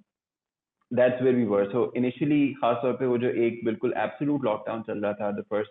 that's 0.91 1.23
where 1.23 1.33
we 1.33 1.45
were. 1.45 1.67
So 1.73 1.91
initially 1.95 2.55
खास 2.61 2.83
तौर 2.83 2.93
पे 2.97 3.07
वो 3.07 3.19
जो 3.19 3.29
एक 3.47 3.65
बिल्कुल 3.65 3.95
absolute 4.07 4.45
lockdown 4.51 4.87
चल 4.87 5.05
रहा 5.05 5.13
था 5.21 5.37
the 5.37 5.45
first 5.55 5.71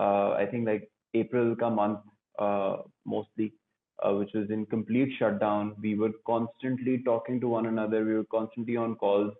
uh, 0.00 0.30
I 0.32 0.46
think 0.46 0.68
like 0.68 0.90
April 1.14 1.54
का 1.56 1.74
month 1.74 2.00
uh, 2.38 2.76
mostly 3.04 3.52
uh, 4.04 4.12
which 4.14 4.30
was 4.34 4.50
in 4.50 4.66
complete 4.66 5.12
shutdown. 5.18 5.74
We 5.80 5.94
were 5.94 6.12
constantly 6.26 6.98
talking 7.04 7.40
to 7.40 7.48
one 7.48 7.66
another. 7.66 8.04
We 8.04 8.14
were 8.14 8.30
constantly 8.30 8.76
on 8.76 8.96
calls, 8.96 9.32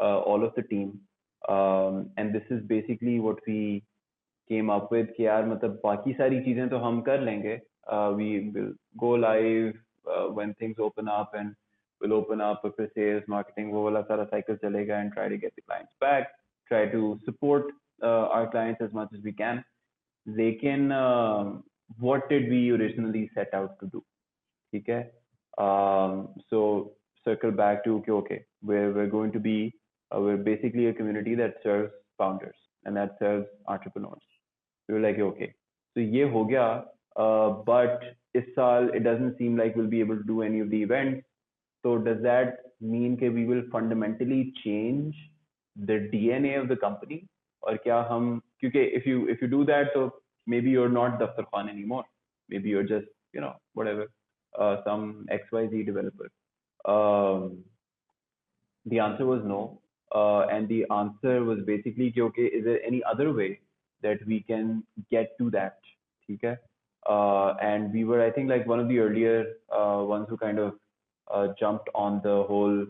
uh, 0.00 0.18
all 0.20 0.44
of 0.44 0.54
the 0.54 0.62
team. 0.62 1.00
Um, 1.48 2.10
and 2.16 2.34
this 2.34 2.42
is 2.50 2.62
basically 2.66 3.20
what 3.20 3.38
we 3.46 3.84
came 4.48 4.70
up 4.70 4.90
with 4.92 5.08
कि 5.16 5.24
यार 5.26 5.46
मतलब 5.46 5.80
बाकी 5.84 6.12
सारी 6.18 6.40
चीजें 6.44 6.68
तो 6.68 6.78
हम 6.78 7.00
कर 7.08 7.20
लेंगे 7.20 7.60
uh, 7.92 8.12
we 8.16 8.50
will 8.54 8.72
go 8.96 9.10
live 9.22 9.74
uh, 10.06 10.26
when 10.38 10.54
things 10.54 10.76
open 10.78 11.08
up 11.08 11.32
and 11.34 11.54
we'll 12.00 12.12
open 12.12 12.40
up 12.40 12.62
for 12.62 12.88
sales 12.94 13.24
marketing 13.28 13.72
वो 13.72 13.84
वाला 13.84 14.02
सारा 14.10 14.28
cycle 14.30 14.58
चलेगा 14.64 15.00
and 15.02 15.12
try 15.12 15.28
to 15.28 15.38
get 15.44 15.54
the 15.56 15.62
clients 15.62 15.92
back 16.00 16.28
try 16.68 16.86
to 16.86 17.18
support 17.24 17.72
uh, 18.02 18.26
our 18.38 18.50
clients 18.50 18.80
as 18.80 18.92
much 18.92 19.08
as 19.18 19.22
we 19.22 19.32
can 19.32 19.64
लेकिन 20.26 20.92
uh, 20.92 21.60
what 21.98 22.28
did 22.28 22.48
we 22.50 22.70
originally 22.70 23.30
set 23.34 23.54
out 23.54 23.78
to 23.80 23.86
do 23.86 24.02
ठीक 24.72 24.88
है 24.88 25.00
um, 25.64 26.28
so 26.50 26.60
circle 27.26 27.52
back 27.60 27.84
to 27.84 27.96
okay 27.98 28.12
okay 28.12 28.40
we're, 28.62 28.92
we're 28.92 29.12
going 29.12 29.32
to 29.32 29.40
be 29.40 29.74
uh, 30.14 30.20
we're 30.20 30.42
basically 30.48 30.86
a 30.86 30.92
community 30.92 31.34
that 31.34 31.54
serves 31.62 31.92
founders 32.18 32.56
and 32.84 32.96
that 32.96 33.16
serves 33.18 33.46
entrepreneurs 33.66 34.26
we 34.88 34.94
were 34.94 35.04
like 35.06 35.18
okay 35.28 35.52
so 35.94 36.00
ये 36.00 36.28
हो 36.34 36.44
गया 36.52 36.66
uh, 37.24 37.48
but 37.70 38.04
इस 38.40 38.50
साल 38.56 38.90
it 38.98 39.06
doesn't 39.08 39.38
seem 39.38 39.56
like 39.62 39.76
we'll 39.76 39.94
be 39.94 40.02
able 40.06 40.16
to 40.16 40.28
do 40.32 40.42
any 40.42 40.60
of 40.60 40.70
the 40.74 40.82
events 40.88 41.26
so 41.82 41.96
does 42.08 42.22
that 42.22 42.60
mean 42.80 43.16
that 43.22 43.32
we 43.32 43.46
will 43.46 43.64
fundamentally 43.72 44.42
change 44.64 45.24
the 45.90 45.98
DNA 46.12 46.54
of 46.60 46.68
the 46.68 46.76
company 46.84 47.22
और 47.62 47.76
क्या 47.84 48.00
हम 48.10 48.40
क्योंकि 48.60 48.84
if 48.98 49.06
you 49.10 49.26
if 49.34 49.42
you 49.42 49.48
do 49.56 49.64
that 49.70 49.92
so 49.94 50.02
maybe 50.47 50.69
you're 50.69 50.89
not 50.89 51.19
Daftar 51.19 51.45
Khan 51.53 51.69
anymore. 51.69 52.05
Maybe 52.49 52.69
you're 52.69 52.83
just, 52.83 53.07
you 53.33 53.41
know, 53.41 53.55
whatever, 53.73 54.07
uh, 54.57 54.77
some 54.85 55.25
XYZ 55.31 55.85
developer. 55.85 56.29
Um, 56.85 57.59
the 58.85 58.99
answer 58.99 59.25
was 59.25 59.41
no. 59.45 59.79
Uh, 60.13 60.47
and 60.47 60.67
the 60.67 60.85
answer 60.91 61.43
was 61.43 61.59
basically, 61.65 62.13
okay, 62.17 62.43
is 62.43 62.65
there 62.65 62.83
any 62.85 63.01
other 63.03 63.31
way 63.33 63.59
that 64.01 64.19
we 64.27 64.41
can 64.41 64.83
get 65.09 65.37
to 65.37 65.49
that? 65.51 65.79
Okay. 66.29 66.57
Uh, 67.09 67.53
and 67.61 67.93
we 67.93 68.03
were, 68.03 68.21
I 68.21 68.31
think, 68.31 68.49
like 68.49 68.67
one 68.67 68.79
of 68.79 68.87
the 68.87 68.99
earlier 68.99 69.45
uh, 69.71 70.03
ones 70.03 70.27
who 70.29 70.37
kind 70.37 70.59
of 70.59 70.73
uh, 71.33 71.47
jumped 71.59 71.89
on 71.95 72.21
the 72.23 72.43
whole 72.43 72.85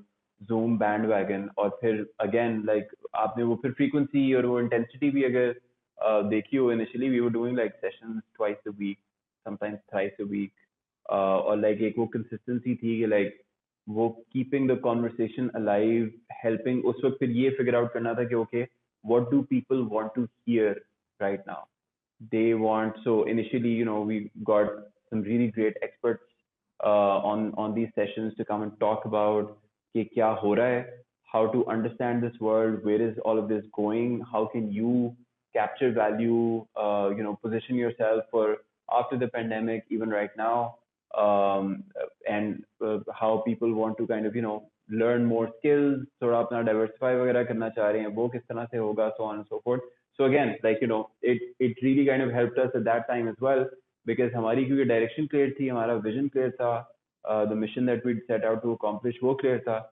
Zoom 0.47 0.77
bandwagon. 0.77 1.49
Or 1.57 1.71
again, 2.19 2.65
like 2.65 2.89
you 3.37 3.47
वो 3.47 3.61
फिर 3.63 3.75
frequency 3.75 4.35
or 4.35 4.61
intensity 4.61 5.11
भी 5.11 5.23
अगर 5.23 5.55
uh, 6.00 6.22
देखी 6.30 6.56
हो 6.56 6.72
initially, 6.72 7.10
we 7.10 7.20
were 7.20 7.30
doing 7.30 7.56
like 7.56 7.74
sessions 7.80 8.22
twice 8.36 8.58
a 8.66 8.72
week, 8.72 8.98
sometimes 9.44 9.78
thrice 9.90 10.12
a 10.20 10.24
week. 10.24 10.52
Uh, 11.08 11.38
or 11.38 11.56
like 11.56 11.80
एक 11.80 11.98
वो 11.98 12.08
consistency 12.12 12.74
थी 12.76 13.00
कि 13.00 13.08
like 13.08 13.34
वो 13.88 14.08
keeping 14.34 14.66
the 14.66 14.76
conversation 14.76 15.50
alive, 15.54 16.10
helping 16.42 16.82
उस 16.82 17.04
वक्त 17.04 17.18
फिर 17.20 17.30
ये 17.30 17.50
figure 17.58 17.76
out 17.80 17.92
करना 17.92 18.14
था 18.14 18.24
कि 18.28 18.34
okay, 18.34 18.66
what 19.04 19.30
do 19.30 19.42
people 19.44 19.84
want 19.84 20.14
to 20.14 20.28
hear 20.44 20.74
right 21.20 21.46
now. 21.46 21.68
They 22.32 22.54
want 22.54 22.96
so 23.04 23.24
initially, 23.24 23.68
you 23.68 23.84
know, 23.84 24.00
we 24.00 24.30
got 24.44 24.70
some 25.10 25.22
really 25.22 25.48
great 25.48 25.76
experts 25.82 26.24
uh, 26.84 27.18
on 27.32 27.52
on 27.56 27.74
these 27.74 27.88
sessions 27.94 28.34
to 28.36 28.44
come 28.44 28.62
and 28.62 28.78
talk 28.80 29.04
about 29.04 29.56
कि 29.96 30.04
क्या 30.14 30.28
हो 30.42 30.54
रहा 30.54 30.66
है, 30.66 30.86
how 31.32 31.46
to 31.52 31.64
understand 31.66 32.22
this 32.22 32.38
world, 32.40 32.84
where 32.84 33.00
is 33.00 33.18
all 33.24 33.38
of 33.38 33.48
this 33.48 33.64
going, 33.76 34.20
how 34.32 34.46
can 34.46 34.72
you 34.72 35.14
capture 35.54 35.92
value, 35.92 36.64
uh, 36.76 37.10
you 37.16 37.22
know, 37.22 37.38
position 37.42 37.76
yourself 37.76 38.24
for 38.30 38.58
after 38.92 39.18
the 39.18 39.28
pandemic, 39.28 39.84
even 39.90 40.10
right 40.10 40.30
now, 40.36 40.76
um, 41.16 41.84
and 42.28 42.64
uh, 42.84 42.98
how 43.12 43.42
people 43.46 43.72
want 43.72 43.96
to 43.98 44.06
kind 44.06 44.26
of, 44.26 44.36
you 44.36 44.42
know, 44.42 44.68
learn 44.88 45.24
more 45.24 45.50
skills, 45.58 46.04
थोड़ा 46.22 46.38
अपना 46.40 46.62
diversify 46.64 47.14
वगैरह 47.20 47.44
करना 47.44 47.68
चाह 47.68 47.90
रहे 47.90 48.00
हैं, 48.00 48.08
वो 48.14 48.28
किस 48.28 48.42
तरह 48.42 48.64
से 48.64 48.78
होगा, 48.78 49.16
so 49.16 49.24
on 49.24 49.38
and 49.38 49.46
so 49.48 49.60
forth. 49.64 49.80
So 50.16 50.24
again, 50.24 50.56
like 50.62 50.80
you 50.80 50.86
know, 50.86 51.10
it 51.22 51.42
it 51.58 51.76
really 51.82 52.06
kind 52.06 52.22
of 52.22 52.30
helped 52.30 52.58
us 52.58 52.70
at 52.74 52.84
that 52.84 53.08
time 53.08 53.28
as 53.28 53.40
well 53.40 53.66
because 54.06 54.32
हमारी 54.32 54.64
क्योंकि 54.64 54.86
direction 54.88 55.28
clear 55.28 55.50
थी, 55.60 55.68
हमारा 55.68 56.02
vision 56.02 56.30
clear 56.30 56.50
था, 56.60 56.86
uh, 57.24 57.44
the 57.46 57.56
mission 57.56 57.84
that 57.86 58.04
we 58.04 58.14
set 58.28 58.44
out 58.44 58.62
to 58.62 58.76
accomplish 58.76 59.20
वो 59.22 59.36
clear 59.40 59.58
था. 59.58 59.82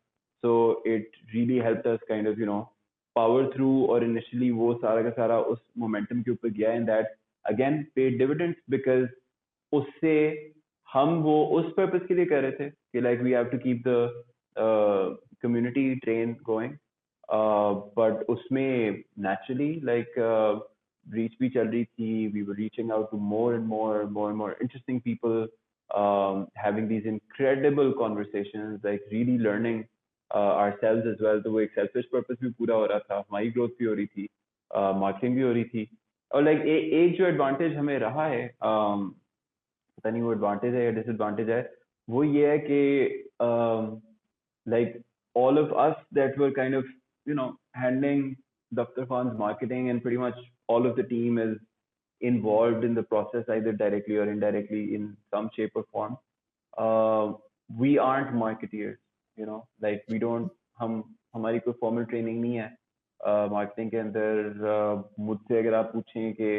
So 0.44 0.82
it 0.84 1.20
really 1.34 1.58
helped 1.58 1.86
us 1.86 1.98
kind 2.08 2.26
of 2.26 2.38
you 2.38 2.46
know 2.46 2.70
power 3.15 3.45
through 3.55 3.69
और 3.85 4.03
initially 4.03 4.49
वो 4.51 4.73
सारा 4.81 5.01
का 5.03 5.09
सारा 5.11 5.39
उस 5.53 5.59
मोमेंटम 5.77 6.21
के 6.21 6.31
ऊपर 6.31 6.49
गया 6.49 6.71
and 6.71 6.85
that 6.87 7.15
again 7.45 7.81
pay 7.95 8.09
dividends 8.17 8.57
because 8.69 9.07
उससे 9.71 10.15
हम 10.87 11.15
वो 11.21 11.43
उस 11.57 11.71
पर्पज 11.77 12.05
के 12.07 12.15
लिए 12.15 12.25
कर 12.25 12.41
रहे 12.41 12.51
थे 12.51 12.69
कि 12.69 13.01
like 13.01 13.21
we 13.21 13.31
have 13.31 13.45
to 13.45 13.57
keep 13.57 13.83
the 13.87 15.17
community 15.43 15.95
train 15.95 16.35
going 16.45 16.73
but 17.99 18.23
उसमें 18.29 19.03
नेचुरली 19.19 19.73
लाइक 19.83 20.13
रीच 21.05 21.35
भी 21.39 21.49
चल 21.49 21.67
रही 21.67 21.83
थी 21.85 22.27
we 22.27 22.41
were 22.41 22.55
reaching 22.55 22.91
out 22.91 23.11
to 23.11 23.17
more 23.17 23.53
and 23.55 23.65
more 23.65 24.03
more 24.11 24.29
and 24.29 24.37
more 24.37 24.55
interesting 24.61 25.01
people 25.01 25.47
having 26.57 26.87
these 26.89 27.07
incredible 27.07 27.91
conversation 27.99 28.79
like 28.85 29.05
really 29.11 29.37
learning 29.37 29.83
Uh, 30.31 30.53
ourselves 30.63 31.07
as 31.07 31.21
well 31.21 31.41
तो 31.41 31.51
वो 31.51 31.59
एक 31.61 31.71
selfish 31.73 32.05
purpose 32.13 32.37
भी 32.41 32.49
पूरा 32.57 32.75
हो 32.75 32.85
रहा 32.85 32.99
था 32.99 33.17
हमारी 33.17 33.49
ग्रोथ 33.51 33.69
भी 33.79 33.85
हो 33.85 33.93
रही 33.93 34.05
थी 34.05 34.25
uh, 34.25 34.95
मार्केटिंग 34.95 35.35
भी 35.35 35.41
हो 35.41 35.51
रही 35.53 35.63
थी 35.63 35.87
और 36.31 36.43
लाइक 36.43 36.61
एक 36.65 37.17
जो 37.17 37.25
एडवांटेज 37.27 37.75
हमें 37.77 37.97
रहा 37.99 38.25
है 38.25 38.43
um, 38.47 39.09
पता 39.97 40.09
नहीं 40.09 40.21
वो 40.21 40.33
एडवांटेज 40.33 40.75
है 40.75 40.83
या 40.85 40.91
डिसएडवांटेज 40.99 41.49
है 41.49 41.61
वो 42.07 42.23
ये 42.23 42.49
है 42.49 42.57
कि 42.67 42.81
like 44.65 45.01
all 45.35 45.59
of 45.59 45.73
us 45.87 46.05
that 46.13 46.37
were 46.39 46.51
kind 46.59 46.75
of 46.75 46.93
you 47.27 47.35
know 47.35 47.47
handling 47.77 48.35
Daftar 48.71 49.07
Khan's 49.07 49.37
marketing 49.37 49.89
and 49.89 50.01
pretty 50.01 50.17
much 50.17 50.35
all 50.67 50.85
of 50.85 50.95
the 50.95 51.03
team 51.03 51.37
is 51.37 51.57
involved 52.21 52.83
in 52.83 52.93
the 52.93 53.03
process 53.03 53.45
either 53.49 53.71
directly 53.71 54.17
or 54.17 54.29
indirectly 54.29 54.93
in 54.93 55.15
some 55.33 55.49
shape 55.55 55.71
or 55.75 55.85
form. 55.91 56.17
Uh, 56.77 57.33
we 57.69 57.97
aren't 57.97 58.33
marketeers. 58.33 58.97
You 59.39 59.45
know 59.45 59.57
like 59.83 60.03
we 60.11 60.19
don't 60.19 60.51
हम 60.77 61.03
हमारी 61.35 61.59
कोई 61.59 61.73
formal 61.81 62.05
training 62.05 62.41
नहीं 62.41 62.55
है। 62.55 62.67
Marketing 63.19 63.87
uh, 63.87 63.91
के 63.91 63.97
अंदर 63.97 64.37
uh, 64.73 65.03
मुझसे 65.19 65.57
अगर 65.59 65.73
आप 65.73 65.91
पूछें 65.93 66.33
कि 66.33 66.51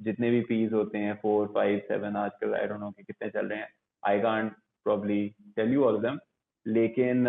जितने 0.00 0.30
भी 0.30 0.40
पीस 0.48 0.72
होते 0.72 0.98
हैं 0.98 1.14
फोर 1.22 1.46
फाइव 1.54 1.78
सेवन 1.88 2.16
आजकल 2.16 2.54
आई 2.54 2.66
डोंट 2.66 2.80
नो 2.80 2.90
कि 2.90 3.02
कितने 3.02 3.28
चल 3.30 3.46
रहे 3.46 3.58
हैं 3.58 3.68
I 4.02 4.20
can't 4.20 4.52
probably 4.86 5.28
tell 5.56 5.72
you 5.72 5.84
all 5.84 6.00
them 6.02 6.18
लेकिन 6.66 7.26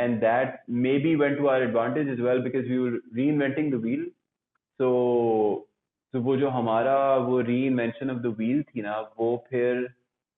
and 0.00 0.20
that 0.20 0.58
maybe 0.98 1.14
went 1.16 1.38
to 1.38 1.46
our 1.46 1.62
advantage 1.62 2.08
as 2.08 2.22
well 2.22 2.42
because 2.42 2.68
we 2.68 2.88
reinventing 3.28 3.72
the 3.72 3.80
wheel 3.82 4.04
so 4.80 4.90
तो 6.14 6.20
वो 6.20 6.36
जो 6.36 6.48
हमारा 6.48 6.94
वो 7.16 7.40
री 7.48 7.64
इन्वेंशन 7.66 8.10
ऑफ़ 8.10 8.18
द 8.18 8.34
व्हील 8.38 8.62
थी 8.62 8.82
ना 8.82 8.98
वो 9.18 9.36
फिर 9.50 9.88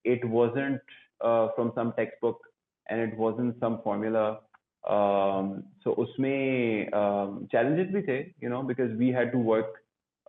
it 0.04 0.24
wasn't 0.30 0.80
from 1.22 1.70
some 1.70 1.90
textbook 2.22 2.46
and 2.91 3.01
it 3.01 3.17
wasn't 3.17 3.59
some 3.59 3.79
formula 3.83 4.39
um, 4.87 5.63
so 5.83 5.93
उसमें 6.03 6.93
um, 6.93 7.47
challenges 7.51 7.91
भी 7.93 8.01
थे 8.07 8.19
you 8.41 8.49
know 8.49 8.63
because 8.63 8.95
we 8.97 9.11
had 9.11 9.31
to 9.31 9.37
work 9.37 9.81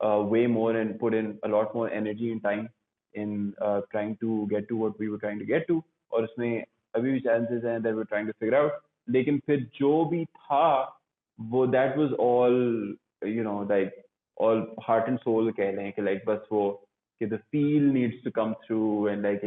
uh, 0.05 0.21
way 0.35 0.47
more 0.47 0.73
and 0.77 0.99
put 0.99 1.15
in 1.15 1.39
a 1.45 1.49
lot 1.49 1.75
more 1.75 1.91
energy 1.91 2.33
and 2.33 2.43
time 2.43 2.69
in 3.15 3.55
uh, 3.63 3.81
trying 3.93 4.17
to 4.17 4.47
get 4.51 4.69
to 4.69 4.77
what 4.77 4.99
we 4.99 5.09
were 5.09 5.19
trying 5.19 5.39
to 5.39 5.49
get 5.53 5.67
to 5.69 5.83
और 6.13 6.25
उसमें 6.25 6.65
अभी 6.97 7.13
भी 7.13 7.21
challenges 7.23 7.65
हैं 7.65 7.81
that 7.83 7.95
we're 7.95 8.11
trying 8.13 8.27
to 8.27 8.37
figure 8.41 8.59
out 8.59 8.83
लेकिन 9.17 9.39
फिर 9.47 9.69
जो 9.79 10.05
भी 10.11 10.25
था 10.25 10.69
वो 11.55 11.67
that 11.73 11.97
was 11.97 12.13
all 12.27 12.59
you 13.37 13.45
know 13.49 13.59
like 13.73 13.93
all 14.37 14.67
heart 14.87 15.09
and 15.13 15.21
soul 15.25 15.53
कह 15.61 15.73
लें 15.77 15.93
कि 15.93 16.03
like 16.03 16.27
बस 16.27 16.49
वो 16.53 16.69
कि 17.23 17.31
the 17.31 17.41
feel 17.53 17.89
needs 17.99 18.23
to 18.25 18.33
come 18.41 18.55
through 18.67 19.09
and 19.13 19.23
like 19.23 19.45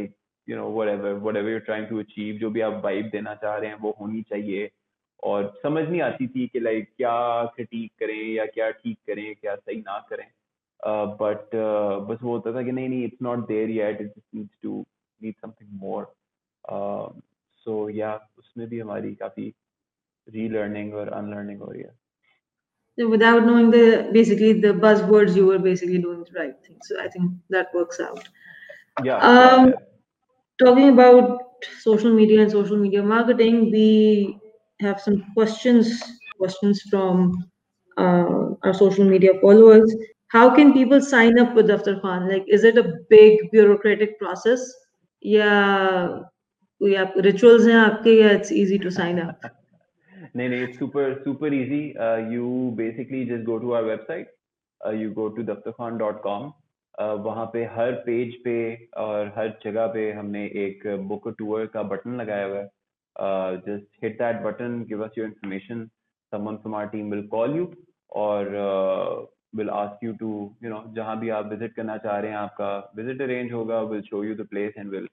you 0.48 0.56
know 0.56 0.68
whatever 0.68 1.18
whatever 1.18 1.50
you're 1.50 1.66
trying 1.66 1.88
to 1.88 1.98
achieve 2.00 2.38
जो 2.40 2.50
भी 2.50 2.60
आप 2.60 2.82
vibe 2.84 3.10
देना 3.12 3.34
चाह 3.42 3.56
रहे 3.56 3.70
हैं 3.70 3.78
वो 3.80 3.96
होनी 4.00 4.22
चाहिए 4.30 4.70
और 5.22 5.52
समझ 5.62 5.88
नहीं 5.88 6.00
आती 6.02 6.26
थी 6.28 6.46
कि 6.52 6.60
लाइक 6.60 6.88
क्या 6.96 7.44
क्रिटिक 7.56 7.92
करें 8.00 8.32
या 8.34 8.46
क्या 8.46 8.70
ठीक 8.70 8.98
करें 9.06 9.34
क्या 9.40 9.54
सही 9.56 9.80
ना 9.80 9.98
करें 10.10 10.26
बट 11.20 11.54
uh, 11.54 11.60
uh, 11.60 12.08
बस 12.08 12.22
वो 12.22 12.32
होता 12.32 12.52
था 12.54 12.62
कि 12.62 12.72
नहीं 12.72 12.88
नहीं 12.88 13.04
it's 13.04 13.22
not 13.22 13.46
there 13.48 13.70
yet 13.70 14.00
it 14.00 14.12
needs 14.34 14.56
to 14.62 14.84
need 15.22 15.34
something 15.42 15.80
more 15.80 16.12
so 17.64 17.88
या 17.90 18.14
उसमें 18.38 18.68
भी 18.68 18.80
हमारी 18.80 19.14
काफ़ी 19.14 19.52
रीलर्निंग 20.28 20.94
और 20.94 21.08
अनलर्निंग 21.08 21.60
हो 21.60 21.70
रही 21.72 21.82
है 21.82 22.00
without 23.10 23.44
knowing 23.44 23.68
the 23.70 23.84
basically 24.14 24.48
the 24.62 24.70
buzzwords 24.80 25.36
you 25.36 25.44
were 25.46 25.60
basically 25.66 26.00
doing 26.00 26.18
the 26.24 26.34
right 26.38 26.58
thing 26.64 26.74
so 26.88 26.98
i 27.04 27.06
think 27.14 27.30
that 27.54 27.70
works 27.76 28.00
out 28.06 28.26
yeah, 29.04 29.22
um, 29.28 29.38
yeah, 29.38 29.64
yeah. 29.68 29.78
talking 30.63 30.89
about 30.89 31.39
social 31.79 32.13
media 32.13 32.41
and 32.41 32.51
social 32.51 32.77
media 32.77 33.03
marketing, 33.03 33.71
we 33.71 34.39
have 34.81 35.01
some 35.01 35.25
questions 35.33 36.03
questions 36.37 36.81
from 36.89 37.49
uh, 37.97 38.49
our 38.63 38.73
social 38.73 39.05
media 39.05 39.31
followers. 39.41 39.93
How 40.27 40.53
can 40.53 40.73
people 40.73 41.01
sign 41.01 41.39
up 41.39 41.55
with 41.55 41.67
Daftar 41.67 42.01
Khan? 42.01 42.29
Like, 42.29 42.45
is 42.47 42.63
it 42.63 42.77
a 42.77 42.93
big 43.09 43.49
bureaucratic 43.51 44.19
process? 44.19 44.61
Yeah, 45.21 46.19
we 46.79 46.93
have 46.93 47.13
rituals 47.15 47.65
yeah, 47.65 47.97
it's 48.03 48.51
easy 48.51 48.77
to 48.79 48.91
sign 48.91 49.19
up. 49.19 49.41
no, 50.33 50.47
no, 50.47 50.55
it's 50.55 50.77
super, 50.77 51.21
super 51.23 51.47
easy. 51.47 51.97
Uh, 51.97 52.17
you 52.17 52.73
basically 52.75 53.25
just 53.25 53.45
go 53.45 53.57
to 53.57 53.73
our 53.73 53.83
website. 53.83 54.25
Uh, 54.85 54.91
you 54.91 55.09
go 55.11 55.29
to 55.29 55.41
daftarkhan.com 55.41 56.53
वहाँ 56.97 57.45
पे 57.53 57.63
हर 57.73 57.91
page 58.05 58.35
पे 58.43 58.57
और 58.97 59.27
हर 59.37 59.57
जगह 59.63 59.87
पे 59.93 60.11
हमने 60.11 60.45
एक 60.65 60.87
book 61.07 61.27
tour 61.39 61.65
का 61.73 61.83
button 61.91 62.15
लगाया 62.21 62.45
हुआ 62.45 62.59
है। 62.59 63.57
Just 63.67 64.03
hit 64.03 64.17
that 64.19 64.41
button 64.43 64.83
give 64.89 65.03
us 65.05 65.17
your 65.17 65.27
information 65.27 65.85
someone 66.31 66.55
from 66.57 66.75
our 66.75 66.87
team 66.87 67.11
will 67.11 67.27
call 67.27 67.55
you 67.57 67.71
और 68.15 68.49
will 69.55 69.69
ask 69.69 70.03
you 70.03 70.13
to 70.17 70.31
you 70.63 70.69
know 70.69 70.83
जहाँ 70.95 71.19
भी 71.19 71.29
आप 71.29 71.45
विज़िट 71.49 71.75
करना 71.75 71.97
चाह 71.97 72.17
रहे 72.19 72.31
हैं, 72.31 72.37
आपका 72.37 72.91
विज़िट 72.95 73.21
अरेंज 73.21 73.51
होगा 73.51 73.81
will 73.93 74.01
show 74.01 74.23
you 74.23 74.35
the 74.35 74.47
place 74.49 74.73
and 74.77 74.89
will 74.91 75.07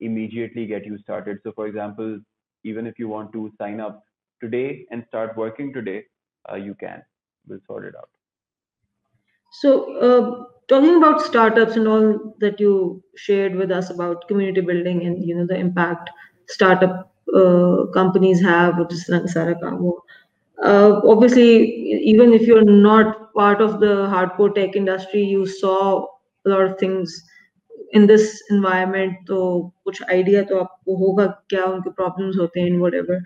immediately 0.00 0.66
get 0.66 0.86
you 0.86 0.96
started 0.98 1.38
so 1.38 1.50
for 1.56 1.68
example 1.68 2.20
even 2.64 2.86
if 2.86 3.00
you 3.00 3.08
want 3.08 3.32
to 3.32 3.48
sign 3.48 3.80
up 3.80 4.02
today 4.40 4.64
and 4.92 5.02
start 5.04 5.38
working 5.38 5.74
today 5.74 5.96
you 6.44 6.74
can 6.80 7.02
will 7.44 7.58
sort 7.58 7.86
it 7.86 7.96
out 7.96 8.08
so 9.54 10.51
talking 10.67 10.95
about 10.97 11.21
startups 11.21 11.75
and 11.75 11.87
all 11.87 12.35
that 12.39 12.59
you 12.59 13.03
shared 13.15 13.55
with 13.55 13.71
us 13.71 13.89
about 13.89 14.27
community 14.27 14.61
building 14.61 15.05
and 15.05 15.23
you 15.23 15.35
know 15.35 15.45
the 15.45 15.55
impact 15.55 16.09
startup 16.47 17.11
uh, 17.35 17.85
companies 17.93 18.41
have 18.41 18.77
which 18.77 18.93
is 18.93 19.05
सारा 19.09 19.59
काम 19.61 19.91
uh, 20.63 21.01
obviously, 21.05 22.01
even 22.01 22.33
if 22.33 22.41
you're 22.47 22.63
not 22.63 23.33
part 23.33 23.61
of 23.61 23.79
the 23.79 24.07
hardcore 24.11 24.53
tech 24.53 24.75
industry, 24.75 25.23
you 25.23 25.45
saw 25.45 26.07
a 26.45 26.49
lot 26.49 26.61
of 26.61 26.79
things 26.79 27.23
in 27.91 28.07
this 28.07 28.41
environment. 28.49 29.13
So, 29.27 29.71
कुछ 29.85 30.01
idea 30.09 30.43
तो 30.49 30.59
आपको 30.59 30.95
होगा 30.97 31.25
क्या 31.49 31.65
उनके 31.65 31.95
problems 31.95 32.37
होते 32.39 32.61
हैं 32.61 32.79
whatever. 32.79 33.21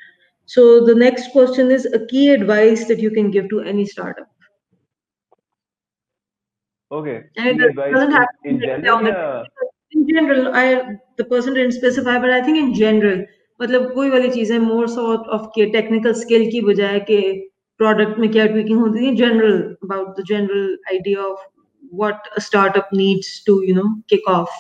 So 0.46 0.86
the 0.86 0.96
next 0.96 1.32
question 1.32 1.72
is 1.72 1.86
a 1.86 2.06
key 2.08 2.30
advice 2.32 2.86
that 2.88 3.00
you 3.00 3.12
can 3.12 3.32
give 3.32 3.48
to 3.50 3.62
any 3.62 3.86
startup. 3.86 4.28
Okay. 6.92 7.24
And 7.38 7.62
it 7.62 7.76
doesn't 7.76 8.12
have 8.12 8.28
to 8.44 8.50
in, 8.50 8.60
be 8.60 8.70
in 8.70 8.84
general, 8.84 9.08
yeah. 9.08 9.44
in 9.92 10.08
general, 10.08 10.54
I 10.54 10.98
the 11.18 11.24
person 11.26 11.54
didn't 11.54 11.72
specify, 11.74 12.20
but 12.20 12.32
I 12.32 12.42
think 12.42 12.58
in 12.58 12.74
general, 12.74 13.24
मतलब 13.62 13.92
कोई 13.94 14.10
वाली 14.10 14.30
चीज 14.32 14.52
है 14.52 14.60
मोर 14.60 14.88
sort 14.90 15.28
of 15.38 15.46
के 15.56 15.66
technical 15.72 16.14
skill 16.20 16.50
की 16.52 16.62
बजाय 16.68 17.00
के 17.10 17.22
product 17.80 18.20
में 18.20 18.32
क्या 18.32 18.46
ट्वीकिंग 18.48 18.80
होती 18.80 19.06
है 19.06 19.16
general 19.16 19.60
about 19.84 20.20
the 20.20 20.24
general 20.30 20.78
idea 20.92 21.24
of 21.24 21.48
what 22.00 22.28
a 22.38 22.42
startup 22.42 22.92
needs 22.98 23.30
to 23.44 23.54
you 23.68 23.74
know 23.78 23.88
kick 24.12 24.28
off 24.34 24.52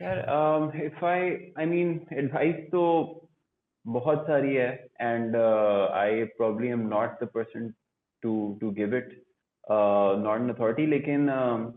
यार 0.00 0.18
um, 0.36 0.64
if 0.86 1.02
I 1.10 1.18
I 1.56 1.66
mean 1.70 1.92
advice 2.22 2.58
तो 2.72 2.82
बहुत 3.84 4.26
सारी 4.26 4.54
है 4.54 4.70
and 5.00 5.36
uh, 5.36 5.88
I 6.00 6.30
probably 6.40 6.72
am 6.76 6.88
not 6.88 7.18
the 7.20 7.30
person 7.38 7.72
to 8.22 8.34
to 8.60 8.72
give 8.80 8.98
it 9.68 9.72
uh, 9.72 10.16
not 10.18 10.40
an 10.40 10.50
authority 10.50 10.86
लेकिन 10.86 11.30
um, 11.30 11.74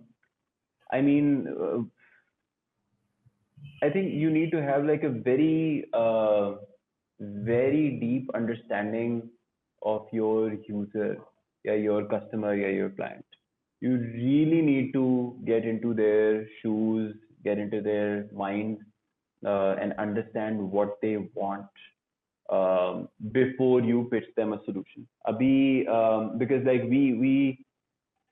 I 0.91 1.01
mean 1.01 1.47
uh, 1.47 1.83
I 3.83 3.89
think 3.89 4.13
you 4.13 4.29
need 4.29 4.51
to 4.51 4.61
have 4.61 4.85
like 4.85 5.03
a 5.03 5.09
very, 5.09 5.85
uh, 5.93 6.53
very 7.19 7.97
deep 7.99 8.29
understanding 8.33 9.29
of 9.83 10.07
your 10.11 10.53
user, 10.67 11.17
yeah, 11.63 11.73
your 11.73 12.05
customer, 12.05 12.55
yeah, 12.55 12.69
your 12.69 12.89
client. 12.89 13.25
You 13.81 13.97
really 13.97 14.61
need 14.61 14.93
to 14.93 15.37
get 15.45 15.65
into 15.65 15.93
their 15.93 16.47
shoes, 16.61 17.15
get 17.43 17.59
into 17.59 17.81
their 17.81 18.27
minds, 18.33 18.81
uh, 19.45 19.75
and 19.79 19.93
understand 19.99 20.71
what 20.71 20.97
they 21.01 21.17
want 21.35 21.67
um, 22.49 23.09
before 23.31 23.81
you 23.81 24.07
pitch 24.11 24.25
them 24.35 24.53
a 24.53 24.63
solution. 24.65 25.07
Abhi, 25.27 25.87
um, 25.87 26.39
because 26.39 26.65
like 26.65 26.83
we 26.83 27.13
we 27.13 27.65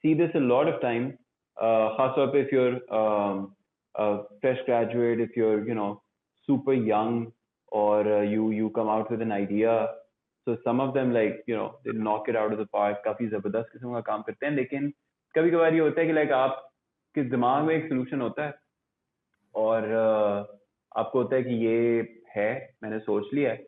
see 0.02 0.14
this 0.14 0.30
a 0.34 0.40
lot 0.40 0.68
of 0.68 0.80
time. 0.80 1.18
Uh, 1.60 1.90
if 2.34 2.52
you're 2.52 2.78
um, 2.94 3.54
a 3.94 4.22
fresh 4.40 4.58
graduate, 4.66 5.20
if 5.20 5.36
you're, 5.36 5.66
you 5.66 5.74
know, 5.74 6.02
super 6.46 6.72
young 6.72 7.32
or 7.68 8.00
uh, 8.18 8.22
you 8.22 8.50
you 8.50 8.70
come 8.70 8.88
out 8.88 9.10
with 9.10 9.22
an 9.22 9.30
idea, 9.30 9.88
so 10.46 10.56
some 10.64 10.80
of 10.80 10.94
them 10.94 11.12
like, 11.12 11.42
you 11.46 11.54
know, 11.54 11.76
they 11.84 11.92
knock 11.92 12.28
it 12.28 12.36
out 12.36 12.52
of 12.52 12.58
the 12.58 12.66
park, 12.66 13.04
काफ़ी 13.04 13.28
ज़बरदस्त 13.28 13.72
किस्म 13.72 13.92
का 13.92 14.00
काम 14.00 14.22
करते 14.22 14.46
हैं 14.46 14.52
लेकिन 14.54 14.92
कभी 15.34 15.50
कभार 15.50 15.74
ये 15.74 15.80
होता 15.80 16.00
है 16.00 16.06
कि 16.06 16.12
लाइक 16.12 16.32
आपके 16.32 17.24
दिमाग 17.30 17.64
में 17.64 17.74
एक 17.74 17.88
सोल्यूशन 17.88 18.20
होता 18.20 18.46
है 18.46 18.54
और 19.54 19.82
uh, 19.82 20.60
आपको 21.00 21.22
होता 21.22 21.36
है 21.36 21.42
कि 21.42 21.54
ये 21.66 22.00
है 22.36 22.50
मैंने 22.82 22.98
सोच 22.98 23.34
लिया 23.34 23.50
है 23.50 23.66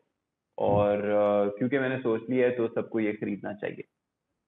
और 0.59 0.99
uh, 0.99 1.59
क्योंकि 1.59 1.79
मैंने 1.79 1.99
सोच 2.03 2.29
लिया 2.31 2.49
है 2.49 2.57
तो 2.57 2.69
सबको 2.81 3.01
ये 3.01 3.13
खरीदना 3.13 3.53
चाहिए 3.63 3.85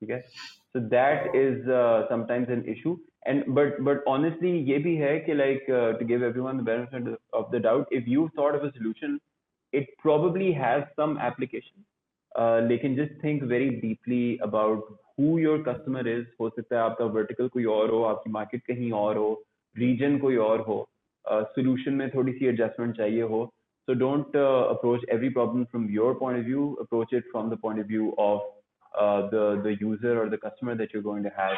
ठीक 0.02 0.10
है 0.10 0.22
so 0.22 0.80
that 0.96 1.36
is 1.36 1.64
sometimes 2.10 2.50
an 2.50 2.64
issue 2.76 2.98
and 3.26 3.44
but 3.56 3.84
but 3.84 4.06
honestly 4.08 4.52
ye 4.70 4.78
bhi 4.84 4.94
hai 5.00 5.16
ki 5.26 5.34
like 5.34 5.66
uh, 5.70 5.94
to 5.94 6.06
give 6.12 6.24
everyone 6.24 6.58
the 6.58 6.64
benefit 6.64 7.10
of 7.34 7.52
the 7.52 7.60
doubt 7.60 7.88
if 7.92 8.08
you 8.08 8.30
thought 8.36 8.56
of 8.56 8.64
a 8.64 8.72
solution 8.78 9.20
it 9.74 9.90
probably 10.04 10.52
has 10.54 10.84
some 10.96 11.18
application 11.18 11.86
uh, 12.36 12.60
लेकिन 12.70 12.96
just 12.96 13.20
think 13.22 13.44
very 13.44 13.70
deeply 13.82 14.40
about 14.48 14.84
who 15.18 15.38
your 15.38 15.58
customer 15.64 16.06
is 16.08 16.26
हो 16.42 16.50
सकता 16.50 16.76
है 16.76 16.82
आपका 16.82 17.12
vertical 17.18 17.50
कोई 17.54 17.66
और 17.78 17.90
हो 17.92 18.02
आपकी 18.14 18.32
market 18.32 18.66
कहीं 18.68 18.92
और 19.02 19.18
हो 19.18 19.30
region 19.76 20.20
कोई 20.22 20.38
और 20.48 20.62
हो 20.68 20.78
uh, 21.26 21.44
solution 21.58 22.02
में 22.02 22.10
थोड़ी 22.16 22.34
सी 22.34 22.52
adjustment 22.54 22.98
चाहिए 22.98 23.22
हो 23.34 23.50
so 23.88 23.96
don't 23.96 24.36
uh, 24.36 24.64
approach 24.72 25.04
every 25.14 25.30
problem 25.36 25.68
from 25.74 25.90
your 25.90 26.14
point 26.16 26.40
of 26.40 26.46
view 26.46 26.66
approach 26.82 27.14
it 27.20 27.30
from 27.32 27.50
the 27.50 27.58
point 27.58 27.80
of 27.80 27.88
view 27.88 28.14
of 28.18 28.42
uh, 28.98 29.30
the 29.30 29.62
the 29.64 29.76
user 29.80 30.22
or 30.22 30.30
the 30.30 30.38
customer 30.38 30.76
that 30.76 30.94
you're 30.94 31.02
going 31.02 31.24
to 31.24 31.30
have 31.30 31.58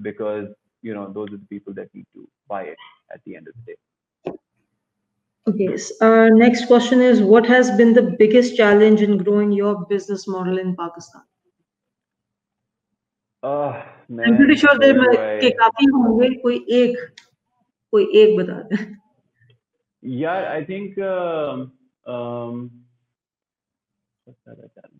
because 0.00 0.48
you 0.82 0.94
know 0.94 1.12
those 1.12 1.32
are 1.32 1.36
the 1.38 1.46
people 1.48 1.72
that 1.74 1.88
need 1.94 2.06
to 2.12 2.28
buy 2.48 2.62
it 2.62 2.76
at 3.12 3.20
the 3.24 3.36
end 3.36 3.48
of 3.48 3.54
the 3.54 3.72
day 3.72 4.36
okay 5.48 5.76
so 5.76 5.94
our 6.06 6.30
next 6.30 6.66
question 6.66 7.00
is 7.00 7.20
what 7.20 7.46
has 7.46 7.70
been 7.76 7.92
the 7.92 8.02
biggest 8.18 8.56
challenge 8.56 9.02
in 9.02 9.18
growing 9.18 9.52
your 9.52 9.86
business 9.86 10.26
model 10.28 10.58
in 10.58 10.74
pakistan 10.76 11.22
uh, 13.42 13.82
man, 14.08 14.26
I'm 14.26 14.36
pretty 14.36 14.54
sure 14.56 14.78
there 14.78 14.94
में 14.94 15.40
के 15.40 15.50
काफी 15.62 15.86
होंगे 15.94 16.28
कोई 16.42 16.64
एक 16.80 16.98
कोई 17.92 18.04
एक 18.22 18.36
बता 18.38 18.60
दे 18.72 18.84
yeah 20.02 20.52
i 20.52 20.64
think 20.68 20.98
um, 20.98 21.72
um, 22.12 22.70
what's 24.24 24.40
that 24.46 24.95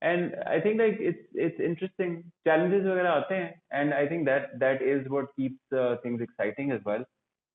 challenge 0.00 0.32
and 0.32 0.36
I 0.46 0.60
think 0.60 0.80
like 0.80 0.96
it's 1.00 1.26
it's 1.34 1.60
interesting 1.60 2.32
challenges 2.46 2.86
वगैरह 2.86 3.10
आते 3.10 3.34
हैं 3.34 3.54
and 3.72 3.94
I 3.94 4.06
think 4.06 4.26
that 4.26 4.58
that 4.58 4.82
is 4.82 5.08
what 5.08 5.26
keeps 5.36 5.78
uh, 5.78 5.96
things 6.02 6.20
exciting 6.20 6.72
as 6.72 6.80
well. 6.84 7.04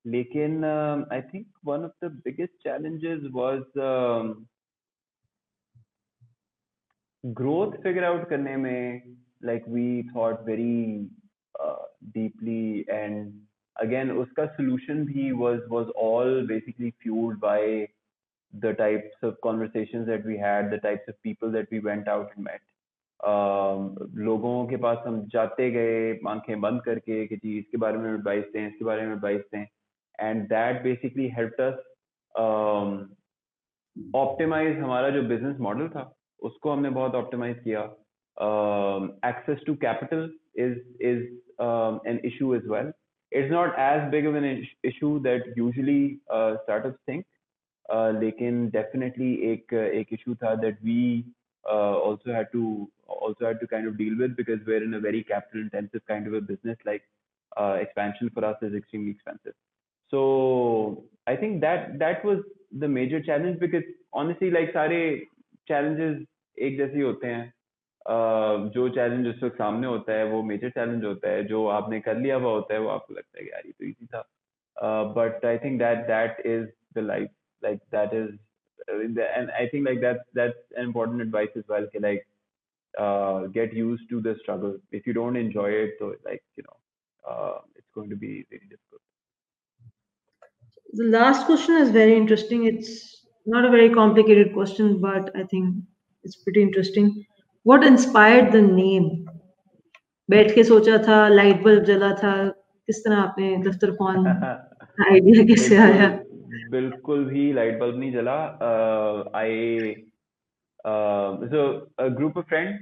लेकिन 0.07 0.63
um, 0.63 1.05
I 1.11 1.21
think 1.21 1.45
one 1.63 1.83
of 1.83 1.91
the 2.01 2.09
biggest 2.09 2.53
challenges 2.63 3.31
was 3.31 3.63
um, 3.75 4.47
growth 7.33 7.83
figure 7.83 8.05
out 8.05 8.29
करने 8.29 8.57
में 8.57 9.01
like 9.43 9.63
we 9.67 10.09
thought 10.13 10.45
very 10.45 11.05
uh, 11.63 11.75
deeply 12.13 12.85
and 12.89 13.33
again 13.81 14.09
उसका 14.09 14.55
solution 14.55 15.05
भी 15.05 15.33
was 15.37 15.59
was 15.69 15.87
all 15.95 16.45
basically 16.47 16.93
fueled 17.03 17.39
by 17.39 17.87
the 18.53 18.73
types 18.73 19.15
of 19.23 19.39
conversations 19.41 20.07
that 20.07 20.25
we 20.25 20.37
had, 20.37 20.71
the 20.71 20.77
types 20.77 21.07
of 21.07 21.21
people 21.23 21.51
that 21.51 21.67
we 21.71 21.79
went 21.79 22.07
out 22.07 22.31
and 22.35 22.45
met. 22.45 22.61
Um, 23.19 23.95
लोगों 24.15 24.65
के 24.67 24.77
पास 24.77 24.97
हम 25.07 25.21
जाते 25.33 25.69
गए 25.71 26.11
आंखें 26.29 26.59
बंद 26.61 26.81
करके 26.85 27.25
कि 27.27 27.35
जी 27.35 27.57
इसके 27.59 27.77
बारे 27.83 27.97
में 27.97 28.13
एडवाइस 28.13 28.43
दें 28.53 28.67
इसके 28.67 28.85
बारे 28.85 29.05
में 29.05 29.13
एडवाइस 29.13 29.41
दें 29.53 29.65
and 30.19 30.43
that 30.49 30.81
basically 30.83 31.27
help 31.37 31.61
us 31.61 31.79
optimize 34.15 34.77
हमारा 34.79 35.09
जो 35.09 35.23
बिजनेस 35.29 35.57
मॉडल 35.67 35.87
था 35.95 36.11
उसको 36.49 36.71
हमने 36.71 36.89
बहुत 36.99 37.15
ऑप्टिमाइज 37.15 37.59
किया 37.63 37.81
access 39.29 39.63
to 39.67 39.75
capital 39.85 40.29
is 40.65 40.77
is 41.11 41.25
an 42.07 42.21
issue 42.25 42.53
as 42.55 42.67
well 42.71 42.93
it's 43.31 43.49
not 43.51 43.73
as 43.83 44.03
big 44.11 44.27
of 44.27 44.35
an 44.39 44.45
issue 44.89 45.09
that 45.23 45.47
usually 45.55 45.95
uh, 46.35 46.51
startups 46.59 47.01
think 47.09 47.25
Uh, 47.27 47.40
लेकिन 47.90 48.68
definitely 48.70 49.32
एक 49.52 49.74
एक 49.74 50.12
इशू 50.12 50.34
था 50.34 50.54
that 50.54 50.78
we 50.84 51.24
also 51.64 52.32
had 52.32 52.46
to 52.46 52.88
also 53.08 53.46
had 53.46 53.60
to 53.60 53.66
kind 53.66 53.88
of 53.88 53.94
deal 53.94 54.18
with 54.18 54.30
because 54.30 54.60
we're 54.70 54.82
in 54.82 54.94
a 54.94 54.98
very 54.98 55.20
capital 55.20 55.60
intensive 55.60 56.00
kind 56.08 56.28
of 56.28 56.34
a 56.34 56.46
business 56.46 56.76
like 56.86 57.02
expansion 57.80 58.28
for 58.28 58.44
us 58.44 58.64
is 58.64 58.76
extremely 58.76 59.10
expensive 59.10 59.52
so 60.12 61.08
I 61.28 61.36
think 61.36 61.60
that 61.60 61.88
that 61.98 62.24
was 62.26 62.40
the 62.74 62.84
major 62.90 63.20
challenge 63.20 63.58
because 63.58 63.84
honestly 64.14 64.50
like 64.50 64.70
सारे 64.70 65.00
challenges 65.68 66.26
एक 66.58 66.76
जैसे 66.76 66.94
ही 66.94 67.00
होते 67.00 67.26
हैं। 67.26 67.52
Uh, 68.10 68.68
जो 68.74 68.88
challenge 68.88 69.26
उस 69.28 69.42
वक्त 69.42 69.56
सामने 69.56 69.86
होता 69.86 70.12
है 70.12 70.24
वो 70.24 70.42
मेजर 70.42 70.70
चैलेंज 70.70 71.04
होता 71.04 71.28
है। 71.28 71.44
जो 71.44 71.66
आपने 71.66 72.00
कर 72.00 72.16
लिया 72.18 72.36
हुआ 72.36 72.50
होता 72.52 72.74
है 72.74 72.80
वो 72.80 72.88
आपको 72.88 73.14
लगता 73.14 73.38
है 73.38 73.44
कि 73.44 73.50
यार 73.50 73.62
ये 73.66 73.72
तो 73.72 73.84
इजी 73.84 74.06
था। 74.06 74.22
But 75.16 75.44
I 75.46 75.58
think 75.58 75.78
that 75.78 75.98
that 75.98 76.40
is 76.46 76.66
the 76.94 76.98
life 76.98 77.28
like 77.63 77.79
that 77.95 78.13
is 78.13 78.37
and 78.89 79.51
I 79.51 79.67
think 79.67 79.85
like 79.85 80.01
that's 80.01 80.23
that's 80.33 80.59
an 80.75 80.85
important 80.85 81.21
advice 81.21 81.49
as 81.55 81.63
well. 81.67 81.87
Like, 81.99 82.27
uh, 82.97 83.47
get 83.47 83.73
used 83.73 84.09
to 84.09 84.21
the 84.21 84.35
struggle. 84.41 84.77
If 84.91 85.07
you 85.07 85.13
don't 85.13 85.35
enjoy 85.35 85.69
it, 85.69 85.95
so 85.99 86.15
like 86.25 86.43
you 86.55 86.63
know, 86.63 86.77
uh, 87.31 87.59
it's 87.75 87.89
going 87.93 88.09
to 88.09 88.15
be 88.15 88.45
very 88.49 88.67
difficult. 88.69 89.01
The 90.93 91.05
last 91.05 91.45
question 91.45 91.75
is 91.75 91.89
very 91.89 92.15
interesting. 92.15 92.65
It's 92.65 93.25
not 93.45 93.65
a 93.65 93.69
very 93.69 93.89
complicated 93.93 94.53
question, 94.53 95.01
but 95.01 95.35
I 95.35 95.43
think 95.43 95.75
it's 96.23 96.37
pretty 96.37 96.61
interesting. 96.61 97.25
What 97.63 97.83
inspired 97.83 98.51
the 98.51 98.61
name? 98.61 99.25
बैठ 100.29 100.53
के 100.55 100.63
सोचा 100.63 100.97
था 101.03 101.27
light 101.29 101.61
bulb 101.63 101.83
जला 101.83 102.11
था 102.21 102.31
किस 102.87 102.97
तरह 103.03 103.17
आपने 103.17 103.55
दफ्तर 103.67 103.91
कौन 103.99 104.25
आइडिया 104.27 105.43
कैसे 105.51 105.77
आया 105.83 106.09
बिल्कुल 106.70 107.24
भी 107.24 107.52
लाइट 107.52 107.78
बल्ब 107.80 107.98
नहीं 107.98 108.12
जला। 108.12 108.38
I 109.36 109.94
so 111.52 111.62
group 112.10 112.36
of 112.38 112.46
friend 112.46 112.78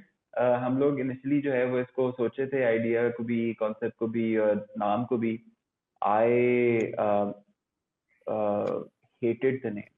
हम 0.62 0.78
लोग 0.78 1.00
इनिशियली 1.00 1.40
जो 1.42 1.52
है 1.52 1.64
वो 1.70 1.78
इसको 1.80 2.10
सोचे 2.12 2.46
थे 2.46 2.62
आइडिया 2.64 3.08
को 3.10 3.24
भी 3.24 3.52
कॉन्सेप्ट 3.54 3.96
को 3.98 4.06
भी 4.08 4.34
uh, 4.36 4.56
नाम 4.78 5.04
को 5.04 5.16
भी। 5.18 5.32
I 6.02 6.92
hated 9.22 9.62
the 9.62 9.72
name 9.74 9.88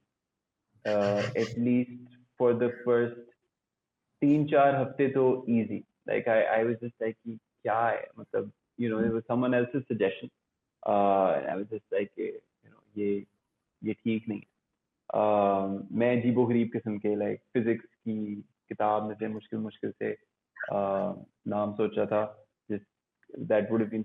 at least 1.43 2.16
for 2.39 2.55
the 2.55 2.70
first 2.85 3.16
तीन 4.23 4.47
चार 4.47 4.75
हफ़्ते 4.77 5.09
तो 5.11 5.25
easy 5.49 5.85
like 6.09 6.29
I 6.29 6.43
I 6.43 6.64
was 6.64 6.77
just 6.85 7.03
like 7.03 7.16
क्या 7.27 7.81
है? 7.81 8.07
मतलब 8.18 8.53
you 8.81 8.91
know 8.91 9.05
it 9.05 9.12
was 9.12 9.23
someone 9.23 9.55
else's 9.55 9.83
suggestion 9.93 10.29
I 10.83 11.57
was 11.57 11.66
just 11.73 11.93
like 11.93 12.11
you 12.18 12.70
know 12.70 13.03
ये 13.03 13.25
ये 13.83 13.93
ठीक 13.95 14.28
नहीं 14.28 14.41
uh, 15.11 15.83
मैं 15.93 16.20
जीबो 16.22 16.47
गरीब 16.47 16.70
किस्म 16.72 16.99
के 16.99 17.14
लाइक 17.16 17.41
फिजिक्स 17.53 17.85
की 17.85 18.35
किताब 18.68 19.09
में 19.09 19.14
से 19.14 19.28
मुश्किल 19.28 19.61
मुश्किल 19.61 19.91
से 19.93 20.12
uh, 20.12 21.14
नाम 21.49 21.72
सोचा 21.72 22.07
था 22.07 22.24
जिस 22.70 22.80
that 23.49 23.70
would 23.72 23.89
been 23.91 24.05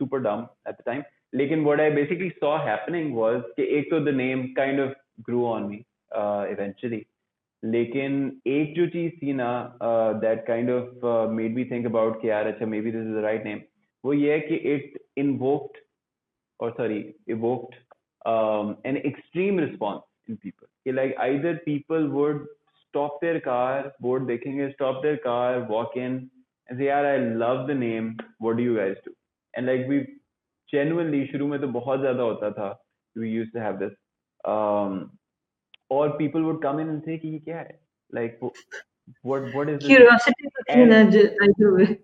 super 0.00 0.20
dumb 0.20 0.46
at 0.68 0.74
the 0.74 0.84
time 0.86 1.02
लेकिन 1.34 1.64
what 1.64 1.80
I 1.80 1.90
basically 1.90 2.28
saw 2.30 2.56
happening 2.66 3.16
was 3.16 3.40
कि 3.56 3.66
एक 3.78 3.90
तो 3.90 4.00
the 4.00 4.14
name 4.14 4.46
kind 4.56 4.80
of 4.80 4.92
grew 5.26 5.44
on 5.46 5.68
me 5.68 5.84
eventually 6.52 7.04
लेकिन 7.62 8.16
एक 8.46 8.74
जो 8.74 8.86
चीज़ 8.86 9.12
थी 9.16 9.32
ना 9.32 9.52
that 10.22 10.46
kind 10.46 10.70
of 10.70 11.06
made 11.32 11.54
me 11.54 11.64
think 11.64 11.86
about 11.86 12.20
कि 12.22 12.28
यार 12.30 12.46
अच्छा 12.46 12.66
maybe 12.80 12.90
this 12.90 13.00
is 13.00 13.14
the 13.14 13.22
right 13.24 13.44
name 13.44 13.60
वो 14.04 14.12
ये 14.12 14.32
है 14.32 14.40
कि 14.40 14.54
इट 14.74 14.98
इन्वोक्ड 15.18 15.78
और 16.60 16.70
sorry 16.70 16.98
evoked 17.28 17.74
an 18.85 18.97
extreme 18.97 19.59
response 19.59 20.29
in 20.29 20.35
people 20.35 20.65
कि 20.85 20.91
like 20.91 21.15
either 21.27 21.55
people 21.65 22.07
would 22.17 22.47
stop 22.89 23.17
their 23.21 23.39
car 23.45 23.91
board 24.01 24.25
देखेंगे 24.27 24.67
stop 24.69 25.01
their 25.01 25.17
car 25.25 25.63
walk 25.71 25.97
in 26.03 26.13
and 26.69 26.79
say 26.79 26.85
यार 26.85 27.05
I 27.09 27.17
love 27.41 27.67
the 27.67 27.75
name 27.81 28.07
what 28.45 28.57
do 28.59 28.63
you 28.67 28.77
guys 28.77 28.95
do 29.07 29.13
and 29.53 29.71
like 29.71 29.87
we 29.91 29.99
genuinely 30.73 31.25
शुरू 31.31 31.47
में 31.47 31.59
तो 31.61 31.67
बहुत 31.77 32.01
ज्यादा 32.01 32.23
होता 32.23 32.51
था 32.57 32.69
we 33.15 33.29
used 33.35 33.53
to 33.57 33.63
have 33.65 33.79
this 33.83 33.93
um, 34.53 34.97
or 35.89 36.03
people 36.17 36.49
would 36.49 36.61
come 36.65 36.81
in 36.85 36.91
and 36.95 37.07
say 37.09 37.17
कि 37.19 37.33
ये 37.33 37.39
क्या 37.45 37.57
है 37.59 37.77
like 38.19 38.39
what 39.23 39.53
what 39.53 39.69
is 39.69 39.79
this? 39.79 39.87
curiosity 39.87 40.49
and, 40.69 41.97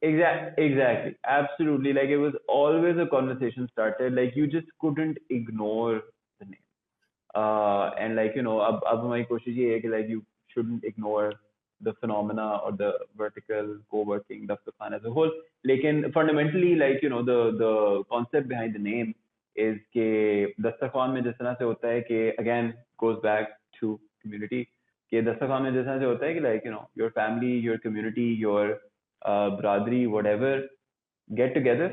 exactly 0.00 0.64
exactly 0.64 1.14
absolutely 1.24 1.92
like 1.92 2.08
it 2.08 2.16
was 2.16 2.34
always 2.48 2.98
a 2.98 3.06
conversation 3.06 3.68
started 3.72 4.14
like 4.14 4.34
you 4.34 4.46
just 4.46 4.66
couldn't 4.80 5.18
ignore 5.30 6.02
the 6.40 6.46
name 6.46 6.66
uh 7.34 7.90
and 7.98 8.16
like 8.16 8.34
you 8.34 8.42
know 8.42 8.62
ab, 8.62 8.80
ab 8.90 9.04
my 9.04 9.22
koshish 9.24 9.56
ye 9.62 9.72
hai 9.72 9.80
ki 9.80 9.88
like 9.88 10.08
you 10.08 10.24
shouldn't 10.54 10.84
ignore 10.84 11.32
the 11.80 11.92
phenomena 12.00 12.60
or 12.64 12.72
the 12.72 12.92
vertical 13.16 13.76
co-working 13.90 14.46
daftar 14.46 14.92
as 14.98 15.04
a 15.04 15.10
whole 15.10 15.32
lekin 15.66 16.12
fundamentally 16.12 16.74
like 16.74 17.02
you 17.02 17.08
know 17.08 17.22
the 17.22 17.40
the 17.64 17.72
concept 18.14 18.48
behind 18.48 18.74
the 18.74 18.84
name 18.90 19.14
is 19.56 19.78
कि 19.94 20.54
दस्तरखान 20.60 21.10
में 21.10 21.22
जिस 21.24 21.34
तरह 21.38 21.54
से 21.54 21.64
होता 21.64 21.88
है 21.88 22.00
कि 22.00 22.28
again 22.42 22.72
goes 23.02 23.18
back 23.24 23.50
to 23.78 23.98
community 24.22 24.64
कि 25.10 25.22
दस्तरखान 25.22 25.62
में 25.62 25.72
जिस 25.72 25.84
तरह 25.84 25.98
से 25.98 26.04
होता 26.04 26.26
है 26.26 26.34
कि 26.34 26.40
like 26.40 26.64
you 26.64 26.72
know 26.74 26.84
your 27.00 27.10
family 27.18 27.52
your 27.66 27.78
community 27.86 28.28
your 28.44 28.78
uh, 29.22 29.50
बरादरी 29.60 30.06
whatever 30.14 30.52
get 31.40 31.54
together 31.58 31.88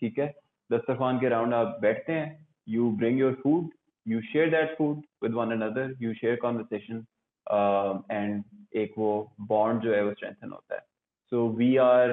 ठीक 0.00 0.18
है 0.18 0.28
दस्तरखान 0.70 1.18
के 1.18 1.28
राउंड 1.28 1.54
आप 1.54 1.78
बैठते 1.82 2.12
हैं 2.12 2.46
you 2.74 2.90
bring 3.02 3.20
your 3.24 3.34
food 3.42 3.68
you 4.12 4.22
share 4.30 4.50
that 4.54 4.76
food 4.78 5.04
with 5.24 5.38
one 5.42 5.52
another 5.58 5.86
you 6.04 6.14
share 6.22 6.36
conversation 6.46 7.04
uh, 7.46 7.92
and 8.10 8.42
एक 8.82 8.94
वो 8.98 9.12
bond 9.52 9.82
जो 9.82 9.94
है 9.94 10.02
वो 10.04 10.12
strengthen 10.20 10.52
होता 10.52 10.74
है 10.74 10.82
so 11.32 11.46
we 11.60 11.70
are 11.90 12.10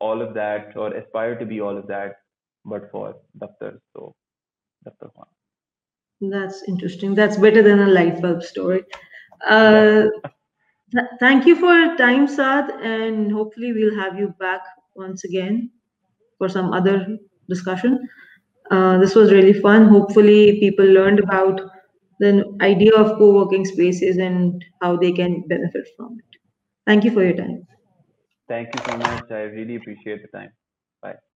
all 0.00 0.22
of 0.22 0.32
that 0.34 0.76
or 0.76 0.92
aspire 1.00 1.34
to 1.42 1.50
be 1.54 1.60
all 1.66 1.82
of 1.82 1.90
that 1.90 2.22
but 2.64 2.90
for 2.92 3.08
daftar 3.42 3.72
so 3.92 4.14
that's 4.86 4.98
the 5.00 5.10
one. 5.14 5.26
That's 6.20 6.62
interesting. 6.68 7.14
That's 7.14 7.36
better 7.36 7.62
than 7.62 7.80
a 7.80 7.88
light 7.88 8.22
bulb 8.22 8.42
story. 8.42 8.84
Uh, 9.46 10.06
th 10.93 11.03
thank 11.21 11.45
you 11.49 11.55
for 11.61 11.71
your 11.79 11.95
time, 12.01 12.25
Saad, 12.35 12.69
and 12.93 13.31
hopefully 13.37 13.71
we'll 13.77 13.95
have 14.03 14.17
you 14.21 14.27
back 14.45 14.61
once 15.03 15.23
again 15.29 15.55
for 16.37 16.49
some 16.57 16.73
other 16.79 16.95
discussion. 17.53 17.93
Uh, 18.71 18.97
this 19.03 19.15
was 19.19 19.31
really 19.37 19.53
fun. 19.67 19.87
Hopefully, 19.95 20.41
people 20.65 20.85
learned 20.99 21.19
about 21.27 21.61
the 22.19 22.31
idea 22.71 22.93
of 23.03 23.17
co-working 23.19 23.65
spaces 23.73 24.17
and 24.29 24.63
how 24.81 24.95
they 24.97 25.11
can 25.21 25.43
benefit 25.55 25.87
from 25.97 26.17
it. 26.19 26.39
Thank 26.87 27.03
you 27.05 27.11
for 27.17 27.23
your 27.29 27.37
time. 27.43 27.67
Thank 28.47 28.73
you 28.73 28.81
so 28.85 28.97
much. 28.97 29.31
I 29.31 29.43
really 29.57 29.75
appreciate 29.77 30.21
the 30.21 30.27
time. 30.37 30.51
Bye. 31.01 31.21